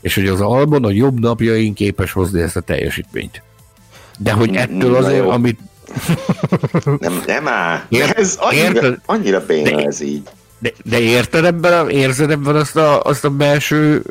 és 0.02 0.16
hogy 0.16 0.28
az 0.28 0.42
Albon 0.42 0.86
a 0.86 0.92
jobb 0.92 1.20
napjain 1.20 1.74
képes 1.74 2.12
hozni 2.12 2.42
ezt 2.42 2.56
a 2.56 2.62
teljesítményt. 2.62 3.42
De 4.18 4.32
hogy 4.32 4.56
ettől 4.56 4.96
azért, 4.96 5.26
amit... 5.26 5.60
nem, 7.00 7.24
nem 7.26 7.48
áll. 7.48 7.82
Ért, 7.90 8.18
ez 8.18 8.38
annyira, 8.40 8.66
érted, 8.66 9.00
annyira 9.06 9.46
béna 9.46 9.76
de, 9.76 9.86
ez 9.86 10.02
így. 10.02 10.24
De, 10.60 10.72
de 10.84 11.00
érted 11.00 11.46
ebben, 11.46 11.90
érzed 11.90 12.32
ebben 12.32 12.56
azt 12.56 12.76
a, 12.76 13.02
azt 13.02 13.26
a 13.26 13.30
belső, 13.30 14.02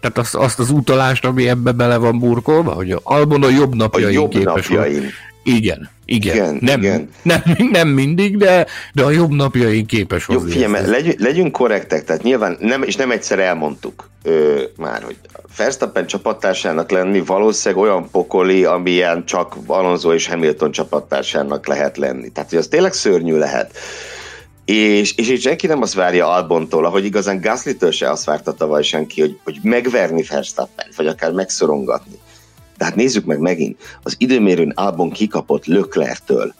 tehát 0.00 0.18
azt, 0.18 0.34
azt 0.34 0.58
az 0.58 0.70
utalást, 0.70 1.24
ami 1.24 1.48
ebbe 1.48 1.72
bele 1.72 1.96
van 1.96 2.18
burkolva, 2.18 2.72
hogy 2.72 2.90
a 2.90 3.00
Albon 3.02 3.42
a 3.42 3.48
jobb 3.48 3.74
napjain 3.74 4.06
a 4.06 4.10
jobb 4.10 4.30
képes 4.30 4.68
napjain. 4.68 5.10
Igen, 5.42 5.90
igen. 6.06 6.34
igen, 6.34 6.58
nem, 6.60 6.82
igen. 6.82 7.08
Nem, 7.22 7.42
nem 7.70 7.88
mindig, 7.88 8.36
de, 8.36 8.66
de 8.92 9.04
a 9.04 9.10
jobb 9.10 9.30
napjain 9.30 9.86
képes 9.86 10.24
hozni. 10.24 10.42
Jó, 10.42 10.52
figyelme, 10.52 10.80
legy, 10.80 11.14
legyünk 11.18 11.52
korrektek, 11.52 12.04
tehát 12.04 12.22
nyilván 12.22 12.56
nem, 12.60 12.82
és 12.82 12.96
nem 12.96 13.10
egyszer 13.10 13.38
elmondtuk 13.38 14.10
ö, 14.22 14.62
már, 14.76 15.02
hogy 15.02 15.16
Verstappen 15.56 16.06
csapattársának 16.06 16.90
lenni 16.90 17.20
valószínűleg 17.20 17.84
olyan 17.84 18.10
pokoli, 18.10 18.64
amilyen 18.64 19.24
csak 19.24 19.56
Alonso 19.66 20.14
és 20.14 20.26
Hamilton 20.28 20.70
csapattársának 20.70 21.66
lehet 21.66 21.96
lenni. 21.96 22.28
Tehát, 22.32 22.50
hogy 22.50 22.58
az 22.58 22.66
tényleg 22.66 22.92
szörnyű 22.92 23.36
lehet. 23.36 23.76
És, 24.64 25.14
és 25.16 25.28
így 25.28 25.40
senki 25.40 25.66
nem 25.66 25.82
azt 25.82 25.94
várja 25.94 26.30
Albontól, 26.30 26.84
ahogy 26.84 27.04
igazán 27.04 27.40
Gasly-től 27.40 27.90
se 27.90 28.10
azt 28.10 28.24
várta 28.24 28.52
tavaly 28.52 28.82
senki, 28.82 29.20
hogy, 29.20 29.38
hogy 29.44 29.58
megverni 29.62 30.22
Verstappen, 30.22 30.86
vagy 30.96 31.06
akár 31.06 31.32
megszorongatni. 31.32 32.18
Tehát 32.76 32.94
nézzük 32.94 33.24
meg 33.24 33.38
megint, 33.38 33.98
az 34.02 34.14
időmérőn 34.18 34.70
Albon 34.70 35.10
kikapott 35.10 35.64
Löklertől, 35.64 36.54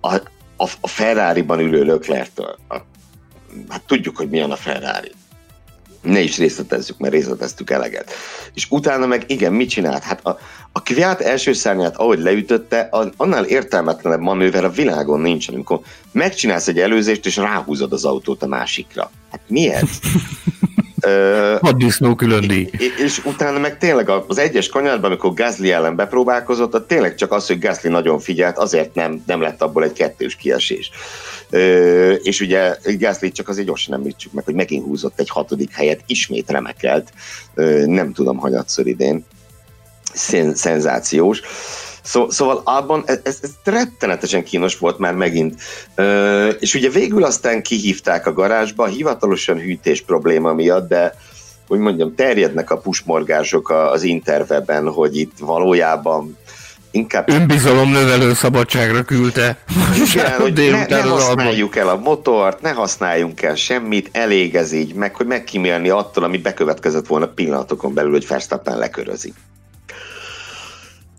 a, 0.00 0.14
a, 0.56 0.68
a 0.80 0.88
Ferrari-ban 0.88 1.60
ülő 1.60 1.82
Löklertől. 1.82 2.58
A, 2.68 2.76
hát 3.68 3.82
tudjuk, 3.86 4.16
hogy 4.16 4.28
milyen 4.28 4.50
a 4.50 4.56
Ferrari. 4.56 5.10
Ne 6.02 6.20
is 6.20 6.38
részletezzük, 6.38 6.98
mert 6.98 7.12
részleteztük 7.12 7.70
eleget. 7.70 8.12
És 8.54 8.66
utána 8.70 9.06
meg 9.06 9.24
igen, 9.26 9.52
mit 9.52 9.68
csinált? 9.68 10.02
Hát 10.02 10.26
a, 10.26 10.38
a 10.72 10.82
Kviát 10.82 11.20
első 11.20 11.52
szárnyát, 11.52 11.96
ahogy 11.96 12.18
leütötte, 12.18 12.88
annál 13.16 13.44
értelmetlenebb 13.44 14.20
manőver 14.20 14.64
a 14.64 14.70
világon 14.70 15.20
nincsen, 15.20 15.54
amikor 15.54 15.80
megcsinálsz 16.12 16.68
egy 16.68 16.78
előzést, 16.78 17.26
és 17.26 17.36
ráhúzod 17.36 17.92
az 17.92 18.04
autót 18.04 18.42
a 18.42 18.46
másikra. 18.46 19.10
Hát 19.30 19.40
miért? 21.00 21.60
Vaddisznó 21.60 22.14
külön 22.14 22.46
díj. 22.46 22.68
És, 22.72 22.98
és 22.98 23.24
utána 23.24 23.58
meg 23.58 23.78
tényleg 23.78 24.10
az 24.26 24.38
egyes 24.38 24.68
kanyarban, 24.68 25.04
amikor 25.10 25.34
Gasly 25.34 25.72
ellen 25.72 25.96
bepróbálkozott, 25.96 26.74
a 26.74 26.86
tényleg 26.86 27.14
csak 27.14 27.32
az, 27.32 27.46
hogy 27.46 27.58
Gasly 27.58 27.88
nagyon 27.88 28.18
figyelt, 28.18 28.58
azért 28.58 28.94
nem, 28.94 29.22
nem 29.26 29.40
lett 29.40 29.62
abból 29.62 29.84
egy 29.84 29.92
kettős 29.92 30.36
kiesés. 30.36 30.90
Ö, 31.50 32.12
és 32.12 32.40
ugye 32.40 32.76
Gasly 32.98 33.28
csak 33.28 33.48
azért 33.48 33.66
gyorsan 33.66 33.94
említsük 33.94 34.32
meg, 34.32 34.44
hogy 34.44 34.54
megint 34.54 34.84
húzott 34.84 35.20
egy 35.20 35.28
hatodik 35.28 35.72
helyet, 35.72 36.00
ismét 36.06 36.50
remekelt, 36.50 37.12
ö, 37.54 37.86
nem 37.86 38.12
tudom, 38.12 38.36
hanyatszor 38.36 38.86
idén. 38.86 39.24
Szen, 40.12 40.54
szenzációs. 40.54 41.40
Szó, 42.08 42.30
szóval 42.30 42.60
abban 42.64 43.02
ez, 43.06 43.18
ez, 43.22 43.38
ez 43.42 43.50
rettenetesen 43.64 44.44
kínos 44.44 44.78
volt 44.78 44.98
már 44.98 45.14
megint. 45.14 45.60
Ö, 45.94 46.48
és 46.48 46.74
ugye 46.74 46.88
végül 46.88 47.24
aztán 47.24 47.62
kihívták 47.62 48.26
a 48.26 48.32
garázsba, 48.32 48.86
hivatalosan 48.86 49.58
hűtés 49.58 50.02
probléma 50.02 50.52
miatt, 50.52 50.88
de 50.88 51.14
hogy 51.66 51.78
mondjam, 51.78 52.14
terjednek 52.14 52.70
a 52.70 52.78
pusmorgások 52.78 53.70
az 53.70 54.02
interwebben, 54.02 54.88
hogy 54.88 55.16
itt 55.16 55.32
valójában 55.40 56.36
inkább... 56.90 57.30
Önbizalom 57.30 57.90
növelő 57.90 58.34
szabadságra 58.34 59.02
küldte. 59.02 59.58
Igen, 60.12 60.32
hogy 60.40 60.70
ne, 60.70 60.86
ne 60.86 61.00
használjuk 61.00 61.76
el 61.76 61.88
a 61.88 61.96
motort, 61.96 62.60
ne 62.60 62.70
használjunk 62.70 63.42
el 63.42 63.54
semmit, 63.54 64.08
elég 64.12 64.54
ez 64.54 64.72
így, 64.72 64.94
meg 64.94 65.14
hogy 65.14 65.26
megkímélni 65.26 65.88
attól, 65.88 66.24
ami 66.24 66.38
bekövetkezett 66.38 67.06
volna 67.06 67.26
pillanatokon 67.26 67.94
belül, 67.94 68.10
hogy 68.10 68.26
Verstappen 68.26 68.78
lekörözik. 68.78 69.34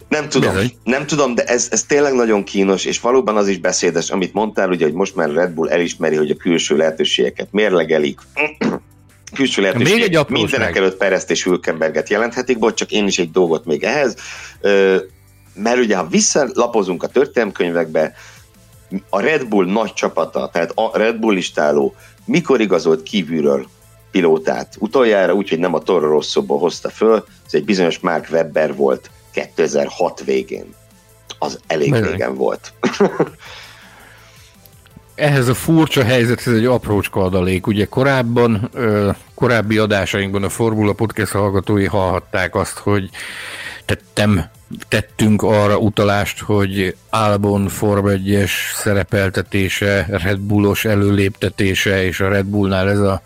Nem 0.09 0.29
tudom, 0.29 0.53
Bizony. 0.53 0.73
nem 0.83 1.05
tudom, 1.05 1.35
de 1.35 1.43
ez, 1.43 1.67
ez 1.71 1.83
tényleg 1.83 2.13
nagyon 2.13 2.43
kínos, 2.43 2.85
és 2.85 2.99
valóban 2.99 3.37
az 3.37 3.47
is 3.47 3.57
beszédes, 3.57 4.09
amit 4.09 4.33
mondtál, 4.33 4.69
ugye, 4.69 4.85
hogy 4.85 4.93
most 4.93 5.15
már 5.15 5.31
Red 5.31 5.51
Bull 5.51 5.69
elismeri, 5.69 6.15
hogy 6.15 6.29
a 6.29 6.35
külső 6.35 6.77
lehetőségeket 6.77 7.47
mérlegelik. 7.51 8.19
külső 9.35 9.61
lehetőségek 9.61 10.09
még 10.09 10.15
egy 10.15 10.29
mindenek 10.29 10.75
előtt 10.75 10.97
Perezt 10.97 11.31
és 11.31 11.43
Hülkenberget 11.43 12.09
jelenthetik, 12.09 12.59
bocs, 12.59 12.73
csak 12.73 12.91
én 12.91 13.07
is 13.07 13.19
egy 13.19 13.31
dolgot 13.31 13.65
még 13.65 13.83
ehhez, 13.83 14.15
mert 15.53 15.79
ugye, 15.79 15.95
ha 15.95 16.07
visszalapozunk 16.07 17.03
a 17.03 17.07
történelmkönyvekbe, 17.07 18.13
a 19.09 19.19
Red 19.19 19.47
Bull 19.47 19.65
nagy 19.65 19.93
csapata, 19.93 20.49
tehát 20.53 20.71
a 20.75 20.97
Red 20.97 21.15
Bull 21.15 21.33
listáló 21.33 21.95
mikor 22.25 22.61
igazolt 22.61 23.03
kívülről 23.03 23.67
pilótát? 24.11 24.75
Utoljára 24.79 25.33
úgy, 25.33 25.49
hogy 25.49 25.59
nem 25.59 25.73
a 25.73 25.79
Toro 25.79 26.07
Rosso-ból 26.07 26.59
hozta 26.59 26.89
föl, 26.89 27.25
ez 27.45 27.53
egy 27.53 27.65
bizonyos 27.65 27.99
Mark 27.99 28.27
Webber 28.31 28.75
volt, 28.75 29.09
2006 29.31 30.23
végén. 30.23 30.73
Az 31.39 31.59
elég 31.67 31.89
Melyek. 31.89 32.09
régen 32.09 32.35
volt. 32.35 32.73
Ehhez 35.15 35.47
a 35.47 35.53
furcsa 35.53 36.03
helyzethez 36.03 36.53
egy 36.53 36.65
aprócska 36.65 37.21
adalék. 37.21 37.67
Ugye 37.67 37.85
korábban, 37.85 38.69
korábbi 39.33 39.77
adásainkban 39.77 40.43
a 40.43 40.49
Formula 40.49 40.93
Podcast 40.93 41.31
hallgatói 41.31 41.85
hallhatták 41.85 42.55
azt, 42.55 42.77
hogy 42.77 43.09
tettem 43.85 44.49
tettünk 44.87 45.41
arra 45.41 45.77
utalást, 45.77 46.39
hogy 46.39 46.95
Albon 47.09 47.67
Form 47.67 48.05
1-es 48.07 48.51
szerepeltetése, 48.75 50.05
Red 50.09 50.39
Bullos 50.39 50.85
előléptetése, 50.85 52.03
és 52.03 52.19
a 52.19 52.29
Red 52.29 52.45
Bullnál 52.45 52.89
ez 52.89 52.99
a, 52.99 53.21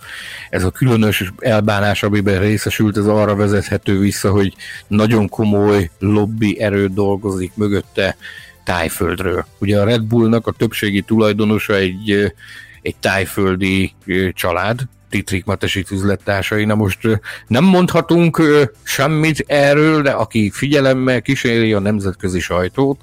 ez 0.49 0.63
a 0.63 0.71
különös 0.71 1.31
elbánás, 1.37 2.03
amiben 2.03 2.39
részesült, 2.39 2.97
ez 2.97 3.05
arra 3.05 3.35
vezethető 3.35 3.99
vissza, 3.99 4.31
hogy 4.31 4.53
nagyon 4.87 5.29
komoly 5.29 5.89
lobby 5.99 6.59
erő 6.59 6.87
dolgozik 6.87 7.51
mögötte 7.55 8.15
tájföldről. 8.63 9.45
Ugye 9.59 9.79
a 9.79 9.85
Red 9.85 10.03
Bullnak 10.03 10.47
a 10.47 10.51
többségi 10.51 11.01
tulajdonosa 11.01 11.75
egy, 11.75 12.33
egy 12.81 12.95
tájföldi 12.95 13.93
család, 14.33 14.79
Titrik 15.13 15.45
Matesik 15.45 15.91
üzlettársai. 15.91 16.65
Na 16.65 16.75
most 16.75 17.19
nem 17.47 17.63
mondhatunk 17.63 18.41
semmit 18.83 19.43
erről, 19.47 20.01
de 20.01 20.11
aki 20.11 20.49
figyelemmel 20.49 21.21
kíséri 21.21 21.73
a 21.73 21.79
nemzetközi 21.79 22.39
sajtót, 22.39 22.99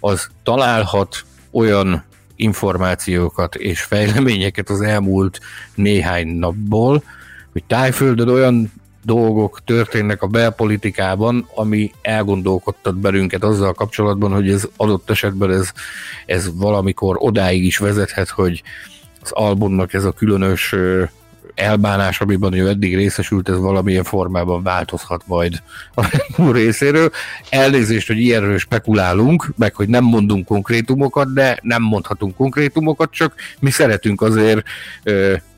az 0.00 0.28
találhat 0.42 1.24
olyan 1.50 2.04
információkat 2.36 3.54
és 3.54 3.82
fejleményeket 3.82 4.70
az 4.70 4.80
elmúlt 4.80 5.40
néhány 5.74 6.26
napból, 6.26 7.02
hogy 7.52 7.64
Tájföldön 7.64 8.28
olyan 8.28 8.72
dolgok 9.04 9.64
történnek 9.64 10.22
a 10.22 10.26
belpolitikában, 10.26 11.48
ami 11.54 11.92
elgondolkodtat 12.02 12.96
belünket 12.96 13.44
azzal 13.44 13.72
kapcsolatban, 13.72 14.32
hogy 14.32 14.50
ez 14.50 14.68
adott 14.76 15.10
esetben 15.10 15.50
ez, 15.50 15.72
ez 16.26 16.50
valamikor 16.56 17.16
odáig 17.18 17.64
is 17.64 17.78
vezethet, 17.78 18.28
hogy 18.28 18.62
az 19.22 19.30
albumnak 19.32 19.92
ez 19.94 20.04
a 20.04 20.12
különös 20.12 20.74
elbánás, 21.54 22.20
amiben 22.20 22.52
ő 22.52 22.68
eddig 22.68 22.94
részesült, 22.94 23.48
ez 23.48 23.58
valamilyen 23.58 24.04
formában 24.04 24.62
változhat 24.62 25.22
majd 25.26 25.62
a 25.94 26.04
részéről. 26.52 27.10
Elnézést, 27.50 28.06
hogy 28.06 28.18
ilyenről 28.18 28.58
spekulálunk, 28.58 29.52
meg 29.56 29.74
hogy 29.74 29.88
nem 29.88 30.04
mondunk 30.04 30.46
konkrétumokat, 30.46 31.32
de 31.32 31.58
nem 31.62 31.82
mondhatunk 31.82 32.36
konkrétumokat, 32.36 33.10
csak 33.10 33.34
mi 33.60 33.70
szeretünk 33.70 34.22
azért 34.22 34.62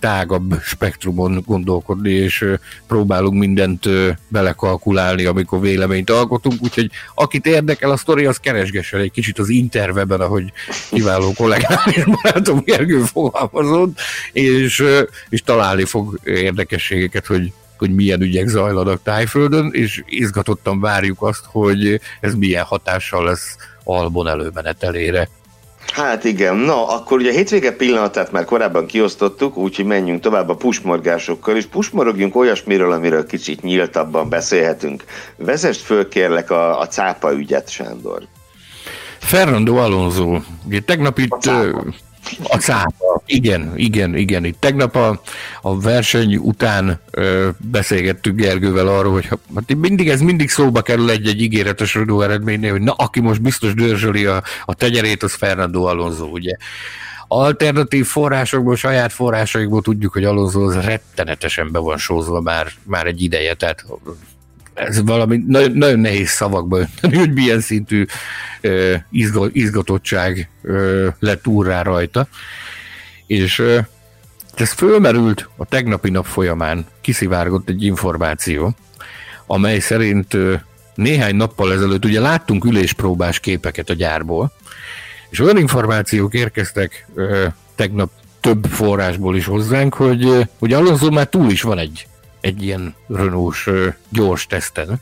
tágabb 0.03 0.61
spektrumon 0.63 1.43
gondolkodni, 1.47 2.11
és 2.11 2.45
próbálunk 2.87 3.39
mindent 3.39 3.89
belekalkulálni, 4.29 5.25
amikor 5.25 5.61
véleményt 5.61 6.11
alkotunk, 6.11 6.63
úgyhogy 6.63 6.91
akit 7.15 7.47
érdekel 7.47 7.91
a 7.91 7.97
sztori, 7.97 8.27
az 8.27 8.37
keresgessen 8.37 9.01
egy 9.01 9.11
kicsit 9.11 9.39
az 9.39 9.49
interwebben, 9.49 10.21
ahogy 10.21 10.53
kiváló 10.91 11.33
kollégám 11.33 11.79
és 11.87 12.05
barátom 12.05 12.63
Gergő 12.65 13.01
fogalmazott, 13.01 13.99
és, 14.33 14.85
és 15.29 15.43
találni 15.43 15.85
fog 15.85 16.19
érdekességeket, 16.25 17.27
hogy 17.27 17.53
hogy 17.79 17.95
milyen 17.95 18.21
ügyek 18.21 18.49
zajlanak 18.49 19.03
Tájföldön, 19.03 19.71
és 19.73 20.03
izgatottan 20.07 20.81
várjuk 20.81 21.23
azt, 21.23 21.45
hogy 21.45 22.01
ez 22.21 22.35
milyen 22.35 22.65
hatással 22.65 23.25
lesz 23.25 23.57
Albon 23.85 24.29
előmenetelére. 24.29 25.29
Hát 25.93 26.25
igen, 26.25 26.57
na 26.57 26.89
akkor 26.89 27.19
ugye 27.19 27.31
a 27.31 27.35
hétvége 27.35 27.73
pillanatát 27.73 28.33
már 28.33 28.45
korábban 28.45 28.87
kiosztottuk, 28.87 29.57
úgyhogy 29.57 29.85
menjünk 29.85 30.21
tovább 30.21 30.49
a 30.49 30.55
pusmorgásokkal, 30.55 31.57
és 31.57 31.67
pusmorogjunk 31.67 32.37
olyasmiről, 32.37 32.93
amiről 32.93 33.27
kicsit 33.27 33.63
nyíltabban 33.63 34.29
beszélhetünk. 34.29 35.05
Vezest 35.37 35.81
föl 35.81 36.09
kérlek 36.09 36.51
a, 36.51 36.81
a 36.81 36.87
cápa 36.87 37.33
ügyet, 37.33 37.71
Sándor. 37.71 38.23
Fernando 39.19 39.77
Alonso, 39.77 40.41
ugye 40.67 40.81
tegnap 40.81 41.19
itt... 41.19 41.51
A 42.43 42.57
cápa, 42.57 43.23
igen, 43.27 43.73
igen, 43.77 44.17
igen. 44.17 44.45
Itt 44.45 44.61
tegnap 44.61 44.97
a, 44.97 45.23
a 45.63 45.81
verseny 45.81 46.37
után 46.37 47.01
ö, 47.11 47.49
beszélgettük 47.59 48.37
Gergővel 48.37 48.89
arról, 48.89 49.13
hogy 49.13 49.27
hát 49.27 49.75
mindig 49.77 50.09
ez 50.09 50.21
mindig 50.21 50.51
szóba 50.51 50.83
kerül 50.83 51.11
egy-egy 51.11 51.43
ígéretes 51.43 51.95
Renault 51.95 52.25
eredménynél, 52.25 52.71
hogy 52.71 52.81
na, 52.81 52.93
aki 52.93 53.21
most 53.21 53.43
biztos 53.43 53.75
dörzsöli 53.75 54.25
a, 54.25 54.43
a 54.65 54.75
tegyerét, 54.75 55.23
az 55.23 55.35
Fernando 55.35 55.83
Alonso, 55.83 56.25
ugye. 56.25 56.57
Alternatív 57.29 58.07
forrásokból, 58.07 58.77
saját 58.77 59.13
forrásaikból 59.13 59.83
tudjuk, 59.83 60.13
hogy 60.13 60.25
Alonso 60.25 60.61
az 60.61 60.75
rettenetesen 60.75 61.73
be 61.73 61.79
van 61.79 61.99
sózva 61.99 62.41
már, 62.41 62.67
már 62.83 63.07
egy 63.07 63.23
ideje, 63.23 63.55
tehát 63.55 63.85
ez 64.75 65.03
valami 65.03 65.43
nagyon, 65.47 65.73
nagyon 65.73 65.99
nehéz 65.99 66.29
szavakba 66.29 66.79
önteni, 66.79 67.17
hogy 67.17 67.33
milyen 67.33 67.61
szintű 67.61 68.05
uh, 68.63 69.47
izgatottság 69.53 70.51
uh, 70.63 71.07
lett 71.19 71.47
úrrá 71.47 71.83
rajta. 71.83 72.27
És 73.27 73.59
uh, 73.59 73.79
ez 74.55 74.73
fölmerült 74.73 75.49
a 75.57 75.65
tegnapi 75.65 76.11
nap 76.11 76.27
folyamán, 76.27 76.87
kiszivárgott 77.01 77.69
egy 77.69 77.83
információ, 77.83 78.75
amely 79.47 79.79
szerint 79.79 80.35
uh, 80.35 80.61
néhány 80.95 81.37
nappal 81.37 81.73
ezelőtt 81.73 82.05
ugye 82.05 82.21
láttunk 82.21 82.65
üléspróbás 82.65 83.41
képeket 83.41 83.91
a 83.91 83.95
gyárból, 83.95 84.53
és 85.31 85.41
olyan 85.41 85.59
információk 85.59 86.35
érkeztek 86.35 87.07
uh, 87.15 87.45
tegnap 87.75 88.11
több 88.41 88.65
forrásból 88.65 89.37
is 89.37 89.45
hozzánk, 89.45 89.95
hogy, 89.95 90.49
hogy 90.59 90.73
Alonso 90.73 91.11
már 91.11 91.27
túl 91.27 91.51
is 91.51 91.63
van 91.63 91.79
egy 91.79 92.07
egy 92.43 92.63
ilyen 92.63 92.95
renault 93.09 93.57
gyors 94.09 94.47
teszten. 94.47 95.01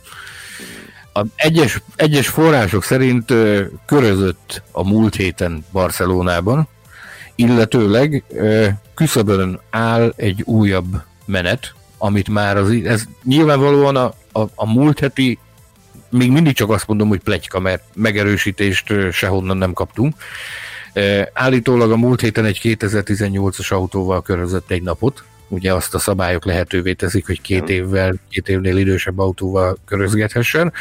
A 1.13 1.25
egyes, 1.37 1.81
egyes 1.97 2.29
források 2.29 2.85
szerint 2.85 3.33
körözött 3.87 4.63
a 4.73 4.89
múlt 4.89 5.15
héten 5.15 5.65
Barcelonában, 5.73 6.69
illetőleg 7.35 8.25
küszöbön 8.95 9.61
áll 9.71 10.13
egy 10.17 10.43
újabb 10.45 11.03
menet, 11.25 11.75
amit 11.99 12.29
már 12.29 12.57
az, 12.57 12.71
ez 12.85 13.05
nyilvánvalóan 13.25 13.97
a, 13.97 14.15
a, 14.33 14.41
a 14.55 14.73
múlt 14.73 14.99
heti, 14.99 15.39
még 16.09 16.31
mindig 16.31 16.55
csak 16.55 16.71
azt 16.71 16.87
mondom, 16.87 17.09
hogy 17.09 17.21
plegyka, 17.21 17.61
mert 17.61 17.83
megerősítést 17.95 18.93
sehonnan 19.13 19.57
nem 19.57 19.73
kaptunk. 19.73 20.15
Állítólag 21.33 21.93
a 21.93 21.97
múlt 21.97 22.21
héten 22.21 22.45
egy 22.45 22.61
2018-as 22.63 23.73
autóval 23.73 24.23
körözött 24.23 24.71
egy 24.71 24.83
napot, 24.83 25.25
ugye 25.51 25.75
azt 25.75 25.95
a 25.95 25.99
szabályok 25.99 26.45
lehetővé 26.45 26.93
teszik, 26.93 27.27
hogy 27.27 27.41
két 27.41 27.69
évvel, 27.69 28.15
két 28.31 28.49
évnél 28.49 28.77
idősebb 28.77 29.19
autóval 29.19 29.79
körözgethessen. 29.87 30.73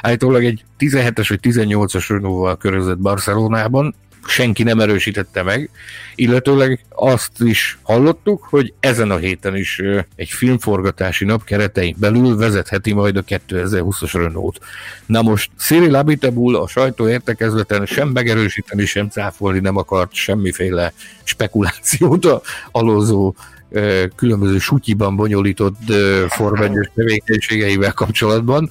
Állítólag 0.00 0.44
egy 0.44 0.64
17-es 0.78 1.26
vagy 1.28 1.40
18-as 1.42 2.04
Renault-val 2.08 2.56
körözött 2.56 2.98
Barcelonában, 2.98 3.94
senki 4.26 4.62
nem 4.62 4.80
erősítette 4.80 5.42
meg, 5.42 5.70
illetőleg 6.14 6.84
azt 6.88 7.40
is 7.40 7.78
hallottuk, 7.82 8.46
hogy 8.50 8.72
ezen 8.80 9.10
a 9.10 9.16
héten 9.16 9.56
is 9.56 9.80
egy 10.16 10.28
filmforgatási 10.28 11.24
nap 11.24 11.44
keretein 11.44 11.96
belül 11.98 12.36
vezetheti 12.36 12.92
majd 12.92 13.16
a 13.16 13.22
2020-as 13.22 14.10
Renault. 14.12 14.60
Na 15.06 15.22
most 15.22 15.50
Cyril 15.58 15.94
Abitebul 15.94 16.56
a 16.56 16.66
sajtó 16.66 17.08
értekezleten 17.08 17.86
sem 17.86 18.08
megerősíteni, 18.08 18.84
sem 18.84 19.08
cáfolni 19.08 19.58
nem 19.58 19.76
akart 19.76 20.12
semmiféle 20.12 20.92
spekulációt 21.22 22.24
a 22.24 22.42
alózó 22.70 23.34
különböző 24.16 24.58
sutyiban 24.58 25.16
bonyolított 25.16 25.78
formányos 26.28 26.86
tevékenységeivel 26.94 27.92
kapcsolatban. 27.92 28.68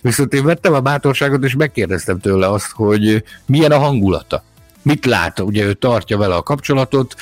Viszont 0.00 0.34
én 0.34 0.44
vettem 0.44 0.72
a 0.72 0.80
bátorságot, 0.80 1.44
és 1.44 1.54
megkérdeztem 1.54 2.18
tőle 2.18 2.48
azt, 2.48 2.70
hogy 2.72 3.24
milyen 3.46 3.72
a 3.72 3.78
hangulata 3.78 4.44
mit 4.84 5.06
lát, 5.06 5.40
ugye 5.40 5.64
ő 5.64 5.72
tartja 5.72 6.18
vele 6.18 6.34
a 6.34 6.42
kapcsolatot, 6.42 7.14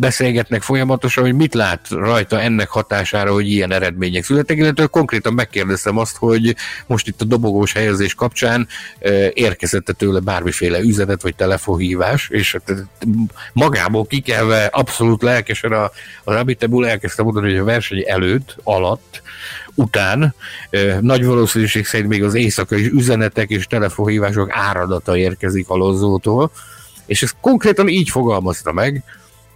beszélgetnek 0.00 0.62
folyamatosan, 0.62 1.24
hogy 1.24 1.34
mit 1.34 1.54
lát 1.54 1.88
rajta 1.88 2.40
ennek 2.40 2.68
hatására, 2.68 3.32
hogy 3.32 3.48
ilyen 3.48 3.72
eredmények 3.72 4.24
születtek, 4.24 4.56
illetve 4.56 4.86
konkrétan 4.86 5.32
megkérdeztem 5.32 5.98
azt, 5.98 6.16
hogy 6.16 6.56
most 6.86 7.06
itt 7.06 7.20
a 7.20 7.24
dobogós 7.24 7.72
helyezés 7.72 8.14
kapcsán 8.14 8.68
érkezette 9.32 9.92
tőle 9.92 10.20
bármiféle 10.20 10.78
üzenet 10.78 11.22
vagy 11.22 11.34
telefonhívás, 11.34 12.28
és 12.28 12.52
hát, 12.52 12.86
magából 13.52 14.06
kikelve 14.06 14.64
abszolút 14.64 15.22
lelkesen 15.22 15.72
a, 15.72 15.82
a 16.24 16.32
Rabitebul 16.32 16.88
elkezdte 16.88 17.22
mondani, 17.22 17.50
hogy 17.50 17.58
a 17.58 17.64
verseny 17.64 18.04
előtt, 18.06 18.56
alatt 18.62 19.22
után 19.74 20.34
nagy 21.00 21.24
valószínűség 21.24 21.86
szerint 21.86 22.08
még 22.08 22.24
az 22.24 22.34
éjszakai 22.34 22.90
üzenetek 22.90 23.50
és 23.50 23.66
telefonhívások 23.66 24.48
áradata 24.52 25.16
érkezik 25.16 25.68
Alonzótól, 25.68 26.50
és 27.06 27.22
ezt 27.22 27.36
konkrétan 27.40 27.88
így 27.88 28.08
fogalmazta 28.10 28.72
meg, 28.72 29.04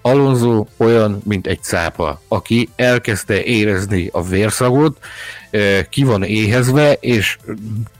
Alonso 0.02 0.66
olyan, 0.76 1.22
mint 1.24 1.46
egy 1.46 1.62
cápa, 1.62 2.20
aki 2.28 2.68
elkezdte 2.76 3.44
érezni 3.44 4.08
a 4.12 4.22
vérszagot, 4.22 4.98
ki 5.90 6.04
van 6.04 6.22
éhezve, 6.22 6.92
és 6.92 7.38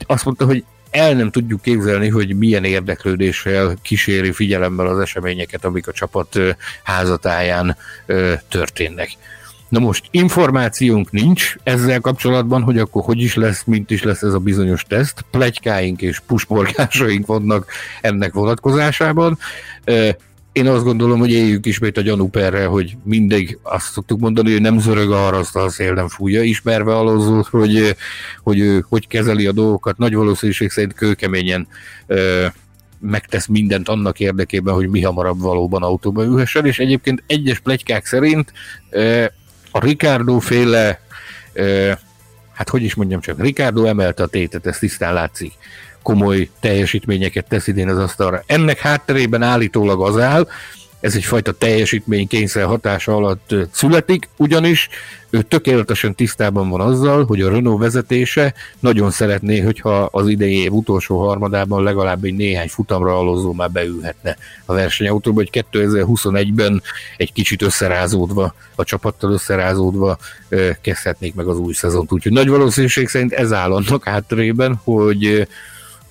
azt 0.05 0.25
mondta, 0.25 0.45
hogy 0.45 0.63
el 0.91 1.13
nem 1.13 1.31
tudjuk 1.31 1.61
képzelni, 1.61 2.09
hogy 2.09 2.37
milyen 2.37 2.63
érdeklődéssel 2.63 3.75
kíséri 3.81 4.31
figyelemmel 4.31 4.87
az 4.87 4.99
eseményeket, 4.99 5.65
amik 5.65 5.87
a 5.87 5.91
csapat 5.91 6.39
házatáján 6.83 7.77
történnek. 8.49 9.09
Na 9.75 9.81
most 9.81 10.05
információnk 10.11 11.11
nincs 11.11 11.55
ezzel 11.63 11.99
kapcsolatban, 11.99 12.61
hogy 12.61 12.77
akkor 12.77 13.03
hogy 13.03 13.21
is 13.21 13.35
lesz, 13.35 13.63
mint 13.63 13.91
is 13.91 14.03
lesz 14.03 14.21
ez 14.21 14.33
a 14.33 14.39
bizonyos 14.39 14.83
teszt. 14.83 15.25
Plegykáink 15.31 16.01
és 16.01 16.19
pusporgásaink 16.19 17.25
vannak 17.25 17.67
ennek 18.01 18.33
vonatkozásában. 18.33 19.37
Én 20.51 20.67
azt 20.67 20.83
gondolom, 20.83 21.19
hogy 21.19 21.31
éljük 21.31 21.65
ismét 21.65 21.97
a 21.97 22.01
gyanúperre, 22.01 22.65
hogy 22.65 22.97
mindig 23.03 23.57
azt 23.61 23.91
szoktuk 23.91 24.19
mondani, 24.19 24.51
hogy 24.51 24.61
nem 24.61 24.79
zörög 24.79 25.11
a 25.11 25.17
haraszt, 25.17 25.55
a 25.55 25.69
szél 25.69 25.93
nem 25.93 26.07
fújja, 26.07 26.43
ismerve 26.43 26.95
alazót, 26.95 27.47
hogy, 27.47 27.95
hogy 28.43 28.59
ő 28.59 28.85
hogy 28.89 29.07
kezeli 29.07 29.45
a 29.45 29.51
dolgokat. 29.51 29.97
Nagy 29.97 30.15
valószínűség 30.15 30.69
szerint 30.69 30.93
kőkeményen 30.93 31.67
megtesz 32.99 33.45
mindent 33.47 33.89
annak 33.89 34.19
érdekében, 34.19 34.73
hogy 34.73 34.89
mi 34.89 35.01
hamarabb 35.01 35.39
valóban 35.39 35.83
autóba 35.83 36.23
ülhessen, 36.23 36.65
és 36.65 36.79
egyébként 36.79 37.23
egyes 37.27 37.59
plegykák 37.59 38.05
szerint 38.05 38.53
a 39.75 39.79
Ricardo 39.79 40.39
féle, 40.39 40.99
hát 42.53 42.69
hogy 42.69 42.83
is 42.83 42.95
mondjam 42.95 43.19
csak, 43.19 43.41
Ricardo 43.41 43.85
emelte 43.85 44.23
a 44.23 44.27
tétet, 44.27 44.65
ez 44.65 44.77
tisztán 44.77 45.13
látszik 45.13 45.53
komoly 46.01 46.49
teljesítményeket 46.59 47.45
tesz 47.47 47.67
idén 47.67 47.89
az 47.89 47.97
asztalra. 47.97 48.43
Ennek 48.45 48.79
hátterében 48.79 49.41
állítólag 49.41 50.01
az 50.01 50.19
áll, 50.19 50.47
ez 51.05 51.15
egyfajta 51.15 51.51
teljesítmény 51.51 52.27
kényszer 52.27 52.65
hatása 52.65 53.15
alatt 53.15 53.55
születik, 53.71 54.29
ugyanis 54.37 54.89
ő 55.29 55.41
tökéletesen 55.41 56.15
tisztában 56.15 56.69
van 56.69 56.81
azzal, 56.81 57.25
hogy 57.25 57.41
a 57.41 57.49
Renault 57.49 57.79
vezetése 57.79 58.53
nagyon 58.79 59.11
szeretné, 59.11 59.59
hogyha 59.59 60.03
az 60.11 60.27
idei 60.27 60.61
év 60.61 60.73
utolsó 60.73 61.27
harmadában 61.27 61.83
legalább 61.83 62.23
egy 62.23 62.33
néhány 62.33 62.67
futamra 62.67 63.17
alozó 63.17 63.53
már 63.53 63.71
beülhetne 63.71 64.37
a 64.65 64.73
versenyautóba, 64.73 65.37
hogy 65.37 65.65
2021-ben 65.71 66.81
egy 67.17 67.33
kicsit 67.33 67.61
összerázódva, 67.61 68.53
a 68.75 68.83
csapattal 68.83 69.31
összerázódva 69.31 70.17
kezdhetnék 70.81 71.33
meg 71.35 71.47
az 71.47 71.57
új 71.57 71.73
szezont. 71.73 72.11
Úgyhogy 72.11 72.31
nagy 72.31 72.49
valószínűség 72.49 73.07
szerint 73.07 73.33
ez 73.33 73.53
áll 73.53 73.71
annak 73.71 74.03
hátterében, 74.03 74.79
hogy 74.83 75.47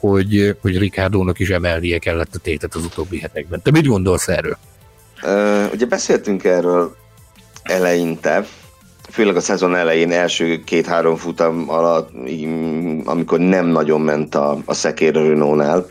hogy, 0.09 0.57
hogy 0.61 0.79
Ricardónak 0.79 1.39
is 1.39 1.51
emelnie 1.51 1.99
kellett 1.99 2.35
a 2.35 2.39
tétet 2.39 2.75
az 2.75 2.85
utóbbi 2.85 3.19
hetekben. 3.19 3.63
Te 3.63 3.71
mit 3.71 3.87
gondolsz 3.87 4.29
erről? 4.29 4.59
Ugye 5.73 5.87
beszéltünk 5.87 6.45
erről 6.45 6.97
eleinte, 7.63 8.45
főleg 9.11 9.37
a 9.37 9.41
szezon 9.41 9.75
elején, 9.75 10.13
első 10.13 10.63
két-három 10.65 11.17
futam 11.17 11.65
alatt, 11.71 12.11
amikor 13.05 13.39
nem 13.39 13.67
nagyon 13.67 14.01
ment 14.01 14.35
a, 14.35 14.59
a 14.65 14.75
szekér 14.75 15.15
Renault-nál. 15.15 15.87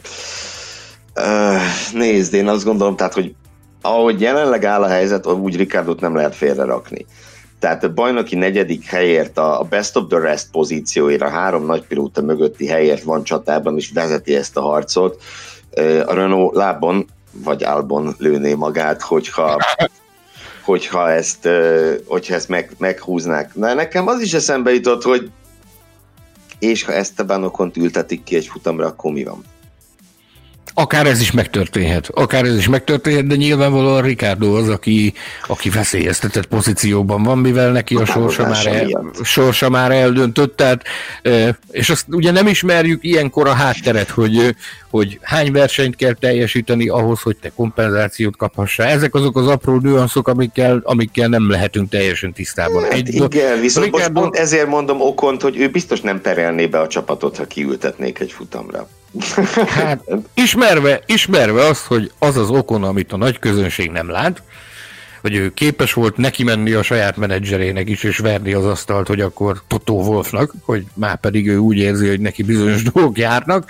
Nézd, 1.94 2.34
én 2.34 2.48
azt 2.48 2.66
gondolom, 2.66 2.96
tehát, 2.96 3.14
hogy 3.14 3.36
ahogy 3.82 4.22
jelenleg 4.22 4.66
áll 4.66 4.84
a 4.84 4.88
helyzet, 4.88 5.28
úgy 5.28 5.58
Ricardot 5.58 6.00
nem 6.00 6.16
lehet 6.16 6.36
félre 6.36 6.64
rakni. 6.64 7.06
Tehát 7.60 7.84
a 7.84 7.94
bajnoki 7.94 8.36
negyedik 8.36 8.86
helyért, 8.86 9.38
a 9.38 9.66
best 9.70 9.96
of 9.96 10.04
the 10.10 10.20
rest 10.20 10.48
pozícióira, 10.52 11.30
három 11.30 11.66
nagy 11.66 11.88
pilóta 11.88 12.22
mögötti 12.22 12.68
helyért 12.68 13.04
van 13.04 13.24
csatában, 13.24 13.78
és 13.78 13.92
vezeti 13.94 14.36
ezt 14.36 14.58
a 14.58 14.62
harcot. 14.62 15.22
A 16.06 16.14
Renault 16.14 16.56
lábon, 16.56 17.06
vagy 17.34 17.64
álbon 17.64 18.16
lőné 18.18 18.54
magát, 18.54 19.02
hogyha 19.02 19.60
hogyha 20.64 21.12
ezt, 21.12 21.50
hogyha 22.06 22.34
ezt 22.34 22.50
meg, 22.50 22.72
meghúznák. 22.78 23.56
Na, 23.56 23.74
nekem 23.74 24.08
az 24.08 24.22
is 24.22 24.34
eszembe 24.34 24.74
jutott, 24.74 25.04
hogy 25.04 25.32
és 26.60 26.84
ha 26.84 26.94
ezt 26.94 27.20
a 27.20 27.24
bánokont 27.24 27.78
ültetik 27.78 28.24
ki 28.24 28.36
egy 28.36 28.48
futamra, 28.48 28.86
akkor 28.86 29.12
mi 29.12 29.24
van? 29.24 29.44
Akár 30.76 31.08
ez 31.08 31.22
is 31.22 31.32
megtörténhet, 31.32 32.10
akár 32.14 32.46
ez 32.46 32.58
is 32.58 32.68
megtörténhet, 32.68 33.28
de 33.28 33.36
nyilvánvalóan 33.36 34.02
Ricardo 34.02 34.56
az, 34.56 34.70
aki, 34.70 35.14
aki 35.48 35.70
veszélyeztetett 35.70 36.46
pozícióban 36.46 37.24
van, 37.24 37.38
mivel 37.38 37.72
neki 37.72 37.96
a 37.96 38.06
sorsa 38.06 38.48
már, 38.48 38.68
el, 38.68 39.12
sorsa 39.24 39.70
már 39.70 39.92
eldöntött, 39.92 40.56
tehát, 40.56 40.84
és 41.72 41.90
azt 41.90 42.06
ugye 42.10 42.32
nem 42.32 42.48
ismerjük 42.48 43.04
ilyenkor 43.04 43.48
a 43.48 43.54
hátteret, 43.54 44.10
hogy, 44.10 44.56
hogy 44.90 45.20
hány 45.22 45.52
versenyt 45.52 45.96
kell 45.96 46.14
teljesíteni 46.14 46.88
ahhoz, 46.88 47.22
hogy 47.22 47.38
te 47.38 47.52
kompenzációt 47.56 48.38
kaphassál. 48.38 48.88
Ezek 48.88 49.16
azok 49.16 49.38
az 49.38 49.48
apró 49.48 49.78
nüanszok, 49.78 50.28
amikkel, 50.28 50.82
amikkel 50.84 51.28
nem 51.28 51.50
lehetünk 51.50 51.90
teljesen 51.90 52.34
tisztában. 52.34 52.84
Hát 52.84 52.92
Egy, 52.92 53.14
igen, 53.14 53.60
viszont 53.60 53.86
Ricardo... 53.86 54.20
most 54.20 54.24
pont 54.24 54.36
ezért 54.36 54.68
mondom 54.68 55.02
Okont, 55.02 55.42
hogy 55.42 55.58
ő 55.58 55.70
biztos 55.70 56.02
nem 56.02 56.22
perelné 56.22 56.68
be 56.68 56.80
a 56.80 56.88
csapatot, 56.88 57.38
ha 57.38 57.46
kiültetnék 57.46 58.20
egy 58.20 58.32
futamra. 58.32 58.88
Hát, 59.68 60.04
ismerve, 60.34 61.02
ismerve 61.06 61.66
azt, 61.66 61.86
hogy 61.86 62.12
az 62.20 62.38
az 62.38 62.50
okon, 62.50 62.84
amit 62.84 63.12
a 63.12 63.18
nagy 63.18 63.40
közönség 63.40 63.92
nem 63.92 64.10
lát, 64.10 64.42
hogy 65.22 65.36
ő 65.36 65.54
képes 65.54 65.94
volt 65.94 66.18
neki 66.18 66.44
menni 66.44 66.72
a 66.72 66.84
saját 66.84 67.18
menedzserének 67.18 67.90
is, 67.90 68.04
és 68.04 68.18
verni 68.18 68.54
az 68.54 68.66
asztalt, 68.66 69.08
hogy 69.08 69.22
akkor 69.22 69.62
Totó 69.68 70.04
Wolfnak, 70.04 70.54
hogy 70.62 70.86
már 70.94 71.20
pedig 71.20 71.48
ő 71.48 71.58
úgy 71.58 71.78
érzi, 71.78 72.08
hogy 72.08 72.20
neki 72.20 72.44
bizonyos 72.44 72.84
dolgok 72.94 73.18
járnak, 73.18 73.70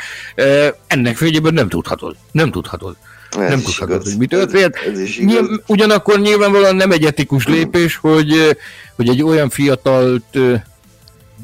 ennek 0.88 1.18
fényében 1.18 1.54
nem 1.54 1.70
tudhatod. 1.70 2.16
Nem 2.32 2.52
tudhatod. 2.52 2.96
Ez 3.32 3.50
nem 3.50 3.62
tudhatod, 3.62 3.96
igaz. 3.96 4.10
hogy 4.10 4.18
mi 4.18 4.26
történt. 4.26 4.76
Ez, 4.76 5.00
ez 5.00 5.10
Nyilv, 5.26 5.46
ugyanakkor 5.68 6.20
nyilvánvalóan 6.20 6.76
nem 6.76 6.92
egy 6.92 7.06
etikus 7.06 7.48
lépés, 7.48 7.96
hogy, 7.96 8.58
hogy 8.96 9.10
egy 9.10 9.24
olyan 9.24 9.50
fiatalt 9.50 10.38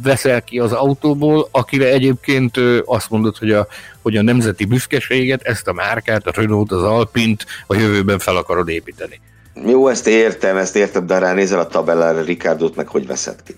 veszel 0.03 0.43
ki 0.43 0.59
az 0.59 0.73
autóból, 0.73 1.47
akire 1.51 1.87
egyébként 1.87 2.57
azt 2.85 3.09
mondod, 3.09 3.37
hogy 3.37 3.51
a, 3.51 3.67
hogy 4.01 4.17
a 4.17 4.21
nemzeti 4.21 4.65
büszkeséget, 4.65 5.41
ezt 5.41 5.67
a 5.67 5.73
márkát, 5.73 6.27
a 6.27 6.31
Renault, 6.35 6.71
az 6.71 6.83
Alpint 6.83 7.45
a 7.67 7.75
jövőben 7.75 8.19
fel 8.19 8.35
akarod 8.35 8.69
építeni. 8.69 9.21
Jó, 9.65 9.87
ezt 9.87 10.07
értem, 10.07 10.57
ezt 10.57 10.75
értem, 10.75 11.05
de 11.05 11.17
ránézel 11.17 11.59
a 11.59 11.67
tabellára, 11.67 12.21
Ricardot 12.21 12.75
meg 12.75 12.87
hogy 12.87 13.07
veszed 13.07 13.43
ki? 13.43 13.55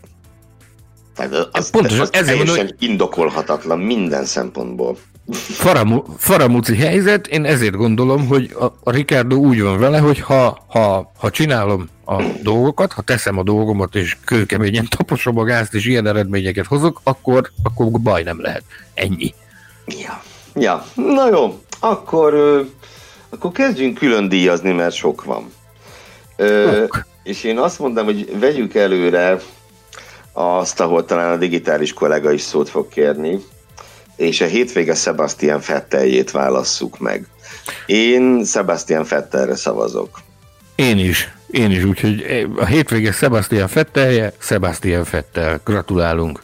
Tehát 1.16 1.50
az, 1.52 1.70
Pontosan, 1.70 2.00
az 2.00 2.10
ezért 2.14 2.38
teljesen 2.38 2.56
mondom, 2.56 2.76
indokolhatatlan 2.80 3.80
minden 3.80 4.26
szempontból. 4.26 4.98
Faramu, 5.32 6.04
faramuci 6.18 6.76
helyzet, 6.76 7.28
én 7.28 7.46
ezért 7.46 7.76
gondolom, 7.76 8.28
hogy 8.28 8.56
a, 8.60 8.66
a 8.84 8.92
Ricardo 8.92 9.36
úgy 9.36 9.62
van 9.62 9.80
vele, 9.80 10.00
hogy 10.00 10.20
ha, 10.20 10.66
ha, 10.68 11.12
ha 11.18 11.30
csinálom 11.30 11.90
a 12.06 12.24
dolgokat, 12.44 12.94
ha 12.94 13.02
teszem 13.02 13.38
a 13.38 13.44
dolgomat, 13.44 13.96
és 13.96 14.18
kőkeményen 14.26 14.88
taposom 14.98 15.38
a 15.38 15.44
gázt, 15.44 15.74
és 15.74 15.86
ilyen 15.86 16.08
eredményeket 16.08 16.66
hozok, 16.66 17.02
akkor, 17.04 17.52
akkor 17.64 17.92
baj 17.92 18.24
nem 18.24 18.42
lehet. 18.42 18.64
Ennyi. 18.94 19.34
Ja, 19.86 20.22
ja. 20.56 20.86
na 20.96 21.30
jó, 21.30 21.62
akkor, 21.80 22.34
akkor 23.30 23.52
kezdjünk 23.52 23.98
külön 23.98 24.30
díjazni, 24.30 24.72
mert 24.72 24.96
sok 24.96 25.24
van. 25.24 25.52
Ö, 26.36 26.86
és 27.24 27.44
én 27.44 27.58
azt 27.58 27.80
mondom, 27.80 28.06
hogy 28.06 28.40
vegyük 28.40 28.76
előre 28.76 29.38
azt, 30.34 30.80
ahol 30.80 31.06
talán 31.06 31.32
a 31.32 31.38
digitális 31.38 31.94
kollega 31.94 32.32
is 32.32 32.42
szót 32.42 32.70
fog 32.70 32.88
kérni, 32.88 33.40
és 34.22 34.42
a 34.42 34.46
hétvége 34.46 34.96
Sebastian 34.96 35.62
Fetteljét 35.62 36.32
válasszuk 36.32 37.00
meg. 37.00 37.26
Én 37.86 38.44
Sebastian 38.46 39.06
Fettelre 39.06 39.56
szavazok. 39.56 40.20
Én 40.76 40.98
is. 40.98 41.30
Én 41.48 41.72
is, 41.72 41.84
úgyhogy 41.84 42.46
a 42.58 42.66
hétvége 42.66 43.12
Sebastian 43.12 43.68
Fettelje, 43.68 44.34
Sebastian 44.38 45.04
Fettel. 45.04 45.62
Gratulálunk. 45.66 46.42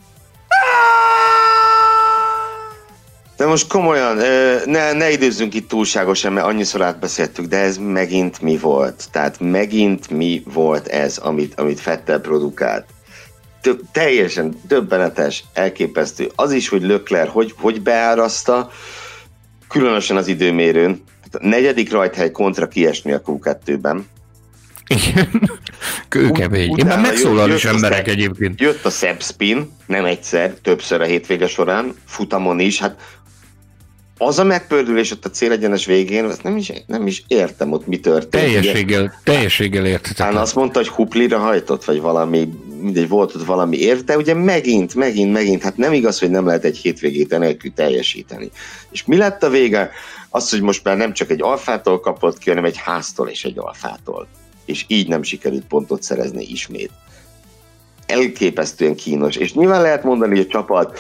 De 3.38 3.46
most 3.46 3.68
komolyan, 3.68 4.18
ne, 4.66 4.94
ne 4.94 5.12
időzzünk 5.12 5.54
itt 5.54 5.68
túlságosan, 5.68 6.34
mert 6.34 6.46
annyiszor 6.46 6.82
átbeszéltük, 6.82 7.46
de 7.46 7.58
ez 7.58 7.78
megint 7.78 8.42
mi 8.42 8.58
volt? 8.58 9.04
Tehát 9.12 9.40
megint 9.40 10.10
mi 10.10 10.44
volt 10.54 10.88
ez, 10.88 11.18
amit, 11.18 11.60
amit 11.60 11.80
Fettel 11.80 12.20
produkált? 12.20 12.86
Tö, 13.62 13.74
teljesen 13.92 14.62
döbbenetes, 14.68 15.44
elképesztő. 15.54 16.32
Az 16.36 16.52
is, 16.52 16.70
hogy 16.70 16.82
Lökler 16.82 17.28
hogy, 17.28 17.54
hogy 17.58 17.82
beáraszta, 17.82 18.72
különösen 19.68 20.18
az 20.18 20.28
időmérőn. 20.28 21.04
A 21.32 21.48
negyedik 21.48 21.92
rajthely 21.92 22.32
kontra 22.32 22.68
kiesni 22.68 23.12
a 23.12 23.22
Q2-ben. 23.22 24.08
Igen, 24.88 25.50
kőkemény. 26.08 26.74
Én 26.78 26.86
már 26.86 27.00
megszólal 27.00 27.52
is 27.52 27.66
emberek 27.66 28.06
szebb, 28.06 28.16
egyébként. 28.16 28.62
Jött 28.62 28.86
a 28.86 28.90
szebb 28.90 29.22
spin, 29.22 29.72
nem 29.86 30.06
egyszer, 30.06 30.54
többször 30.62 31.02
a 31.02 31.06
hétvége 31.06 31.48
során, 31.48 31.94
futamon 32.06 32.60
is, 32.60 32.80
hát 32.80 33.20
az 34.18 34.40
a 34.40 34.44
megpördülés 34.44 35.12
ott 35.12 35.26
a 35.26 35.30
célegyenes 35.30 35.86
végén, 35.86 36.26
azt 36.26 36.44
nem 36.44 36.58
is, 36.58 36.72
nem 36.88 37.08
is 37.08 37.24
értem 37.28 37.72
ott 37.72 37.88
mi 37.88 38.00
történt. 38.00 38.44
Teljességgel, 38.44 39.02
ugye? 39.02 39.12
teljességgel 39.24 39.86
értettem. 39.86 40.38
azt 40.38 40.56
mondta, 40.56 40.80
hogy 40.80 40.88
huplira 40.88 41.38
hajtott, 41.38 41.86
vagy 41.86 42.02
valami, 42.02 42.50
mindegy, 42.82 43.08
volt 43.08 43.36
ott 43.36 43.46
valami 43.46 43.78
érv, 43.78 44.00
de 44.00 44.18
ugye 44.18 44.34
megint, 44.34 44.96
megint, 44.96 45.34
megint, 45.34 45.62
hát 45.62 45.78
nem 45.78 45.94
igaz, 45.94 46.20
hogy 46.20 46.30
nem 46.30 46.46
lehet 46.46 46.64
egy 46.64 46.78
hétvégét 46.78 47.34
enélkül 47.34 47.74
teljesíteni. 47.74 48.52
És 48.92 49.06
mi 49.06 49.18
lett 49.18 49.44
a 49.44 49.50
vége? 49.50 49.92
Az, 50.30 50.50
hogy 50.50 50.62
most 50.62 50.84
már 50.84 50.98
nem 50.98 51.14
csak 51.14 51.30
egy 51.30 51.42
alfától 51.42 52.00
kapott 52.00 52.38
ki, 52.38 52.50
hanem 52.50 52.66
egy 52.66 52.78
háztól 52.78 53.28
és 53.28 53.44
egy 53.44 53.58
alfától. 53.58 54.28
És 54.66 54.86
így 54.88 55.08
nem 55.08 55.24
sikerült 55.24 55.66
pontot 55.66 56.04
szerezni 56.04 56.46
ismét. 56.50 56.92
Elképesztően 58.06 58.96
kínos. 58.96 59.36
És 59.36 59.54
nyilván 59.54 59.82
lehet 59.82 60.04
mondani, 60.04 60.36
hogy 60.36 60.46
a 60.46 60.52
csapat 60.52 61.00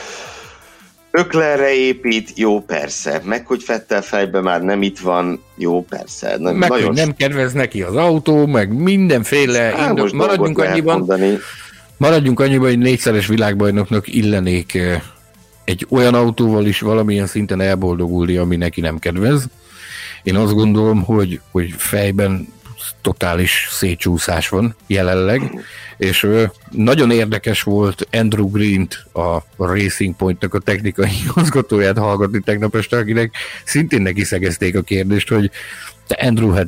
Öklerre 1.17 1.73
épít, 1.73 2.31
jó 2.35 2.61
persze. 2.61 3.21
Meg 3.23 3.47
hogy 3.47 3.63
Fettel 3.63 4.01
fejbe 4.01 4.41
már 4.41 4.61
nem 4.61 4.81
itt 4.81 4.99
van, 4.99 5.43
jó 5.55 5.83
persze. 5.83 6.35
Na, 6.39 6.51
meg 6.51 6.69
nagyon... 6.69 6.85
hogy 6.85 6.95
nem 6.95 7.15
kedvez 7.15 7.53
neki 7.53 7.81
az 7.81 7.95
autó, 7.95 8.45
meg 8.45 8.73
mindenféle... 8.73 9.73
Á, 9.75 9.89
indok... 9.89 10.11
Maradjunk 10.11 10.59
annyiban, 10.59 10.97
mondani. 10.97 11.37
maradjunk 11.97 12.39
annyiban, 12.39 12.67
hogy 12.67 12.77
négyszeres 12.77 13.27
világbajnoknak 13.27 14.07
illenék 14.07 14.79
egy 15.63 15.85
olyan 15.89 16.13
autóval 16.13 16.65
is 16.65 16.79
valamilyen 16.79 17.27
szinten 17.27 17.61
elboldogulni, 17.61 18.37
ami 18.37 18.55
neki 18.55 18.81
nem 18.81 18.99
kedvez. 18.99 19.45
Én 20.23 20.35
azt 20.35 20.53
gondolom, 20.53 21.03
hogy, 21.03 21.39
hogy 21.51 21.73
fejben 21.77 22.47
totális 23.01 23.67
szétcsúszás 23.71 24.49
van 24.49 24.75
jelenleg, 24.87 25.65
és 25.97 26.27
nagyon 26.71 27.11
érdekes 27.11 27.61
volt 27.61 28.07
Andrew 28.11 28.49
Green-t, 28.51 29.05
a 29.13 29.43
Racing 29.57 30.15
Point-nak 30.15 30.53
a 30.53 30.59
technikai 30.59 31.11
igazgatóját 31.23 31.97
hallgatni 31.97 32.39
tegnap 32.39 32.75
este, 32.75 32.97
akinek 32.97 33.35
szintén 33.63 34.01
neki 34.01 34.23
szegezték 34.23 34.75
a 34.75 34.81
kérdést, 34.81 35.29
hogy 35.29 35.51
te 36.07 36.15
Andrew, 36.27 36.51
hát 36.51 36.67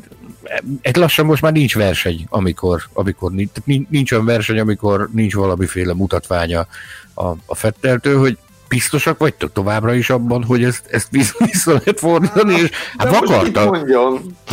egy 0.81 0.95
lassan 0.95 1.25
most 1.25 1.41
már 1.41 1.51
nincs 1.51 1.75
verseny, 1.75 2.25
amikor, 2.29 2.81
amikor 2.93 3.31
nincs, 3.31 3.51
nincs 3.89 4.11
olyan 4.11 4.25
verseny, 4.25 4.59
amikor 4.59 5.09
nincs 5.13 5.33
valamiféle 5.33 5.93
mutatványa 5.93 6.67
a, 7.13 7.25
a 7.45 7.55
Fetteltől, 7.55 8.19
hogy 8.19 8.37
biztosak 8.69 9.17
vagytok 9.17 9.51
továbbra 9.53 9.93
is 9.93 10.09
abban, 10.09 10.43
hogy 10.43 10.63
ezt, 10.63 10.83
ezt 10.91 11.07
vissza 11.39 11.71
lehet 11.79 11.99
fordítani, 11.99 12.53
és 12.53 12.69
hát 12.97 13.19
vakarta, 13.19 13.85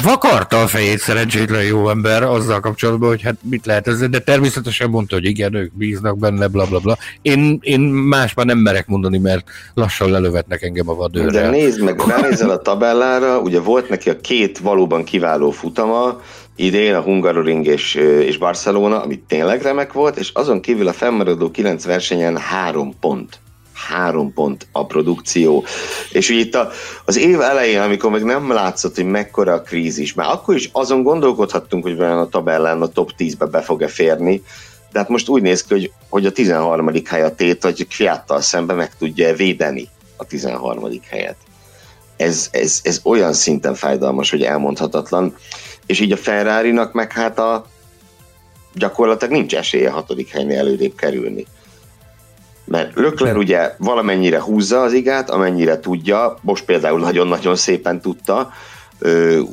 vakarta 0.03 0.63
a 0.63 0.67
fejét 0.67 0.99
szerencsétlen 0.99 1.65
jó 1.65 1.89
ember 1.89 2.23
azzal 2.23 2.61
kapcsolatban, 2.61 3.09
hogy 3.09 3.23
hát 3.23 3.37
mit 3.43 3.67
lehet 3.67 3.89
ez, 3.89 4.09
de 4.09 4.19
természetesen 4.19 4.91
mondta, 4.91 5.15
hogy 5.15 5.25
igen, 5.25 5.55
ők 5.55 5.73
bíznak 5.73 6.19
benne, 6.19 6.47
bla 6.47 6.67
bla 6.67 6.79
bla. 6.79 6.97
Én, 7.23 7.59
én 7.63 7.81
más 7.81 8.35
már 8.35 8.47
nem 8.47 8.59
merek 8.59 8.87
mondani, 8.87 9.19
mert 9.19 9.49
lassan 9.75 10.11
lelövetnek 10.11 10.63
engem 10.63 10.89
a 10.89 10.95
vadőrrel. 10.95 11.43
De 11.43 11.51
nézd 11.51 11.83
meg, 11.83 12.01
ránézel 12.07 12.51
a 12.51 12.59
tabellára, 12.59 13.39
ugye 13.39 13.61
volt 13.61 13.89
neki 13.89 14.11
a 14.11 14.21
két 14.21 14.59
valóban 14.59 15.05
kiváló 15.05 15.51
futama, 15.51 16.21
idén 16.57 16.95
a 16.95 17.01
Hungaroring 17.01 17.67
és, 17.67 17.95
és 17.95 18.39
Barcelona, 18.39 19.03
ami 19.03 19.23
tényleg 19.27 19.63
remek 19.63 19.93
volt, 19.93 20.17
és 20.17 20.31
azon 20.35 20.61
kívül 20.61 20.89
a 20.89 20.93
fennmaradó 20.93 21.51
kilenc 21.51 21.85
versenyen 21.85 22.37
három 22.37 22.95
pont 23.01 23.39
három 23.77 24.33
pont 24.33 24.67
a 24.73 24.87
produkció. 24.87 25.65
És 26.11 26.31
ugye 26.31 26.41
itt 26.41 26.55
a, 26.55 26.71
az 27.05 27.17
év 27.17 27.41
elején, 27.41 27.81
amikor 27.81 28.11
még 28.11 28.23
nem 28.23 28.53
látszott, 28.53 28.95
hogy 28.95 29.05
mekkora 29.05 29.53
a 29.53 29.63
krízis, 29.63 30.15
már 30.15 30.31
akkor 30.31 30.55
is 30.55 30.69
azon 30.73 31.03
gondolkodhattunk, 31.03 31.83
hogy 31.83 31.97
vajon 31.97 32.19
a 32.19 32.29
tabellán 32.29 32.83
a 32.83 32.89
top 32.89 33.11
10-be 33.19 33.47
be 33.47 33.61
fog-e 33.61 33.89
férni, 33.89 34.43
de 34.93 34.99
hát 34.99 35.09
most 35.09 35.29
úgy 35.29 35.43
néz 35.43 35.63
ki, 35.63 35.75
hogy, 35.75 35.93
hogy 36.09 36.27
a 36.27 36.33
13. 36.33 36.91
hely 37.05 37.23
a 37.23 37.35
tét, 37.35 37.63
hogy 37.63 37.87
Kviattal 37.89 38.41
szembe 38.41 38.75
meg 38.75 38.97
tudja 38.97 39.35
védeni 39.35 39.89
a 40.17 40.25
13. 40.25 40.91
helyet. 41.09 41.37
ez, 42.17 42.49
ez, 42.53 42.81
ez 42.83 43.01
olyan 43.03 43.33
szinten 43.33 43.75
fájdalmas, 43.75 44.31
hogy 44.31 44.43
elmondhatatlan, 44.43 45.37
és 45.87 46.01
így 46.01 46.13
a 46.13 46.17
ferrari 46.17 46.73
meg 46.93 47.13
hát 47.13 47.39
a 47.39 47.67
gyakorlatilag 48.75 49.35
nincs 49.35 49.55
esélye 49.55 49.91
hatodik 49.91 50.29
helynél 50.29 50.59
előrébb 50.59 50.95
kerülni. 50.95 51.47
Mert 52.67 52.95
Lökler 52.95 53.37
ugye 53.37 53.75
valamennyire 53.79 54.41
húzza 54.41 54.81
az 54.81 54.93
igát, 54.93 55.31
amennyire 55.31 55.81
tudja, 55.81 56.39
most 56.41 56.65
például 56.65 57.01
nagyon-nagyon 57.01 57.57
szépen 57.57 58.01
tudta, 58.01 58.53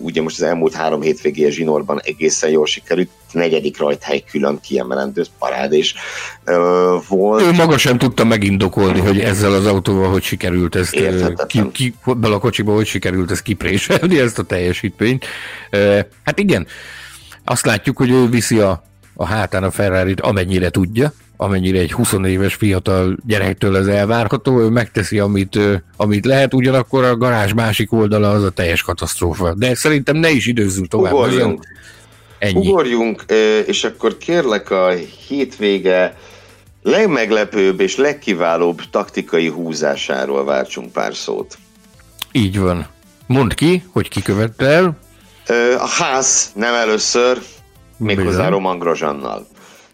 ugye 0.01 0.21
most 0.21 0.41
az 0.41 0.47
elmúlt 0.47 0.73
három 0.73 1.01
hétvégé 1.01 1.49
zsinórban 1.49 2.01
egészen 2.03 2.49
jól 2.49 2.65
sikerült, 2.65 3.09
negyedik 3.31 3.77
rajthely 3.77 4.23
külön 4.31 4.59
kiemelendő 4.59 5.23
parádés 5.39 5.95
volt. 7.07 7.41
Ő 7.41 7.51
maga 7.51 7.77
sem 7.77 7.97
tudta 7.97 8.23
megindokolni, 8.23 8.99
hogy 8.99 9.19
ezzel 9.19 9.53
az 9.53 9.65
autóval 9.65 10.11
hogy 10.11 10.23
sikerült 10.23 10.75
ezt 10.75 10.99
ki, 11.47 11.71
ki, 11.71 11.95
bele 12.17 12.35
a 12.35 12.39
kocsiba, 12.39 12.73
hogy 12.73 12.85
sikerült 12.85 13.31
ezt 13.31 13.41
kipréselni, 13.41 14.19
ezt 14.19 14.39
a 14.39 14.43
teljesítményt. 14.43 15.25
Hát 16.23 16.39
igen, 16.39 16.67
azt 17.43 17.65
látjuk, 17.65 17.97
hogy 17.97 18.09
ő 18.09 18.27
viszi 18.27 18.59
a, 18.59 18.83
a 19.13 19.25
hátán 19.25 19.63
a 19.63 19.71
ferrari 19.71 20.13
amennyire 20.21 20.69
tudja, 20.69 21.13
amennyire 21.37 21.79
egy 21.79 21.91
20 21.91 22.13
éves 22.25 22.53
fiatal 22.53 23.17
gyerektől 23.25 23.77
ez 23.77 23.87
elvárható, 23.87 24.59
ő 24.59 24.67
megteszi, 24.69 25.19
amit, 25.19 25.59
amit 25.97 26.25
lehet, 26.25 26.53
ugyanakkor 26.53 27.03
a 27.03 27.17
garázs 27.17 27.53
másik 27.53 27.91
oldala 27.91 28.29
az 28.29 28.43
a 28.43 28.49
teljes 28.49 28.81
katasztrófa. 28.81 29.53
De 29.53 29.75
szerintem 29.75 30.15
ne 30.15 30.29
is 30.29 30.45
időzzünk 30.45 30.87
tovább. 30.87 31.13
Ugorjunk, 31.13 31.63
Ennyi. 32.39 32.67
Ugorjunk 32.67 33.25
és 33.65 33.83
akkor 33.83 34.17
kérlek 34.17 34.71
a 34.71 34.89
hétvége 35.27 36.17
legmeglepőbb 36.81 37.79
és 37.79 37.95
legkiválóbb 37.95 38.81
taktikai 38.91 39.47
húzásáról 39.47 40.45
váltsunk 40.45 40.91
pár 40.91 41.15
szót. 41.15 41.57
Így 42.31 42.59
van. 42.59 42.87
Mondd 43.27 43.55
ki, 43.55 43.83
hogy 43.91 44.09
ki 44.09 44.21
követte 44.21 44.65
el. 44.65 44.97
A 45.77 45.87
ház 45.87 46.51
nem 46.55 46.73
először, 46.73 47.41
méghozzá 47.97 48.49
Roman 48.49 48.79
Grozsannal. 48.79 49.47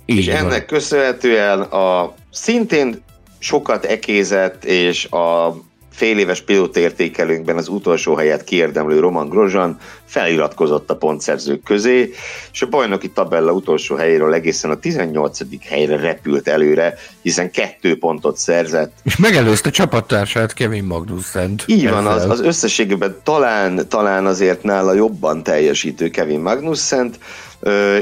Így 0.09 0.17
és 0.17 0.25
van. 0.25 0.35
ennek 0.35 0.65
köszönhetően 0.65 1.61
a 1.61 2.13
szintén 2.31 3.03
sokat 3.39 3.85
ekézett, 3.85 4.65
és 4.65 5.05
a 5.05 5.55
fél 5.91 6.17
éves 6.17 6.41
pilótértékelőnkben 6.41 7.57
az 7.57 7.67
utolsó 7.67 8.15
helyet 8.15 8.43
kiérdemlő 8.43 8.99
Roman 8.99 9.29
Grozan 9.29 9.79
feliratkozott 10.05 10.89
a 10.89 10.95
pontszerzők 10.95 11.63
közé, 11.63 12.13
és 12.51 12.61
a 12.61 12.67
bajnoki 12.67 13.09
tabella 13.09 13.51
utolsó 13.51 13.95
helyéről 13.95 14.33
egészen 14.33 14.71
a 14.71 14.79
18. 14.79 15.39
helyre 15.65 15.97
repült 15.97 16.47
előre, 16.47 16.93
hiszen 17.21 17.51
kettő 17.51 17.97
pontot 17.97 18.37
szerzett. 18.37 18.91
És 19.03 19.17
megelőzte 19.17 19.69
csapattársát 19.69 20.53
Kevin 20.53 20.83
Magnussen. 20.83 21.55
Így 21.65 21.89
van, 21.89 22.07
az, 22.07 22.29
az 22.29 22.41
összességében 22.41 23.15
talán, 23.23 23.87
talán 23.87 24.25
azért 24.25 24.63
nála 24.63 24.93
jobban 24.93 25.43
teljesítő 25.43 26.09
Kevin 26.09 26.39
Magnussen, 26.39 27.13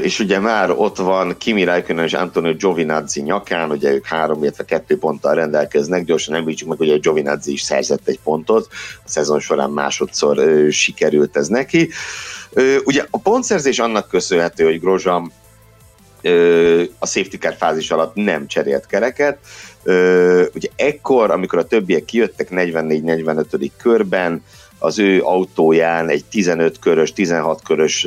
és 0.02 0.18
ugye 0.18 0.38
már 0.38 0.70
ott 0.70 0.96
van 0.96 1.36
Kimi 1.38 1.64
Räikkönen 1.64 2.04
és 2.04 2.12
Antonio 2.12 2.54
Giovinazzi 2.54 3.20
nyakán, 3.20 3.70
ugye 3.70 3.92
ők 3.92 4.06
három, 4.06 4.42
illetve 4.42 4.64
kettő 4.64 4.98
ponttal 4.98 5.34
rendelkeznek, 5.34 6.04
gyorsan 6.04 6.34
említsük 6.34 6.68
meg, 6.68 6.78
hogy 6.78 6.90
a 6.90 6.98
Giovinazzi 6.98 7.52
is 7.52 7.62
szerzett 7.62 8.08
egy 8.08 8.18
pontot, 8.24 8.68
a 9.04 9.08
szezon 9.08 9.40
során 9.40 9.70
másodszor 9.70 10.66
sikerült 10.70 11.36
ez 11.36 11.48
neki. 11.48 11.90
Ugye 12.84 13.04
a 13.10 13.18
pontszerzés 13.18 13.78
annak 13.78 14.08
köszönhető, 14.08 14.64
hogy 14.64 14.80
Grozsam 14.80 15.32
a 16.98 17.06
safety 17.06 17.36
car 17.36 17.54
fázis 17.58 17.90
alatt 17.90 18.14
nem 18.14 18.46
cserélt 18.46 18.86
kereket. 18.86 19.38
Ugye 20.54 20.68
ekkor, 20.76 21.30
amikor 21.30 21.58
a 21.58 21.66
többiek 21.66 22.04
kijöttek 22.04 22.48
44-45. 22.50 23.70
körben, 23.76 24.44
az 24.78 24.98
ő 24.98 25.22
autóján 25.22 26.08
egy 26.08 26.24
15 26.24 26.78
körös, 26.78 27.12
16 27.12 27.62
körös 27.62 28.06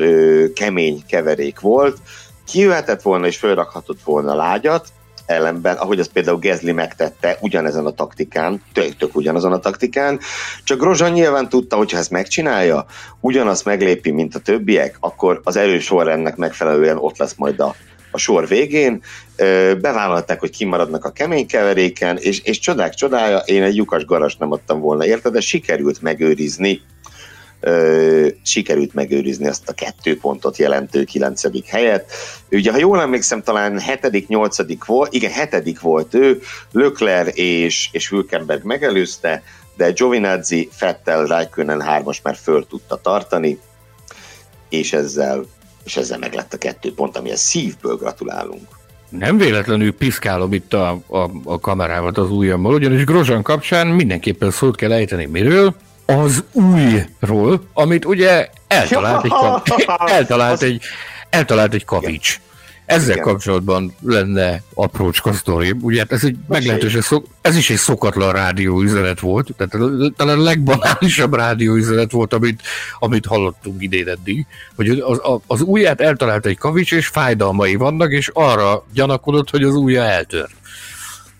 kemény 0.54 1.02
keverék 1.08 1.60
volt, 1.60 1.98
kijöhetett 2.46 3.02
volna 3.02 3.26
és 3.26 3.36
felrakhatott 3.36 4.00
volna 4.04 4.34
lágyat, 4.34 4.86
ellenben, 5.26 5.76
ahogy 5.76 6.00
az 6.00 6.10
például 6.12 6.38
Gezli 6.38 6.72
megtette 6.72 7.36
ugyanezen 7.40 7.86
a 7.86 7.90
taktikán, 7.90 8.62
tök, 8.72 8.96
tök 8.96 9.16
ugyanazon 9.16 9.52
a 9.52 9.58
taktikán, 9.58 10.20
csak 10.64 10.78
Grozsan 10.78 11.12
nyilván 11.12 11.48
tudta, 11.48 11.76
hogy 11.76 11.92
ha 11.92 11.98
ezt 11.98 12.10
megcsinálja, 12.10 12.86
ugyanazt 13.20 13.64
meglépi, 13.64 14.10
mint 14.10 14.34
a 14.34 14.38
többiek, 14.38 14.96
akkor 15.00 15.40
az 15.44 15.56
erős 15.56 15.84
sorrendnek 15.84 16.36
megfelelően 16.36 16.98
ott 16.98 17.16
lesz 17.16 17.34
majd 17.36 17.60
a, 17.60 17.74
a 18.12 18.18
sor 18.18 18.48
végén. 18.48 19.02
Bevállalták, 19.80 20.40
hogy 20.40 20.50
kimaradnak 20.50 21.04
a 21.04 21.12
kemény 21.12 21.46
keveréken, 21.46 22.16
és, 22.16 22.40
és 22.40 22.58
csodák 22.58 22.94
csodája, 22.94 23.38
én 23.38 23.62
egy 23.62 23.76
lyukas 23.76 24.04
garas 24.04 24.36
nem 24.36 24.52
adtam 24.52 24.80
volna 24.80 25.06
érte, 25.06 25.30
de 25.30 25.40
sikerült 25.40 26.02
megőrizni 26.02 26.82
sikerült 28.42 28.94
megőrizni 28.94 29.46
azt 29.46 29.68
a 29.68 29.72
kettő 29.72 30.18
pontot 30.18 30.56
jelentő 30.56 31.04
kilencedik 31.04 31.66
helyet. 31.66 32.12
Ugye, 32.50 32.72
ha 32.72 32.78
jól 32.78 33.00
emlékszem, 33.00 33.42
talán 33.42 33.78
hetedik, 33.78 34.28
nyolcadik 34.28 34.84
volt, 34.84 35.12
igen, 35.12 35.30
hetedik 35.30 35.80
volt 35.80 36.14
ő, 36.14 36.40
Lökler 36.72 37.30
és, 37.34 37.88
és 37.92 38.08
Hülkenberg 38.08 38.64
megelőzte, 38.64 39.42
de 39.76 39.90
Giovinazzi, 39.90 40.68
Fettel, 40.72 41.26
Raikkonen 41.26 41.80
hármas 41.80 42.20
már 42.22 42.36
föl 42.36 42.66
tudta 42.66 42.96
tartani, 42.96 43.58
és 44.68 44.92
ezzel, 44.92 45.44
és 45.84 45.96
ezzel 45.96 46.18
meg 46.18 46.34
lett 46.34 46.52
a 46.52 46.58
kettő 46.58 46.94
pont, 46.94 47.16
amihez 47.16 47.40
szívből 47.40 47.96
gratulálunk. 47.96 48.68
Nem 49.08 49.36
véletlenül 49.38 49.94
piszkálom 49.94 50.52
itt 50.52 50.72
a, 50.72 51.00
a, 51.06 51.30
a 51.44 51.60
kamerával 51.60 52.12
az 52.14 52.30
ujjammal, 52.30 52.74
ugyanis 52.74 53.04
Grozsan 53.04 53.42
kapcsán 53.42 53.86
mindenképpen 53.86 54.50
szót 54.50 54.76
kell 54.76 54.92
ejteni. 54.92 55.24
Miről? 55.24 55.74
az 56.06 56.44
újról, 56.52 57.62
amit 57.72 58.04
ugye 58.04 58.48
eltalált 58.66 59.24
egy, 59.24 59.32
eltalált 60.18 60.62
egy, 60.62 60.82
eltalált 61.30 61.74
egy 61.74 61.84
kavics. 61.84 62.40
Ezzel 62.92 63.10
Igen. 63.10 63.24
kapcsolatban 63.24 63.94
lenne 64.00 64.62
aprócska 64.74 65.32
sztori. 65.32 65.74
Ugye 65.80 65.98
hát 65.98 66.12
ez 66.12 66.24
egy 66.24 66.36
meglehetősen 66.48 67.00
szok, 67.00 67.26
ez 67.40 67.56
is 67.56 67.70
egy 67.70 67.76
szokatlan 67.76 68.32
rádióüzenet 68.32 69.20
volt, 69.20 69.54
tehát 69.56 69.90
talán 70.16 70.38
a 70.38 70.42
legbanálisabb 70.42 71.34
rádióüzenet 71.34 72.10
volt, 72.10 72.32
amit, 72.32 72.62
amit 72.98 73.26
hallottunk 73.26 73.82
idén 73.82 74.08
eddig, 74.08 74.46
hogy 74.76 74.88
az, 74.88 75.20
az 75.46 75.60
ujját 75.60 76.00
eltalált 76.00 76.46
egy 76.46 76.58
kavics, 76.58 76.92
és 76.92 77.06
fájdalmai 77.06 77.74
vannak, 77.74 78.12
és 78.12 78.30
arra 78.32 78.86
gyanakodott, 78.92 79.50
hogy 79.50 79.62
az 79.62 79.74
ujja 79.74 80.02
eltört. 80.02 80.52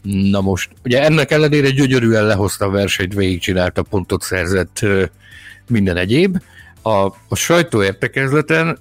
Na 0.03 0.41
most, 0.41 0.71
ugye 0.85 1.03
ennek 1.03 1.31
ellenére 1.31 1.71
gyönyörűen 1.71 2.27
lehozta 2.27 2.65
a 2.65 2.71
versenyt, 2.71 3.15
végigcsinálta, 3.15 3.83
pontot 3.83 4.23
szerzett 4.23 4.81
minden 5.69 5.97
egyéb. 5.97 6.39
A, 6.83 7.07
a 7.29 7.35
sajtóértekezleten 7.35 8.79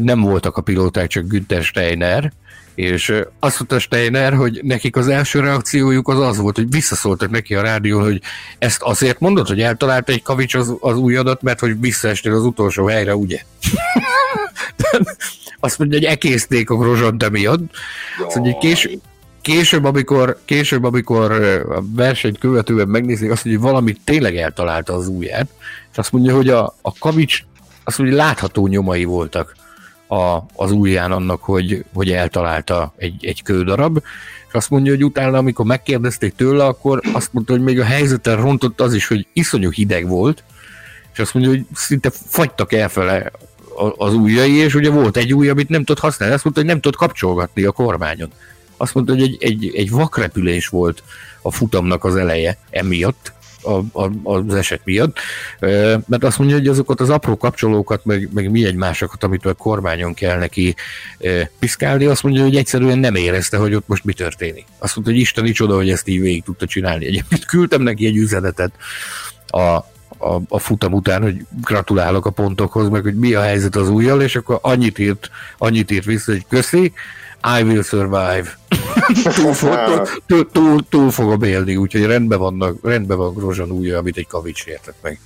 nem 0.00 0.20
voltak 0.20 0.56
a 0.56 0.62
pilóták, 0.62 1.08
csak 1.08 1.26
Günther 1.26 1.62
Steiner, 1.62 2.32
és 2.74 3.12
azt 3.38 3.58
mondta 3.58 3.78
Steiner, 3.78 4.34
hogy 4.34 4.60
nekik 4.62 4.96
az 4.96 5.08
első 5.08 5.40
reakciójuk 5.40 6.08
az 6.08 6.20
az 6.20 6.36
volt, 6.36 6.56
hogy 6.56 6.70
visszaszóltak 6.70 7.30
neki 7.30 7.54
a 7.54 7.62
rádión, 7.62 8.02
hogy 8.02 8.20
ezt 8.58 8.82
azért 8.82 9.20
mondod, 9.20 9.48
hogy 9.48 9.60
eltalálta 9.60 10.12
egy 10.12 10.22
kavics 10.22 10.54
az, 10.54 10.74
az 10.80 10.96
új 10.96 11.16
adat, 11.16 11.42
mert 11.42 11.60
hogy 11.60 11.80
visszaestél 11.80 12.34
az 12.34 12.44
utolsó 12.44 12.86
helyre, 12.86 13.16
ugye? 13.16 13.40
azt 15.60 15.78
mondja, 15.78 15.98
hogy 15.98 16.06
ekészték 16.06 16.70
a 16.70 16.76
grozsant 16.76 17.30
miatt. 17.30 17.70
Azt 18.26 18.34
mondja, 18.34 18.52
hogy 18.52 18.60
később, 18.60 19.00
később, 19.40 19.84
amikor, 19.84 20.38
később, 20.44 20.84
amikor 20.84 21.32
a 21.70 21.82
versenyt 21.94 22.38
követően 22.38 22.88
megnézik 22.88 23.30
azt, 23.30 23.42
hogy 23.42 23.58
valamit 23.58 24.00
tényleg 24.04 24.36
eltalálta 24.36 24.94
az 24.94 25.08
ujját, 25.08 25.48
és 25.92 25.98
azt 25.98 26.12
mondja, 26.12 26.34
hogy 26.34 26.48
a, 26.48 26.76
a 26.82 26.92
kavics, 26.98 27.44
azt 27.86 27.98
mondja, 27.98 28.16
látható 28.16 28.66
nyomai 28.66 29.04
voltak 29.04 29.56
a, 30.06 30.38
az 30.54 30.70
ujján 30.70 31.12
annak, 31.12 31.42
hogy, 31.42 31.84
hogy 31.94 32.10
eltalálta 32.10 32.94
egy, 32.96 33.26
egy 33.26 33.42
kődarab, 33.42 34.02
és 34.48 34.52
azt 34.52 34.70
mondja, 34.70 34.92
hogy 34.92 35.04
utána, 35.04 35.38
amikor 35.38 35.64
megkérdezték 35.64 36.34
tőle, 36.34 36.64
akkor 36.64 37.00
azt 37.12 37.32
mondta, 37.32 37.52
hogy 37.52 37.62
még 37.62 37.80
a 37.80 37.84
helyzeten 37.84 38.36
rontott 38.36 38.80
az 38.80 38.94
is, 38.94 39.06
hogy 39.06 39.26
iszonyú 39.32 39.70
hideg 39.70 40.08
volt, 40.08 40.42
és 41.12 41.18
azt 41.18 41.34
mondja, 41.34 41.52
hogy 41.52 41.64
szinte 41.74 42.10
fagytak 42.28 42.72
elfele 42.72 43.30
az 43.96 44.14
ujjai, 44.14 44.54
és 44.54 44.74
ugye 44.74 44.90
volt 44.90 45.16
egy 45.16 45.34
ujj, 45.34 45.48
amit 45.48 45.68
nem 45.68 45.84
tud 45.84 45.98
használni, 45.98 46.34
azt 46.34 46.44
mondta, 46.44 46.62
hogy 46.62 46.70
nem 46.70 46.80
tud 46.80 46.96
kapcsolgatni 46.96 47.62
a 47.62 47.72
kormányon. 47.72 48.30
Azt 48.76 48.94
mondta, 48.94 49.12
hogy 49.12 49.22
egy, 49.22 49.36
egy, 49.40 49.72
egy 49.74 49.90
vakrepülés 49.90 50.68
volt 50.68 51.02
a 51.42 51.50
futamnak 51.50 52.04
az 52.04 52.16
eleje 52.16 52.58
emiatt, 52.70 53.32
a, 53.66 54.02
a, 54.02 54.10
az 54.22 54.54
eset 54.54 54.80
miatt, 54.84 55.18
mert 56.06 56.24
azt 56.24 56.38
mondja, 56.38 56.56
hogy 56.56 56.68
azokat 56.68 57.00
az 57.00 57.10
apró 57.10 57.36
kapcsolókat, 57.36 58.04
meg, 58.04 58.28
meg 58.32 58.50
mi 58.50 58.64
egymásokat, 58.64 59.24
amit 59.24 59.46
a 59.46 59.54
kormányon 59.54 60.14
kell 60.14 60.38
neki 60.38 60.74
piszkálni, 61.58 62.04
azt 62.04 62.22
mondja, 62.22 62.42
hogy 62.42 62.56
egyszerűen 62.56 62.98
nem 62.98 63.14
érezte, 63.14 63.56
hogy 63.56 63.74
ott 63.74 63.88
most 63.88 64.04
mi 64.04 64.12
történik. 64.12 64.64
Azt 64.78 64.94
mondta, 64.94 65.12
hogy 65.12 65.22
Isteni 65.22 65.52
csoda, 65.52 65.74
hogy 65.74 65.90
ezt 65.90 66.08
így 66.08 66.20
végig 66.20 66.42
tudta 66.42 66.66
csinálni. 66.66 67.06
Egyébként 67.06 67.44
küldtem 67.44 67.82
neki 67.82 68.06
egy 68.06 68.16
üzenetet 68.16 68.72
a, 69.46 69.58
a, 70.18 70.40
a 70.48 70.58
futam 70.58 70.92
után, 70.92 71.22
hogy 71.22 71.46
gratulálok 71.62 72.26
a 72.26 72.30
pontokhoz, 72.30 72.88
meg 72.88 73.02
hogy 73.02 73.14
mi 73.14 73.34
a 73.34 73.42
helyzet 73.42 73.76
az 73.76 73.88
újjal, 73.88 74.22
és 74.22 74.36
akkor 74.36 74.58
annyit 74.62 74.98
írt, 74.98 75.30
annyit 75.58 75.90
írt 75.90 76.04
vissza, 76.04 76.32
hogy 76.32 76.46
köszi, 76.48 76.92
I 77.46 77.62
will 77.62 77.82
survive. 77.82 78.58
túl, 79.36 79.52
fog, 79.52 80.08
túl, 80.26 80.50
túl, 80.50 80.88
túl 80.88 81.10
fogom 81.10 81.42
élni, 81.42 81.76
úgyhogy 81.76 82.04
rendben, 82.04 82.38
vannak, 82.38 82.78
rendben 82.82 83.16
van 83.16 83.34
Grozsan 83.34 83.70
újja, 83.70 83.98
amit 83.98 84.16
egy 84.16 84.26
kavics 84.26 84.66
értek 84.66 84.94
meg. 85.02 85.18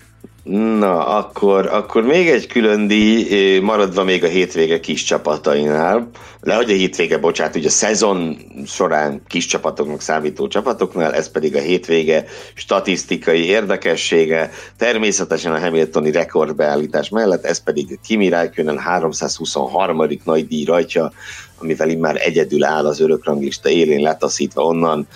Na, 0.50 1.06
akkor, 1.06 1.66
akkor 1.66 2.02
még 2.02 2.28
egy 2.28 2.46
külön 2.46 2.86
díj, 2.86 3.58
maradva 3.58 4.04
még 4.04 4.24
a 4.24 4.26
hétvége 4.26 4.80
kis 4.80 5.02
csapatainál. 5.02 6.10
Le, 6.40 6.56
a 6.56 6.62
hétvége, 6.66 7.18
bocsánat, 7.18 7.56
ugye 7.56 7.66
a 7.66 7.70
szezon 7.70 8.36
során 8.66 9.22
kis 9.26 9.46
csapatoknak 9.46 10.00
számító 10.00 10.48
csapatoknál, 10.48 11.14
ez 11.14 11.30
pedig 11.30 11.56
a 11.56 11.60
hétvége 11.60 12.24
statisztikai 12.54 13.44
érdekessége. 13.44 14.50
Természetesen 14.76 15.52
a 15.52 15.58
Hamiltoni 15.58 16.10
rekordbeállítás 16.10 17.08
mellett, 17.08 17.44
ez 17.44 17.62
pedig 17.62 17.98
Kimi 18.06 18.28
Räikkönen 18.28 18.78
323. 18.78 20.06
nagy 20.24 20.46
díj 20.46 20.64
rajtja, 20.64 21.12
amivel 21.58 21.96
már 21.96 22.16
egyedül 22.18 22.64
áll 22.64 22.86
az 22.86 23.00
örökranglista 23.00 23.68
élén 23.68 24.00
letaszítva 24.00 24.62
onnan 24.62 25.08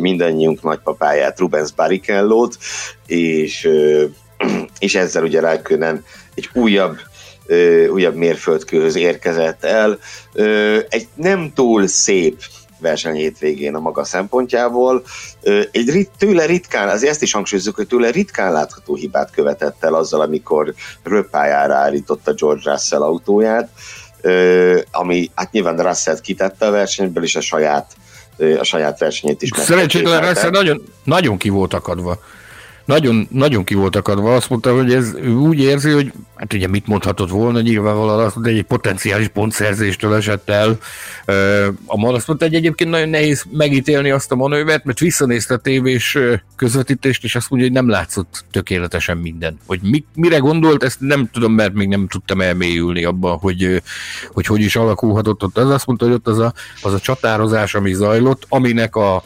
mindannyiunk 0.00 0.62
nagypapáját, 0.62 1.38
Rubens 1.38 1.72
Barrichello-t, 1.72 2.58
és 3.06 3.68
és 4.78 4.94
ezzel 4.94 5.22
ugye 5.22 5.40
Räikkönen 5.40 6.04
egy 6.34 6.50
újabb 6.52 6.98
újabb 7.90 8.14
mérföldkőhöz 8.14 8.96
érkezett 8.96 9.64
el. 9.64 9.98
Egy 10.88 11.08
nem 11.14 11.52
túl 11.54 11.86
szép 11.86 12.42
verseny 12.78 13.14
hétvégén 13.14 13.74
a 13.74 13.80
maga 13.80 14.04
szempontjából. 14.04 15.02
Egy 15.70 15.90
rit, 15.90 16.10
tőle 16.18 16.44
ritkán, 16.44 16.88
azért 16.88 17.12
ezt 17.12 17.22
is 17.22 17.32
hangsúlyozzuk, 17.32 17.76
hogy 17.76 17.86
tőle 17.86 18.10
ritkán 18.10 18.52
látható 18.52 18.94
hibát 18.94 19.30
követett 19.30 19.84
el 19.84 19.94
azzal, 19.94 20.20
amikor 20.20 20.74
röppájára 21.02 21.74
állította 21.74 22.32
George 22.32 22.70
Russell 22.70 23.02
autóját, 23.02 23.68
ami 24.90 25.30
hát 25.34 25.52
nyilván 25.52 25.76
Russell 25.76 26.20
kitette 26.20 26.66
a 26.66 26.70
versenyből, 26.70 27.22
és 27.22 27.36
a 27.36 27.40
saját, 27.40 27.92
a 28.58 28.64
saját 28.64 28.98
versenyét 28.98 29.42
is 29.42 29.50
Szerencsétlen 29.54 30.28
Russell 30.28 30.50
nagyon, 30.50 30.82
nagyon 31.04 31.36
ki 31.36 31.48
volt 31.48 31.74
akadva 31.74 32.18
nagyon, 32.84 33.28
nagyon 33.30 33.64
ki 33.64 33.74
volt 33.74 33.96
akadva, 33.96 34.34
azt 34.34 34.48
mondta, 34.48 34.74
hogy 34.74 34.94
ez 34.94 35.14
úgy 35.24 35.58
érzi, 35.58 35.90
hogy 35.90 36.12
hát 36.34 36.52
ugye 36.52 36.66
mit 36.66 36.86
mondhatott 36.86 37.30
volna, 37.30 37.60
nyilvánvalóan 37.60 38.24
azt 38.24 38.34
mondta, 38.34 38.52
hogy 38.52 38.60
egy 38.60 38.66
potenciális 38.66 39.28
pontszerzéstől 39.28 40.14
esett 40.14 40.50
el. 40.50 40.78
A 41.86 41.96
man 41.96 42.14
azt 42.14 42.26
mondta, 42.26 42.46
hogy 42.46 42.54
egyébként 42.54 42.90
nagyon 42.90 43.08
nehéz 43.08 43.44
megítélni 43.50 44.10
azt 44.10 44.32
a 44.32 44.34
manővert, 44.34 44.84
mert 44.84 44.98
visszanézte 44.98 45.54
a 45.54 45.56
tévés 45.56 46.18
közvetítést, 46.56 47.24
és 47.24 47.34
azt 47.34 47.50
mondja, 47.50 47.68
hogy 47.68 47.76
nem 47.76 47.88
látszott 47.88 48.44
tökéletesen 48.50 49.16
minden. 49.16 49.58
Hogy 49.66 49.80
mi, 49.82 50.04
mire 50.14 50.38
gondolt, 50.38 50.82
ezt 50.82 51.00
nem 51.00 51.28
tudom, 51.32 51.52
mert 51.52 51.72
még 51.72 51.88
nem 51.88 52.08
tudtam 52.08 52.40
elmélyülni 52.40 53.04
abban, 53.04 53.38
hogy 53.38 53.82
hogy, 54.32 54.46
hogy 54.46 54.60
is 54.60 54.76
alakulhatott 54.76 55.42
ott. 55.42 55.58
Az 55.58 55.70
azt 55.70 55.86
mondta, 55.86 56.04
hogy 56.04 56.14
ott 56.14 56.26
az 56.26 56.38
a, 56.38 56.52
az 56.82 56.92
a 56.92 57.00
csatározás, 57.00 57.74
ami 57.74 57.92
zajlott, 57.92 58.46
aminek 58.48 58.96
a 58.96 59.24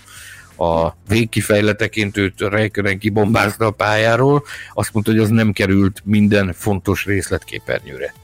a 0.56 0.96
végkifejleteként 1.08 2.16
őt 2.16 2.40
Rejkönen 2.40 2.98
kibombázta 2.98 3.66
a 3.66 3.70
pályáról, 3.70 4.44
azt 4.74 4.92
mondta, 4.92 5.12
hogy 5.12 5.20
az 5.20 5.28
nem 5.28 5.52
került 5.52 6.02
minden 6.04 6.54
fontos 6.58 7.04
részletképernyőre. 7.04 8.14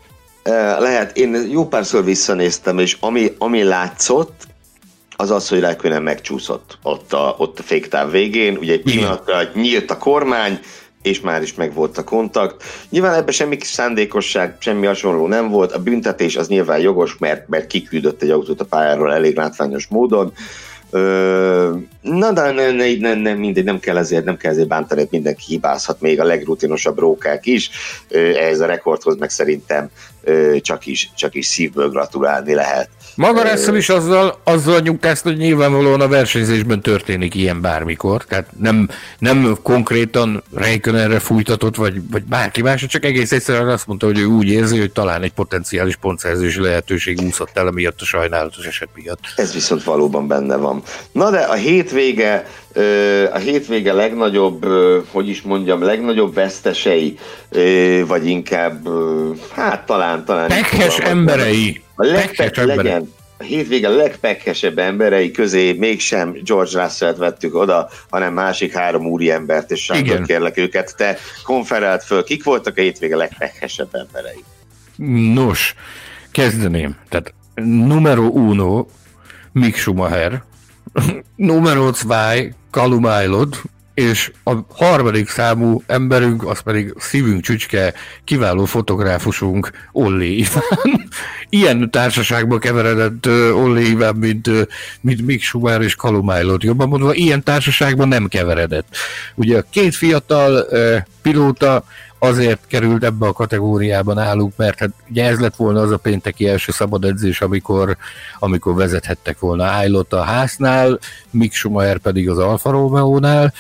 Lehet, 0.79 1.17
én 1.17 1.51
jó 1.51 1.69
párszor 1.69 2.05
visszanéztem, 2.05 2.79
és 2.79 2.97
ami, 3.01 3.35
ami 3.39 3.63
látszott, 3.63 4.47
az 5.17 5.31
az, 5.31 5.49
hogy 5.49 5.61
Räikkönen 5.61 6.03
megcsúszott 6.03 6.79
ott 6.83 7.13
a, 7.13 7.35
ott 7.39 7.59
a 7.59 7.63
féktáv 7.63 8.11
végén, 8.11 8.57
ugye 8.57 8.73
egy 8.73 8.83
pillanatra 8.83 9.43
nyílt 9.55 9.91
a 9.91 9.99
kormány, 9.99 10.61
és 11.03 11.21
már 11.21 11.43
is 11.43 11.55
megvolt 11.55 11.99
a 11.99 12.05
kontakt. 12.05 12.65
Nyilván 12.91 13.15
ebben 13.15 13.33
semmi 13.33 13.59
szándékosság, 13.61 14.57
semmi 14.59 14.87
hasonló 14.87 15.27
nem 15.27 15.49
volt. 15.49 15.73
A 15.73 15.83
büntetés 15.83 16.37
az 16.37 16.49
nyilván 16.49 16.81
jogos, 16.81 17.17
mert, 17.19 17.49
mert 17.49 17.67
kiküldött 17.67 18.23
egy 18.23 18.31
autót 18.31 18.61
a 18.61 18.65
pályáról 18.65 19.13
elég 19.15 19.37
látványos 19.37 19.87
módon. 19.87 20.33
Na, 20.93 22.33
de 22.33 22.53
ne, 22.53 22.71
ne, 22.71 22.97
ne, 22.97 23.15
ne, 23.15 23.35
mindegy, 23.35 23.65
nem 23.65 23.81
kell 23.81 23.97
ezért, 23.97 24.25
nem 24.25 24.37
kell 24.37 24.51
ezért 24.51 24.69
bántani, 24.69 25.07
mindenki 25.11 25.45
hibázhat, 25.47 26.01
még 26.01 26.21
a 26.21 26.25
legrutinosabb 26.25 26.99
rókák 26.99 27.47
is. 27.47 27.71
Ehhez 28.11 28.61
a 28.61 28.67
rekordhoz 28.67 29.17
meg 29.17 29.31
szerintem 29.31 29.91
csak 30.61 30.87
is, 30.87 31.11
csak 31.17 31.35
is 31.35 31.47
szívből 31.47 31.89
gratulálni 31.89 32.55
lehet. 32.55 32.89
Maga 33.15 33.51
Russell 33.51 33.77
is 33.77 33.89
azzal, 33.89 34.41
azzal 34.45 34.81
nyugtázt, 34.81 35.23
hogy 35.23 35.37
nyilvánvalóan 35.37 36.01
a 36.01 36.09
versenyzésben 36.09 36.81
történik 36.81 37.35
ilyen 37.35 37.61
bármikor, 37.61 38.25
tehát 38.25 38.47
nem, 38.59 38.89
nem 39.19 39.57
konkrétan 39.63 40.43
erre 40.85 41.19
fújtatott, 41.19 41.77
vagy, 41.77 42.01
vagy 42.11 42.23
bárki 42.23 42.63
más, 42.63 42.87
csak 42.87 43.05
egész 43.05 43.33
egyszerűen 43.33 43.69
azt 43.69 43.87
mondta, 43.87 44.07
hogy 44.07 44.19
ő 44.19 44.25
úgy 44.25 44.49
érzi, 44.49 44.79
hogy 44.79 44.93
talán 44.93 45.23
egy 45.23 45.33
potenciális 45.33 45.97
pontszerzési 45.97 46.61
lehetőség 46.61 47.21
úszott 47.21 47.57
el, 47.57 47.67
amiatt 47.67 48.01
a 48.01 48.05
sajnálatos 48.05 48.67
eset 48.67 48.89
miatt. 48.95 49.21
Ez 49.37 49.53
viszont 49.53 49.85
valóban 49.85 50.27
benne 50.27 50.57
van. 50.57 50.83
Na 51.13 51.31
de 51.31 51.39
a 51.39 51.55
hétvége 51.55 52.47
a 53.33 53.39
hétvége 53.39 53.93
legnagyobb, 53.93 54.67
hogy 55.11 55.29
is 55.29 55.43
mondjam, 55.43 55.83
legnagyobb 55.83 56.35
vesztesei, 56.35 57.19
vagy 58.07 58.27
inkább, 58.27 58.89
hát 59.51 59.87
talán, 59.87 60.25
talán... 60.25 60.49
Pekhes 60.49 60.99
emberei! 60.99 61.83
A 61.95 62.05
legpek, 62.05 62.57
legyen, 62.57 63.13
a 63.43 63.45
hétvége 63.45 63.89
legpekkesebb 63.89 64.79
emberei 64.79 65.31
közé 65.31 65.73
mégsem 65.73 66.33
George 66.45 66.83
Russell-t 66.83 67.17
vettük 67.17 67.55
oda, 67.55 67.89
hanem 68.11 68.33
másik 68.33 68.73
három 68.73 69.07
úri 69.07 69.31
embert, 69.31 69.71
és 69.71 69.83
Sándor 69.83 70.23
kérlek 70.23 70.57
őket, 70.57 70.97
te 70.97 71.19
konferált 71.43 72.05
föl, 72.05 72.25
kik 72.25 72.45
voltak 72.45 72.77
a 72.77 72.81
hétvége 72.81 73.17
legpekkesebb 73.17 73.95
emberei? 73.95 74.45
Nos, 75.35 75.75
kezdeném. 76.31 76.97
Tehát 77.09 77.35
numero 77.65 78.23
uno, 78.23 78.87
Mick 79.53 79.77
Schumacher, 79.77 80.43
numero 81.37 81.93
zwei, 81.93 82.55
Kalumájlod, 82.73 83.61
és 83.95 84.33
a 84.45 84.53
harmadik 84.75 85.29
számú 85.29 85.83
emberünk, 85.87 86.47
az 86.47 86.61
pedig 86.61 86.95
szívünk 86.99 87.41
csücske, 87.41 87.95
kiváló 88.25 88.65
fotográfusunk, 88.65 89.71
Olli 89.93 90.39
Iván. 90.39 91.09
Ilyen 91.49 91.91
társaságban 91.91 92.59
keveredett 92.59 93.27
Olli 93.55 93.91
Iván, 93.91 94.17
mint, 94.17 94.51
mint 95.01 95.27
Mick 95.27 95.43
Schumacher 95.43 95.81
és 95.81 95.95
Kalumájlod. 95.95 96.63
Jobban 96.63 96.89
mondva, 96.89 97.15
ilyen 97.15 97.43
társaságban 97.43 98.09
nem 98.09 98.29
keveredett. 98.29 98.97
Ugye 99.35 99.59
a 99.59 99.65
két 99.71 99.95
fiatal 99.95 100.67
pilóta 101.23 101.85
azért 102.23 102.61
került 102.67 103.05
ebbe 103.05 103.27
a 103.27 103.33
kategóriában 103.33 104.19
állunk, 104.19 104.53
mert 104.57 104.79
hát 104.79 104.91
ugye 105.11 105.25
ez 105.25 105.41
lett 105.41 105.57
volna 105.57 105.81
az 105.81 105.91
a 105.91 105.97
pénteki 105.97 106.49
első 106.49 106.73
szabad 106.73 107.05
edzés, 107.05 107.41
amikor, 107.41 107.97
amikor 108.39 108.75
vezethettek 108.75 109.39
volna 109.39 109.65
Ájlott 109.65 110.13
a 110.13 110.23
háznál, 110.23 110.99
Mick 111.31 111.55
Schumacher 111.55 111.99
pedig 111.99 112.31
az 112.31 112.39
Alfa 112.39 112.71
Romeo-nál, 112.71 113.53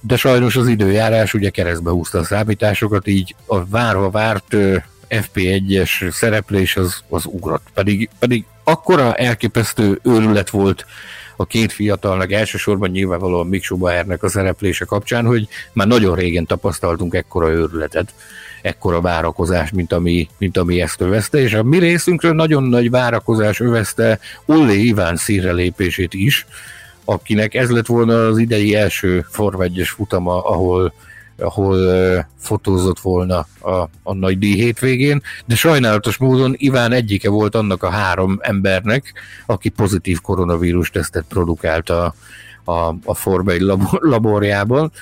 de 0.00 0.16
sajnos 0.16 0.56
az 0.56 0.66
időjárás 0.66 1.34
ugye 1.34 1.50
keresztbe 1.50 1.90
húzta 1.90 2.18
a 2.18 2.24
számításokat, 2.24 3.06
így 3.06 3.34
a 3.46 3.66
várva 3.66 4.10
várt 4.10 4.56
FP1-es 5.08 6.12
szereplés 6.12 6.76
az, 6.76 7.02
az 7.08 7.24
ugrott. 7.24 7.66
Pedig, 7.74 8.08
pedig 8.18 8.44
akkora 8.64 9.14
elképesztő 9.14 10.00
őrület 10.02 10.50
volt 10.50 10.86
a 11.40 11.46
két 11.46 11.72
fiatalnak, 11.72 12.32
elsősorban 12.32 12.90
nyilvánvalóan 12.90 13.46
Mick 13.46 13.64
Schumachernek 13.64 14.22
a 14.22 14.28
szereplése 14.28 14.84
kapcsán, 14.84 15.26
hogy 15.26 15.48
már 15.72 15.86
nagyon 15.86 16.16
régen 16.16 16.46
tapasztaltunk 16.46 17.14
ekkora 17.14 17.50
őrületet, 17.50 18.14
ekkora 18.62 19.00
várakozás, 19.00 19.70
mint 19.70 19.92
ami, 19.92 20.28
mint 20.38 20.56
ami 20.56 20.80
ezt 20.80 21.00
övezte, 21.00 21.38
és 21.38 21.54
a 21.54 21.62
mi 21.62 21.78
részünkről 21.78 22.32
nagyon 22.32 22.62
nagy 22.62 22.90
várakozás 22.90 23.60
övezte 23.60 24.18
Olli 24.46 24.86
Iván 24.86 25.16
színre 25.16 25.52
lépését 25.52 26.14
is, 26.14 26.46
akinek 27.04 27.54
ez 27.54 27.70
lett 27.70 27.86
volna 27.86 28.26
az 28.26 28.38
idei 28.38 28.74
első 28.74 29.26
Form 29.30 29.62
futama, 29.84 30.44
ahol 30.44 30.92
ahol 31.38 32.26
fotózott 32.38 32.98
volna 32.98 33.46
a, 33.60 33.70
a 34.02 34.14
nagy 34.14 34.38
díj 34.38 34.54
hétvégén, 34.54 35.22
de 35.46 35.54
sajnálatos 35.54 36.16
módon 36.16 36.54
Iván 36.56 36.92
egyike 36.92 37.28
volt 37.28 37.54
annak 37.54 37.82
a 37.82 37.90
három 37.90 38.38
embernek, 38.40 39.12
aki 39.46 39.68
pozitív 39.68 40.20
koronavírus 40.20 40.90
tesztet 40.90 41.24
produkált 41.28 41.90
a, 41.90 42.14
a, 42.64 42.94
a 43.04 43.14
Forma 43.14 43.52
labor, 43.58 44.00
laborjában. 44.02 44.92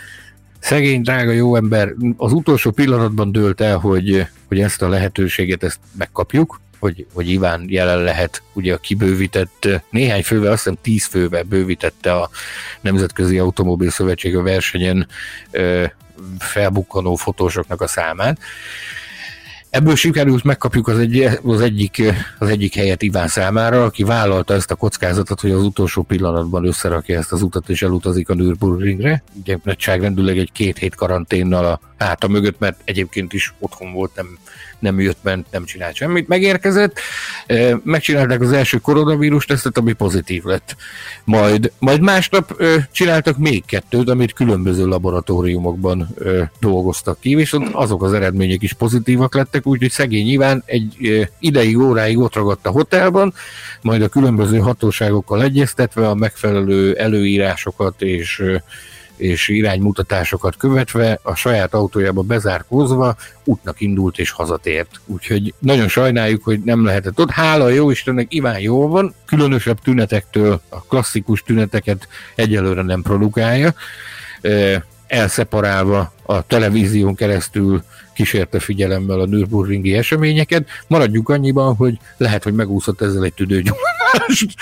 Szegény, 0.59 1.03
drága 1.03 1.31
jó 1.31 1.57
ember 1.57 1.93
az 2.17 2.33
utolsó 2.33 2.71
pillanatban 2.71 3.33
dőlt 3.33 3.61
el, 3.61 3.79
hogy, 3.79 4.27
hogy 4.49 4.61
ezt 4.61 4.83
a 4.83 4.89
lehetőséget 4.89 5.63
ezt 5.63 5.79
megkapjuk, 5.99 6.61
hogy, 6.79 7.07
hogy 7.13 7.31
Iván 7.31 7.65
jelen 7.69 8.03
lehet, 8.03 8.43
ugye 8.53 8.75
a 8.75 8.79
kibővített, 8.79 9.69
néhány 9.91 10.23
fővel, 10.23 10.53
azt 10.53 10.63
hiszem 10.63 10.79
tíz 10.83 11.05
fővel 11.05 11.43
bővítette 11.43 12.15
a 12.15 12.31
Nemzetközi 12.81 13.39
Automobil 13.39 13.91
Szövetség 13.91 14.37
a 14.37 14.43
versenyen 14.43 15.07
felbukkanó 16.39 17.15
fotósoknak 17.15 17.81
a 17.81 17.87
számát. 17.87 18.39
Ebből 19.71 19.97
sikerült 19.97 20.45
megkapjuk 20.45 20.89
az, 20.89 20.99
egy, 20.99 21.29
az, 21.43 21.61
egyik, 21.61 22.03
az 22.39 22.49
egyik 22.49 22.75
helyet 22.75 23.03
Iván 23.03 23.29
számára, 23.29 23.85
aki 23.85 24.03
vállalta 24.03 24.55
ezt 24.55 24.71
a 24.71 24.75
kockázatot, 24.75 25.41
hogy 25.41 25.51
az 25.51 25.63
utolsó 25.63 26.03
pillanatban 26.03 26.67
összerakja 26.67 27.19
ezt 27.19 27.33
az 27.33 27.43
utat 27.43 27.69
és 27.69 27.83
elutazik 27.83 28.29
a 28.29 28.35
Nürburgringre. 28.35 29.23
Ugye 29.41 29.59
nagyságrendűleg 29.63 30.39
egy 30.39 30.53
két 30.53 30.79
hét 30.79 30.95
karanténnal 30.95 31.65
a 31.65 31.81
háta 31.99 32.29
mögött, 32.29 32.59
mert 32.59 32.81
egyébként 32.85 33.33
is 33.33 33.55
otthon 33.59 33.93
volt, 33.93 34.15
nem, 34.15 34.39
nem 34.79 35.01
jött, 35.01 35.19
ment, 35.23 35.47
nem 35.51 35.65
csinált 35.65 35.95
semmit. 35.95 36.29
Megérkezett, 36.29 36.99
megcsinálták 37.83 38.41
az 38.41 38.53
első 38.53 38.79
koronavírus 38.79 39.45
tesztet, 39.45 39.79
ami 39.79 39.93
pozitív 39.93 40.45
lett. 40.45 40.77
Majd, 41.25 41.73
majd 41.79 42.01
másnap 42.01 42.63
csináltak 42.93 43.39
még 43.39 43.65
kettőt, 43.65 44.09
amit 44.09 44.33
különböző 44.33 44.87
laboratóriumokban 44.87 46.15
dolgoztak 46.61 47.21
ki, 47.21 47.35
viszont 47.35 47.69
azok 47.73 48.03
az 48.03 48.13
eredmények 48.13 48.63
is 48.63 48.73
pozitívak 48.73 49.35
lettek, 49.35 49.67
úgyhogy 49.67 49.91
szegény 49.91 50.25
nyilván 50.25 50.63
egy 50.67 51.29
ideig, 51.39 51.79
óráig 51.79 52.19
ott 52.19 52.35
ragadt 52.35 52.67
a 52.67 52.71
hotelban, 52.71 53.35
majd 53.83 54.03
a 54.03 54.09
különböző 54.09 54.59
hatóságokkal 54.59 55.43
egyeztetve 55.43 56.09
a 56.09 56.15
megfelelő 56.15 56.95
előírásokat 56.95 58.03
és 58.03 58.43
és 59.17 59.49
iránymutatásokat 59.49 60.57
követve, 60.57 61.19
a 61.23 61.35
saját 61.35 61.75
autójába 61.75 62.23
bezárkózva 62.23 63.17
útnak 63.45 63.81
indult 63.81 64.19
és 64.19 64.31
hazatért. 64.31 65.01
Úgyhogy 65.07 65.55
nagyon 65.59 65.89
sajnáljuk, 65.89 66.45
hogy 66.45 66.61
nem 66.61 66.85
lehetett 66.85 67.19
ott. 67.21 67.31
Hála 67.31 67.69
jó 67.69 67.91
Istennek, 67.91 68.35
Iván 68.35 68.59
jól 68.61 68.89
van, 68.89 69.15
különösebb 69.25 69.81
tünetektől 69.81 70.61
a 70.69 70.83
klasszikus 70.83 71.43
tüneteket 71.43 72.09
egyelőre 72.35 72.83
nem 72.83 73.03
produkálja, 73.03 73.75
elszeparálva 75.07 76.13
a 76.23 76.47
televízión 76.47 77.15
keresztül 77.15 77.83
kísérte 78.17 78.61
figyelemmel 78.61 79.21
a 79.21 79.27
Nürburgringi 79.27 79.95
eseményeket. 79.95 80.69
Maradjuk 80.89 81.29
annyiban, 81.29 81.75
hogy 81.75 81.99
lehet, 82.17 82.43
hogy 82.43 82.55
megúszott 82.55 83.01
ezzel 83.01 83.25
egy 83.25 83.35
tüdőgyomást. 83.35 84.55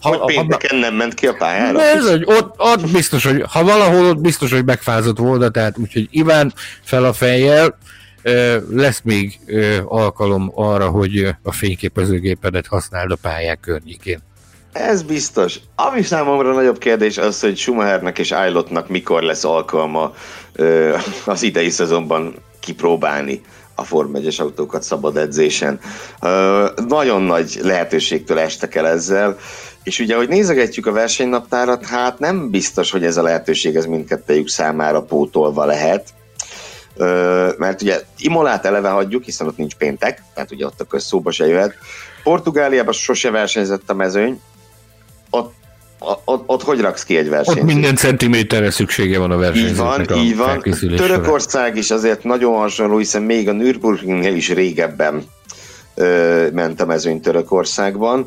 Ha, 0.00 0.16
hogy 0.16 0.34
pénteken 0.34 0.78
nem 0.78 0.94
ment 0.94 1.14
ki 1.14 1.26
a 1.26 1.34
pályára? 1.34 1.82
Ez, 1.82 2.08
hogy 2.10 2.22
ott, 2.26 2.54
ott 2.58 2.90
biztos, 2.90 3.24
hogy 3.24 3.44
ha 3.48 3.64
valahol 3.64 4.06
ott 4.06 4.20
biztos, 4.20 4.52
hogy 4.52 4.64
megfázott 4.64 5.18
volna, 5.18 5.48
tehát 5.48 5.78
úgyhogy 5.78 6.08
Iván 6.10 6.52
fel 6.82 7.04
a 7.04 7.12
fejjel, 7.12 7.78
lesz 8.70 9.00
még 9.04 9.38
alkalom 9.84 10.52
arra, 10.54 10.88
hogy 10.88 11.28
a 11.42 11.52
fényképezőgépedet 11.52 12.66
használd 12.66 13.10
a 13.10 13.16
pályák 13.16 13.60
környékén. 13.60 14.20
Ez 14.72 15.02
biztos. 15.02 15.60
Ami 15.76 16.02
számomra 16.02 16.52
nagyobb 16.52 16.78
kérdés 16.78 17.18
az, 17.18 17.40
hogy 17.40 17.56
Schumachernek 17.56 18.18
és 18.18 18.30
Ailotnak 18.30 18.88
mikor 18.88 19.22
lesz 19.22 19.44
alkalma 19.44 20.14
az 21.24 21.42
idei 21.42 21.70
szezonban 21.70 22.34
kipróbálni 22.62 23.40
a 23.74 23.84
Form 23.84 24.14
1 24.14 24.36
autókat 24.40 24.82
szabad 24.82 25.16
edzésen. 25.16 25.80
Nagyon 26.88 27.22
nagy 27.22 27.58
lehetőségtől 27.62 28.38
estek 28.38 28.74
el 28.74 28.86
ezzel, 28.86 29.38
és 29.82 29.98
ugye, 29.98 30.16
hogy 30.16 30.28
nézegetjük 30.28 30.86
a 30.86 30.92
versenynaptárat, 30.92 31.86
hát 31.86 32.18
nem 32.18 32.50
biztos, 32.50 32.90
hogy 32.90 33.04
ez 33.04 33.16
a 33.16 33.22
lehetőség 33.22 33.76
ez 33.76 33.86
mindkettőjük 33.86 34.48
számára 34.48 35.02
pótolva 35.02 35.64
lehet, 35.64 36.08
mert 37.56 37.82
ugye 37.82 38.00
Imolát 38.18 38.64
eleve 38.64 38.88
hagyjuk, 38.88 39.24
hiszen 39.24 39.46
ott 39.46 39.56
nincs 39.56 39.74
péntek, 39.74 40.22
tehát 40.34 40.50
ugye 40.50 40.66
ott 40.66 40.80
a 40.80 40.84
közszóba 40.84 41.30
se 41.30 41.46
jöhet. 41.46 41.74
Portugáliában 42.22 42.92
sose 42.92 43.30
versenyzett 43.30 43.90
a 43.90 43.94
mezőny, 43.94 44.40
ott 46.24 46.42
ott, 46.46 46.62
hogy 46.62 46.80
raksz 46.80 47.04
ki 47.04 47.16
egy 47.16 47.28
versenyt? 47.28 47.58
Ott 47.58 47.64
minden 47.64 47.96
centiméterre 47.96 48.70
szüksége 48.70 49.18
van 49.18 49.30
a 49.30 49.36
versenyzőknek 49.36 50.16
Így 50.16 50.36
van, 50.36 50.62
így 50.66 50.88
van. 50.88 50.96
Törökország 50.96 51.76
is 51.76 51.90
azért 51.90 52.24
nagyon 52.24 52.54
hasonló, 52.54 52.96
hiszen 52.96 53.22
még 53.22 53.48
a 53.48 53.52
Nürburgringnél 53.52 54.34
is 54.34 54.52
régebben 54.52 55.24
ö, 55.94 56.46
ment 56.52 56.80
a 56.80 56.86
mezőny 56.86 57.20
Törökországban. 57.20 58.26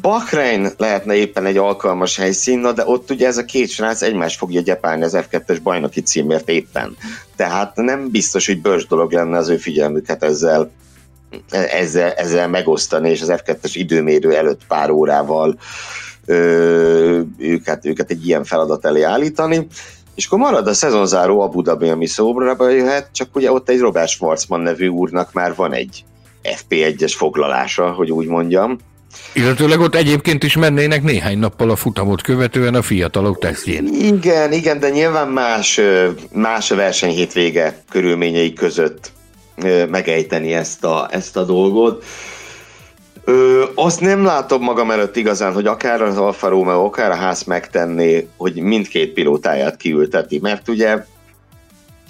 Bahrein 0.00 0.68
lehetne 0.76 1.14
éppen 1.14 1.46
egy 1.46 1.56
alkalmas 1.56 2.16
helyszín, 2.16 2.58
na, 2.58 2.72
de 2.72 2.82
ott 2.86 3.10
ugye 3.10 3.26
ez 3.26 3.38
a 3.38 3.44
két 3.44 3.68
srác 3.68 4.02
egymást 4.02 4.38
fogja 4.38 4.60
gyepálni 4.60 5.02
az 5.02 5.18
F2-es 5.30 5.58
bajnoki 5.62 6.00
címért 6.00 6.48
éppen. 6.48 6.96
Tehát 7.36 7.76
nem 7.76 8.10
biztos, 8.10 8.46
hogy 8.46 8.60
bős 8.60 8.86
dolog 8.86 9.12
lenne 9.12 9.38
az 9.38 9.48
ő 9.48 9.56
figyelmüket 9.56 10.22
ezzel, 10.22 10.70
ezzel, 11.50 12.12
ezzel 12.12 12.48
megosztani, 12.48 13.10
és 13.10 13.20
az 13.20 13.32
F2-es 13.36 13.70
időmérő 13.72 14.36
előtt 14.36 14.60
pár 14.68 14.90
órával 14.90 15.58
őket, 17.38 17.86
őket 17.86 18.10
egy 18.10 18.26
ilyen 18.26 18.44
feladat 18.44 18.84
elé 18.84 19.02
állítani. 19.02 19.66
És 20.14 20.26
akkor 20.26 20.38
marad 20.38 20.66
a 20.66 20.74
szezonzáró 20.74 21.40
Abu 21.40 21.62
Dhabi, 21.62 21.88
ami 21.88 22.06
szóbra 22.06 22.70
jöhet, 22.70 23.08
csak 23.12 23.36
ugye 23.36 23.52
ott 23.52 23.68
egy 23.68 23.80
Robert 23.80 24.08
Schwarzman 24.08 24.60
nevű 24.60 24.86
úrnak 24.86 25.32
már 25.32 25.54
van 25.54 25.72
egy 25.72 26.04
FP1-es 26.42 27.12
foglalása, 27.16 27.90
hogy 27.90 28.10
úgy 28.10 28.26
mondjam. 28.26 28.78
Illetőleg 29.32 29.80
ott 29.80 29.94
egyébként 29.94 30.44
is 30.44 30.56
mennének 30.56 31.02
néhány 31.02 31.38
nappal 31.38 31.70
a 31.70 31.76
futamot 31.76 32.22
követően 32.22 32.74
a 32.74 32.82
fiatalok 32.82 33.38
tesztjén. 33.38 33.86
Igen, 33.86 34.52
igen, 34.52 34.80
de 34.80 34.90
nyilván 34.90 35.28
más, 35.28 35.80
más 36.32 36.70
a 36.70 36.74
verseny 36.74 37.10
hétvége 37.10 37.82
körülményei 37.90 38.52
között 38.52 39.12
megejteni 39.90 40.52
ezt 40.52 40.84
a, 40.84 41.08
ezt 41.10 41.36
a 41.36 41.44
dolgot. 41.44 42.04
Ö, 43.24 43.64
azt 43.74 44.00
nem 44.00 44.24
látom 44.24 44.62
magam 44.62 44.90
előtt 44.90 45.16
igazán, 45.16 45.52
hogy 45.52 45.66
akár 45.66 46.02
az 46.02 46.16
Alfa 46.16 46.48
Romeo, 46.48 46.84
akár 46.84 47.10
a 47.10 47.14
ház 47.14 47.42
megtenné, 47.42 48.28
hogy 48.36 48.54
mindkét 48.54 49.12
pilótáját 49.12 49.76
kiülteti, 49.76 50.38
mert 50.38 50.68
ugye 50.68 51.04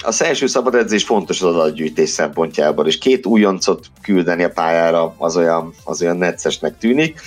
az 0.02 0.22
első 0.22 0.46
szabad 0.46 0.74
edzés 0.74 1.04
fontos 1.04 1.42
az 1.42 1.54
adatgyűjtés 1.54 2.08
szempontjából, 2.08 2.86
és 2.86 2.98
két 2.98 3.26
újoncot 3.26 3.86
küldeni 4.02 4.42
a 4.42 4.50
pályára 4.50 5.14
az 5.18 5.36
olyan, 5.36 5.74
az 5.84 6.02
olyan 6.02 6.16
neccesnek 6.16 6.78
tűnik. 6.78 7.20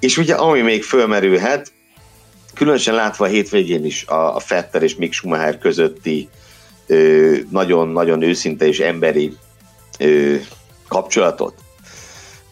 És 0.00 0.16
ugye 0.16 0.34
ami 0.34 0.60
még 0.60 0.82
fölmerülhet, 0.82 1.72
különösen 2.54 2.94
látva 2.94 3.24
a 3.24 3.28
hétvégén 3.28 3.84
is 3.84 4.06
a, 4.06 4.36
a 4.36 4.38
Fetter 4.38 4.82
és 4.82 4.96
Mick 4.96 5.12
Schumacher 5.12 5.58
közötti 5.58 6.28
nagyon-nagyon 7.50 8.22
őszinte 8.22 8.66
és 8.66 8.80
emberi 8.80 9.36
ö, 9.98 10.34
kapcsolatot, 10.88 11.54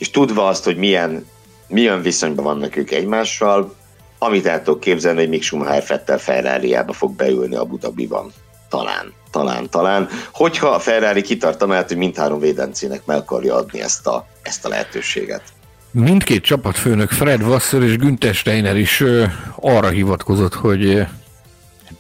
és 0.01 0.11
tudva 0.11 0.46
azt, 0.46 0.64
hogy 0.64 0.76
milyen, 0.76 1.26
milyen 1.68 2.03
viszonyban 2.03 2.44
vannak 2.44 2.76
ők 2.76 2.90
egymással, 2.90 3.74
amit 4.18 4.46
el 4.46 4.62
tudok 4.62 4.80
képzelni, 4.80 5.18
hogy 5.18 5.28
Mick 5.28 5.42
Schumacher 5.42 5.82
Fettel 5.82 6.18
ferrari 6.18 6.76
fog 6.88 7.16
beülni 7.16 7.55
a 7.55 7.64
Dhabiban. 7.64 8.32
Talán, 8.68 9.12
talán, 9.30 9.70
talán. 9.70 10.09
Hogyha 10.32 10.68
a 10.68 10.78
Ferrari 10.78 11.22
kitart 11.22 11.62
amellett, 11.62 11.88
hogy 11.88 11.96
mindhárom 11.96 12.38
védencének 12.38 13.05
meg 13.05 13.16
akarja 13.16 13.55
adni 13.55 13.80
ezt 13.80 14.07
a, 14.07 14.26
ezt 14.42 14.64
a 14.64 14.68
lehetőséget. 14.68 15.42
Mindkét 15.90 16.44
csapatfőnök, 16.44 17.11
Fred 17.11 17.42
Wasser 17.42 17.82
és 17.82 17.96
Günther 17.96 18.34
Steiner 18.34 18.76
is 18.76 19.05
arra 19.57 19.88
hivatkozott, 19.88 20.55
hogy 20.55 20.84
ö, 20.84 21.03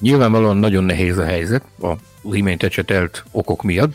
nyilvánvalóan 0.00 0.56
nagyon 0.56 0.84
nehéz 0.84 1.18
a 1.18 1.24
helyzet 1.24 1.62
a 1.82 1.92
imént 2.32 2.62
ecsetelt 2.62 3.24
okok 3.30 3.62
miatt, 3.62 3.94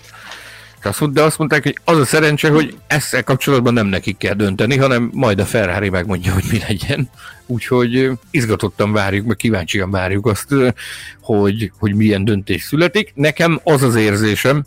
azt 0.86 1.00
mondta, 1.00 1.20
de 1.20 1.26
azt 1.26 1.38
mondták, 1.38 1.64
hogy 1.64 1.78
az 1.84 1.98
a 1.98 2.06
szerencse, 2.06 2.50
hogy 2.50 2.78
ezzel 2.88 3.24
kapcsolatban 3.24 3.74
nem 3.74 3.88
nekik 3.88 4.18
kell 4.18 4.34
dönteni, 4.34 4.78
hanem 4.78 5.10
majd 5.14 5.40
a 5.40 5.46
Ferrari 5.46 5.90
megmondja, 5.90 6.34
hogy 6.34 6.44
mi 6.52 6.60
legyen. 6.68 7.10
Úgyhogy 7.46 8.12
izgatottan 8.32 8.92
várjuk, 8.92 9.26
meg 9.26 9.36
kíváncsian 9.36 9.92
várjuk 9.92 10.26
azt, 10.26 10.56
hogy, 11.22 11.72
hogy 11.80 11.96
milyen 11.96 12.26
döntés 12.26 12.64
születik. 12.64 13.12
Nekem 13.16 13.60
az 13.64 13.84
az 13.84 13.96
érzésem, 13.96 14.64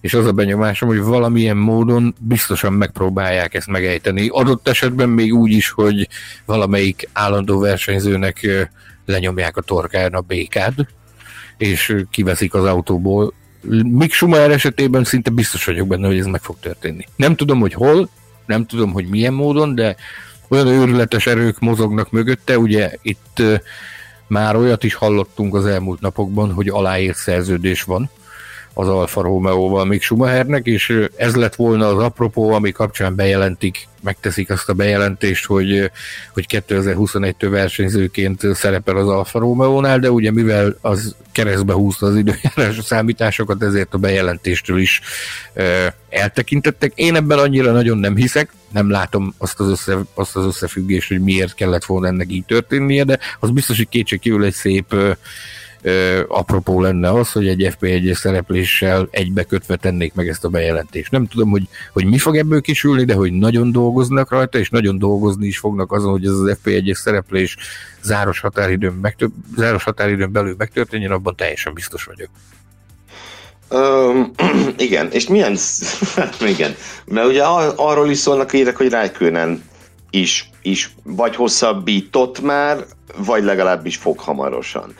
és 0.00 0.14
az 0.14 0.26
a 0.26 0.32
benyomásom, 0.32 0.88
hogy 0.88 1.00
valamilyen 1.00 1.56
módon 1.56 2.14
biztosan 2.18 2.72
megpróbálják 2.72 3.54
ezt 3.54 3.66
megejteni. 3.66 4.28
Adott 4.28 4.68
esetben 4.68 5.08
még 5.08 5.34
úgy 5.34 5.50
is, 5.50 5.70
hogy 5.70 6.08
valamelyik 6.44 7.08
állandó 7.12 7.58
versenyzőnek 7.58 8.68
lenyomják 9.06 9.56
a 9.56 9.60
torkán 9.60 10.12
a 10.12 10.20
békád, 10.20 10.74
és 11.56 11.96
kiveszik 12.10 12.54
az 12.54 12.64
autóból 12.64 13.34
Mick 13.68 14.12
Schumacher 14.12 14.50
esetében 14.50 15.04
szinte 15.04 15.30
biztos 15.30 15.64
vagyok 15.64 15.86
benne, 15.88 16.06
hogy 16.06 16.18
ez 16.18 16.26
meg 16.26 16.42
fog 16.42 16.56
történni. 16.60 17.06
Nem 17.16 17.36
tudom, 17.36 17.60
hogy 17.60 17.74
hol, 17.74 18.08
nem 18.46 18.66
tudom, 18.66 18.92
hogy 18.92 19.06
milyen 19.06 19.32
módon, 19.32 19.74
de 19.74 19.96
olyan 20.48 20.66
őrületes 20.66 21.26
erők 21.26 21.58
mozognak 21.58 22.10
mögötte, 22.10 22.58
ugye 22.58 22.92
itt 23.02 23.42
már 24.26 24.56
olyat 24.56 24.84
is 24.84 24.94
hallottunk 24.94 25.54
az 25.54 25.66
elmúlt 25.66 26.00
napokban, 26.00 26.52
hogy 26.52 26.68
aláírt 26.68 27.16
szerződés 27.16 27.82
van 27.82 28.10
az 28.74 28.88
Alfa 28.88 29.22
Romeo-val 29.22 29.84
még 29.84 30.02
Schumachernek, 30.02 30.66
és 30.66 31.08
ez 31.16 31.34
lett 31.36 31.54
volna 31.54 31.86
az 31.86 32.02
apropó, 32.02 32.52
ami 32.52 32.72
kapcsán 32.72 33.14
bejelentik, 33.14 33.88
megteszik 34.00 34.50
azt 34.50 34.68
a 34.68 34.72
bejelentést, 34.72 35.46
hogy, 35.46 35.90
hogy 36.32 36.46
2021-től 36.48 37.48
versenyzőként 37.50 38.40
szerepel 38.54 38.96
az 38.96 39.08
Alfa 39.08 39.38
Romeo-nál, 39.38 39.98
de 39.98 40.10
ugye 40.10 40.30
mivel 40.30 40.78
az 40.80 41.16
keresztbe 41.32 41.72
húzta 41.72 42.06
az 42.06 42.16
időjárás 42.16 42.78
számításokat, 42.82 43.62
ezért 43.62 43.94
a 43.94 43.98
bejelentéstől 43.98 44.78
is 44.78 45.00
e, 45.54 45.94
eltekintettek. 46.08 46.92
Én 46.94 47.14
ebben 47.14 47.38
annyira 47.38 47.72
nagyon 47.72 47.98
nem 47.98 48.16
hiszek, 48.16 48.50
nem 48.72 48.90
látom 48.90 49.34
azt 49.38 49.60
az, 49.60 49.68
össze, 49.68 49.98
azt 50.14 50.36
az 50.36 50.44
összefüggést, 50.44 51.08
hogy 51.08 51.20
miért 51.20 51.54
kellett 51.54 51.84
volna 51.84 52.06
ennek 52.06 52.32
így 52.32 52.44
történnie, 52.44 53.04
de 53.04 53.18
az 53.40 53.50
biztos, 53.50 53.76
hogy 53.76 53.88
kétségkívül 53.88 54.44
egy 54.44 54.54
szép 54.54 54.94
apropó 56.28 56.80
lenne 56.80 57.10
az, 57.10 57.32
hogy 57.32 57.48
egy 57.48 57.76
FP1-es 57.80 58.14
szerepléssel 58.14 59.08
egybekötve 59.10 59.76
tennék 59.76 60.14
meg 60.14 60.28
ezt 60.28 60.44
a 60.44 60.48
bejelentést. 60.48 61.10
Nem 61.10 61.26
tudom, 61.26 61.50
hogy, 61.50 61.68
hogy 61.92 62.04
mi 62.04 62.18
fog 62.18 62.36
ebből 62.36 62.60
kisülni, 62.60 63.04
de 63.04 63.14
hogy 63.14 63.32
nagyon 63.32 63.72
dolgoznak 63.72 64.30
rajta, 64.30 64.58
és 64.58 64.70
nagyon 64.70 64.98
dolgozni 64.98 65.46
is 65.46 65.58
fognak 65.58 65.92
azon, 65.92 66.10
hogy 66.10 66.24
ez 66.24 66.32
az 66.32 66.56
FP1-es 66.64 66.94
szereplés 66.94 67.56
záros 68.02 68.40
határidőn, 68.40 68.92
megtör- 68.92 69.32
záros 69.56 69.84
határidőn 69.84 70.32
belül 70.32 70.54
megtörténjen, 70.58 71.10
abban 71.10 71.36
teljesen 71.36 71.74
biztos 71.74 72.04
vagyok. 72.04 72.28
Um, 73.70 74.30
igen, 74.76 75.10
és 75.10 75.28
milyen, 75.28 75.56
igen, 76.54 76.74
mert 77.04 77.26
ugye 77.26 77.42
arról 77.76 78.10
is 78.10 78.18
szólnak 78.18 78.50
hírek, 78.50 78.76
hogy 78.76 78.92
Rijkönen 78.92 79.62
is, 80.10 80.50
is 80.62 80.94
vagy 81.02 81.36
hosszabbított 81.36 82.40
már, 82.40 82.84
vagy 83.16 83.42
legalábbis 83.42 83.96
fog 83.96 84.18
hamarosan. 84.18 84.94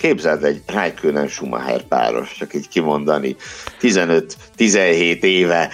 Képzeld 0.00 0.44
egy 0.44 0.62
Rijkönen 0.66 1.28
Schumacher 1.28 1.82
páros, 1.82 2.34
csak 2.38 2.54
így 2.54 2.68
kimondani, 2.68 3.36
15-17 3.80 5.22
éve 5.22 5.70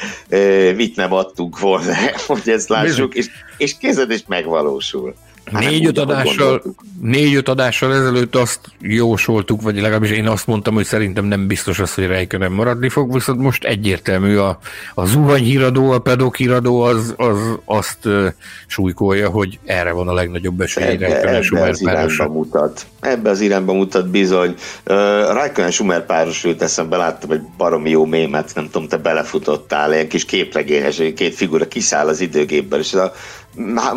mit 0.75 0.97
nem 0.97 1.13
adtunk 1.13 1.59
volna, 1.59 1.93
hogy 2.27 2.49
ezt 2.49 2.69
lássuk, 2.69 3.15
és, 3.15 3.27
és 3.57 3.79
kézed 3.79 4.11
is 4.11 4.23
megvalósul. 4.27 5.15
Hát 5.53 5.63
négy-öt 5.63 5.99
adással, 5.99 6.63
négy-öt 7.01 7.49
adással 7.49 7.95
ezelőtt 7.95 8.37
azt 8.37 8.61
jósoltuk, 8.81 9.63
vagy 9.63 9.75
legalábbis 9.75 10.11
én 10.11 10.29
azt 10.29 10.47
mondtam, 10.47 10.75
hogy 10.75 10.85
szerintem 10.85 11.25
nem 11.25 11.47
biztos 11.47 11.79
az, 11.79 11.95
hogy 11.95 12.07
Rijkönen 12.07 12.53
maradni 12.53 12.89
fog, 12.89 13.13
viszont 13.13 13.41
most 13.41 13.65
egyértelmű 13.65 14.37
a, 14.37 14.59
a 14.95 15.07
zuhanyhíradó, 15.07 15.91
a 15.91 15.99
pedokíradó 15.99 16.81
az, 16.81 17.15
az 17.17 17.39
azt 17.65 17.99
uh, 18.05 18.27
súlykolja, 18.67 19.29
hogy 19.29 19.59
erre 19.65 19.93
van 19.93 20.09
a 20.09 20.13
legnagyobb 20.13 20.61
esély 20.61 20.97
Rijkönen 20.97 21.43
Schumer 21.43 21.79
párosra. 21.83 22.29
mutat. 22.29 22.87
Ebbe 23.01 23.31
az 23.31 23.41
irányba 23.41 23.73
mutat 23.73 24.09
bizony. 24.09 24.55
Uh, 24.87 25.43
Rijkönen 25.43 25.71
Schumer 25.71 26.07
párosról 26.07 26.55
eszembe 26.59 26.97
láttam 26.97 27.31
egy 27.31 27.43
baromi 27.57 27.91
jó 27.91 28.05
mémet, 28.05 28.51
nem 28.55 28.69
tudom, 28.71 28.89
te 28.89 28.97
belefutottál, 28.97 29.93
ilyen 29.93 30.09
kis 30.09 30.25
képregényes, 30.25 31.03
két 31.17 31.35
figura 31.35 31.69
kiszáll 31.69 32.09
az 32.09 32.21
időgépből, 32.21 32.79
és 32.79 32.95
a 32.95 33.13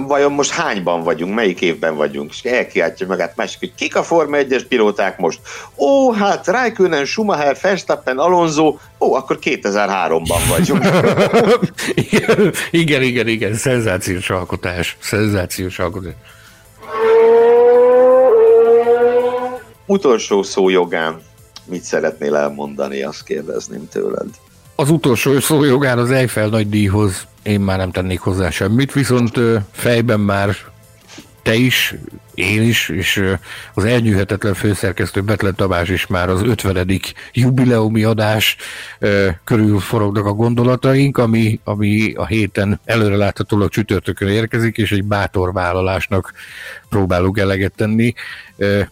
vajon 0.08 0.32
most 0.32 0.52
hányban 0.52 1.04
vagyunk, 1.04 1.36
melyik 1.36 1.62
évben 1.62 1.96
vagyunk, 1.96 2.32
és 2.32 2.52
elkiáltja 2.52 3.08
magát 3.08 3.36
másik, 3.36 3.60
hogy 3.60 3.76
kik 3.76 3.96
a 3.96 4.04
Forma 4.04 4.38
1-es 4.40 4.64
pilóták 4.68 5.18
most? 5.18 5.40
Ó, 5.78 6.12
hát 6.12 6.48
Raikkonen, 6.48 7.06
Schumacher, 7.06 7.58
Verstappen, 7.62 8.18
Alonso, 8.18 8.78
ó, 9.00 9.14
akkor 9.14 9.40
2003-ban 9.42 10.42
vagyunk. 10.50 10.84
igen, 12.72 13.02
igen, 13.02 13.28
igen, 13.28 13.54
szenzációs 13.54 14.30
alkotás, 14.30 14.98
szenzációs 15.00 15.80
alkotás. 15.80 16.14
Utolsó 19.86 20.44
szó 20.44 20.70
jogán, 20.70 21.22
mit 21.66 21.84
szeretnél 21.84 22.36
elmondani, 22.36 23.04
azt 23.04 23.24
kérdezném 23.24 23.90
tőled. 23.90 24.28
Az 24.80 24.90
utolsó 24.90 25.40
szó 25.40 25.64
jogán 25.64 25.98
az 25.98 26.12
Eiffel 26.12 26.48
nagy 26.48 26.70
díjhoz 26.70 27.28
én 27.44 27.60
már 27.60 27.78
nem 27.78 27.92
tennék 27.92 28.20
hozzá 28.20 28.50
semmit, 28.50 28.94
viszont 28.94 29.40
fejben 29.72 30.20
már 30.20 30.56
te 31.50 31.56
is, 31.56 31.96
én 32.34 32.62
is, 32.62 32.90
és 32.90 33.24
az 33.74 33.84
elnyűhetetlen 33.84 34.54
főszerkesztő 34.54 35.22
Betlen 35.22 35.56
Tamás 35.56 35.90
is 35.90 36.08
már 36.08 36.30
az 36.30 36.42
50. 36.42 37.02
jubileumi 37.34 38.04
adás 38.04 38.58
körül 39.44 39.80
forognak 39.80 40.26
a 40.26 40.34
gondolataink, 40.34 41.18
ami, 41.18 41.60
ami 41.64 42.14
a 42.16 42.26
héten 42.26 42.80
előreláthatólag 42.86 43.70
csütörtökön 43.70 44.28
érkezik, 44.28 44.78
és 44.78 44.92
egy 44.92 45.04
bátor 45.04 45.54
vállalásnak 45.54 46.34
próbálunk 46.90 47.38
eleget 47.38 47.74
tenni. 47.76 48.14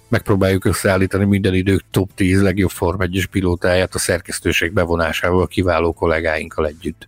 Megpróbáljuk 0.07 0.65
összeállítani 0.65 1.25
minden 1.25 1.53
idők 1.53 1.83
top 1.91 2.09
10 2.15 2.41
legjobb 2.41 2.69
Form 2.69 3.01
1 3.01 3.27
pilótáját 3.31 3.95
a 3.95 3.99
szerkesztőség 3.99 4.71
bevonásával 4.71 5.47
kiváló 5.47 5.93
kollégáinkkal 5.93 6.67
együtt. 6.67 7.07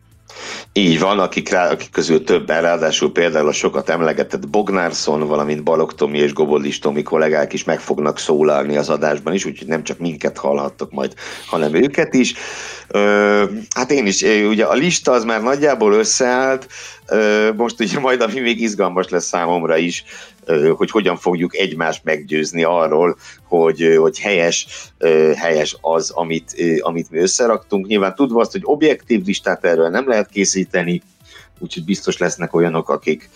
Így 0.74 1.00
van, 1.00 1.20
akik, 1.20 1.50
rá, 1.50 1.72
akik 1.72 1.90
közül 1.92 2.24
többen, 2.24 2.62
ráadásul 2.62 3.12
például 3.12 3.48
a 3.48 3.52
sokat 3.52 3.90
emlegetett 3.90 4.50
Bognárszon, 4.50 5.28
valamint 5.28 5.64
Balog 5.64 5.94
Tomi 5.94 6.18
és 6.18 6.34
Gobolis 6.34 6.80
Tomi 6.80 7.04
kollégák 7.04 7.54
is 7.54 7.64
meg 7.64 7.80
fognak 7.80 8.20
szólalni 8.20 8.78
az 8.78 8.90
adásban 8.90 9.34
is, 9.34 9.46
úgyhogy 9.46 9.68
nem 9.68 9.84
csak 9.84 10.00
minket 10.00 10.38
hallhattok 10.38 10.92
majd, 10.92 11.14
hanem 11.46 11.74
őket 11.74 12.14
is. 12.14 12.34
Ö, 12.88 13.44
hát 13.76 13.92
én 13.92 14.06
is, 14.06 14.22
ugye 14.22 14.66
a 14.66 14.74
lista 14.74 15.12
az 15.12 15.24
már 15.24 15.42
nagyjából 15.42 15.94
összeállt, 15.94 16.68
most 17.56 17.80
ugye 17.80 18.00
majd, 18.00 18.22
ami 18.22 18.40
még 18.40 18.62
izgalmas 18.62 19.10
lesz 19.10 19.26
számomra 19.26 19.78
is, 19.78 20.04
hogy 20.76 20.92
hogyan 20.92 21.18
fogjuk 21.18 21.56
egymást 21.56 22.04
meggyőzni 22.04 22.64
arról, 22.64 23.18
hogy, 23.44 23.96
hogy 23.98 24.20
helyes, 24.20 24.68
helyes 25.36 25.78
az, 25.82 26.10
amit, 26.10 26.56
amit 26.80 27.12
mi 27.12 27.20
összeraktunk. 27.20 27.88
Nyilván 27.88 28.16
tudva 28.16 28.42
azt, 28.42 28.52
hogy 28.52 28.62
objektív 28.64 29.26
listát 29.26 29.66
erről 29.66 29.90
nem 29.90 30.08
lehet 30.08 30.30
készíteni, 30.30 31.02
úgyhogy 31.60 31.84
biztos 31.84 32.18
lesznek 32.18 32.54
olyanok, 32.54 32.90
akik 32.90 33.30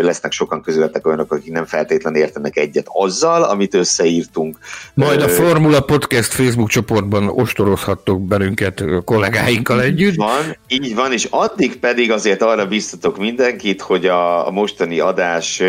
lesznek 0.00 0.32
sokan 0.32 0.62
közületek 0.62 1.06
olyanok, 1.06 1.32
akik 1.32 1.52
nem 1.52 1.64
feltétlenül 1.64 2.20
értenek 2.20 2.56
egyet 2.56 2.86
azzal, 2.88 3.42
amit 3.42 3.74
összeírtunk. 3.74 4.58
Majd 4.94 5.22
a 5.22 5.28
Formula 5.28 5.80
Podcast 5.80 6.32
Facebook 6.32 6.68
csoportban 6.68 7.28
ostorozhattok 7.28 8.20
bennünket 8.20 8.84
kollégáinkkal 9.04 9.82
együtt. 9.82 10.10
Így 10.10 10.16
van, 10.16 10.56
így 10.68 10.94
van, 10.94 11.12
és 11.12 11.26
addig 11.30 11.76
pedig 11.76 12.12
azért 12.12 12.42
arra 12.42 12.66
biztatok 12.66 13.18
mindenkit, 13.18 13.80
hogy 13.80 14.06
a, 14.06 14.46
a 14.46 14.50
mostani 14.50 15.00
adás 15.00 15.62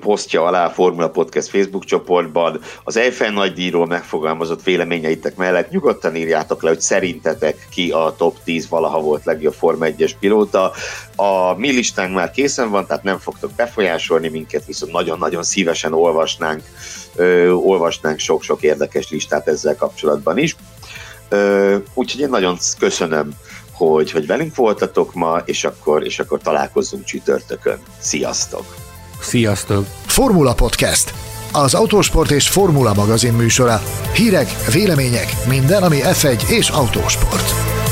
posztja 0.00 0.44
alá 0.44 0.66
a 0.66 0.70
Formula 0.70 1.08
Podcast 1.08 1.48
Facebook 1.48 1.84
csoportban 1.84 2.60
az 2.84 2.96
Eiffel 2.96 3.30
nagydíjról 3.30 3.86
megfogalmazott 3.86 4.62
véleményeitek 4.62 5.36
mellett 5.36 5.70
nyugodtan 5.70 6.16
írjátok 6.16 6.62
le, 6.62 6.68
hogy 6.68 6.80
szerintetek 6.80 7.66
ki 7.70 7.90
a 7.90 8.14
top 8.18 8.36
10 8.44 8.68
valaha 8.68 9.00
volt 9.00 9.24
legjobb 9.24 9.54
Forma 9.54 9.86
1-es 9.88 10.12
pilóta. 10.20 10.72
A 11.16 11.54
mi 11.54 11.70
listánk 11.70 12.14
már 12.14 12.30
készen 12.30 12.70
van, 12.70 12.86
tehát 12.86 13.02
nem 13.02 13.18
fogtok 13.18 13.50
befolyásolni 13.52 14.28
minket, 14.28 14.66
viszont 14.66 14.92
nagyon-nagyon 14.92 15.42
szívesen 15.42 15.92
olvasnánk, 15.92 16.62
ö, 17.14 17.50
olvasnánk 17.50 18.18
sok-sok 18.18 18.62
érdekes 18.62 19.10
listát 19.10 19.48
ezzel 19.48 19.76
kapcsolatban 19.76 20.38
is. 20.38 20.56
Ö, 21.28 21.76
úgyhogy 21.94 22.20
én 22.20 22.28
nagyon 22.28 22.58
köszönöm, 22.78 23.30
hogy, 23.72 24.10
hogy 24.10 24.26
velünk 24.26 24.54
voltatok 24.54 25.14
ma, 25.14 25.42
és 25.44 25.64
akkor, 25.64 26.04
és 26.04 26.18
akkor 26.18 26.40
találkozzunk 26.42 27.04
csütörtökön. 27.04 27.78
Sziasztok! 27.98 28.74
Sziasztok! 29.20 29.86
Formula 30.06 30.54
Podcast 30.54 31.12
az 31.56 31.74
autósport 31.74 32.30
és 32.30 32.48
formula 32.48 32.94
magazin 32.94 33.32
műsora. 33.32 33.82
Hírek, 34.14 34.50
vélemények, 34.72 35.32
minden, 35.48 35.82
ami 35.82 35.98
F1 36.02 36.48
és 36.48 36.68
autósport. 36.68 37.85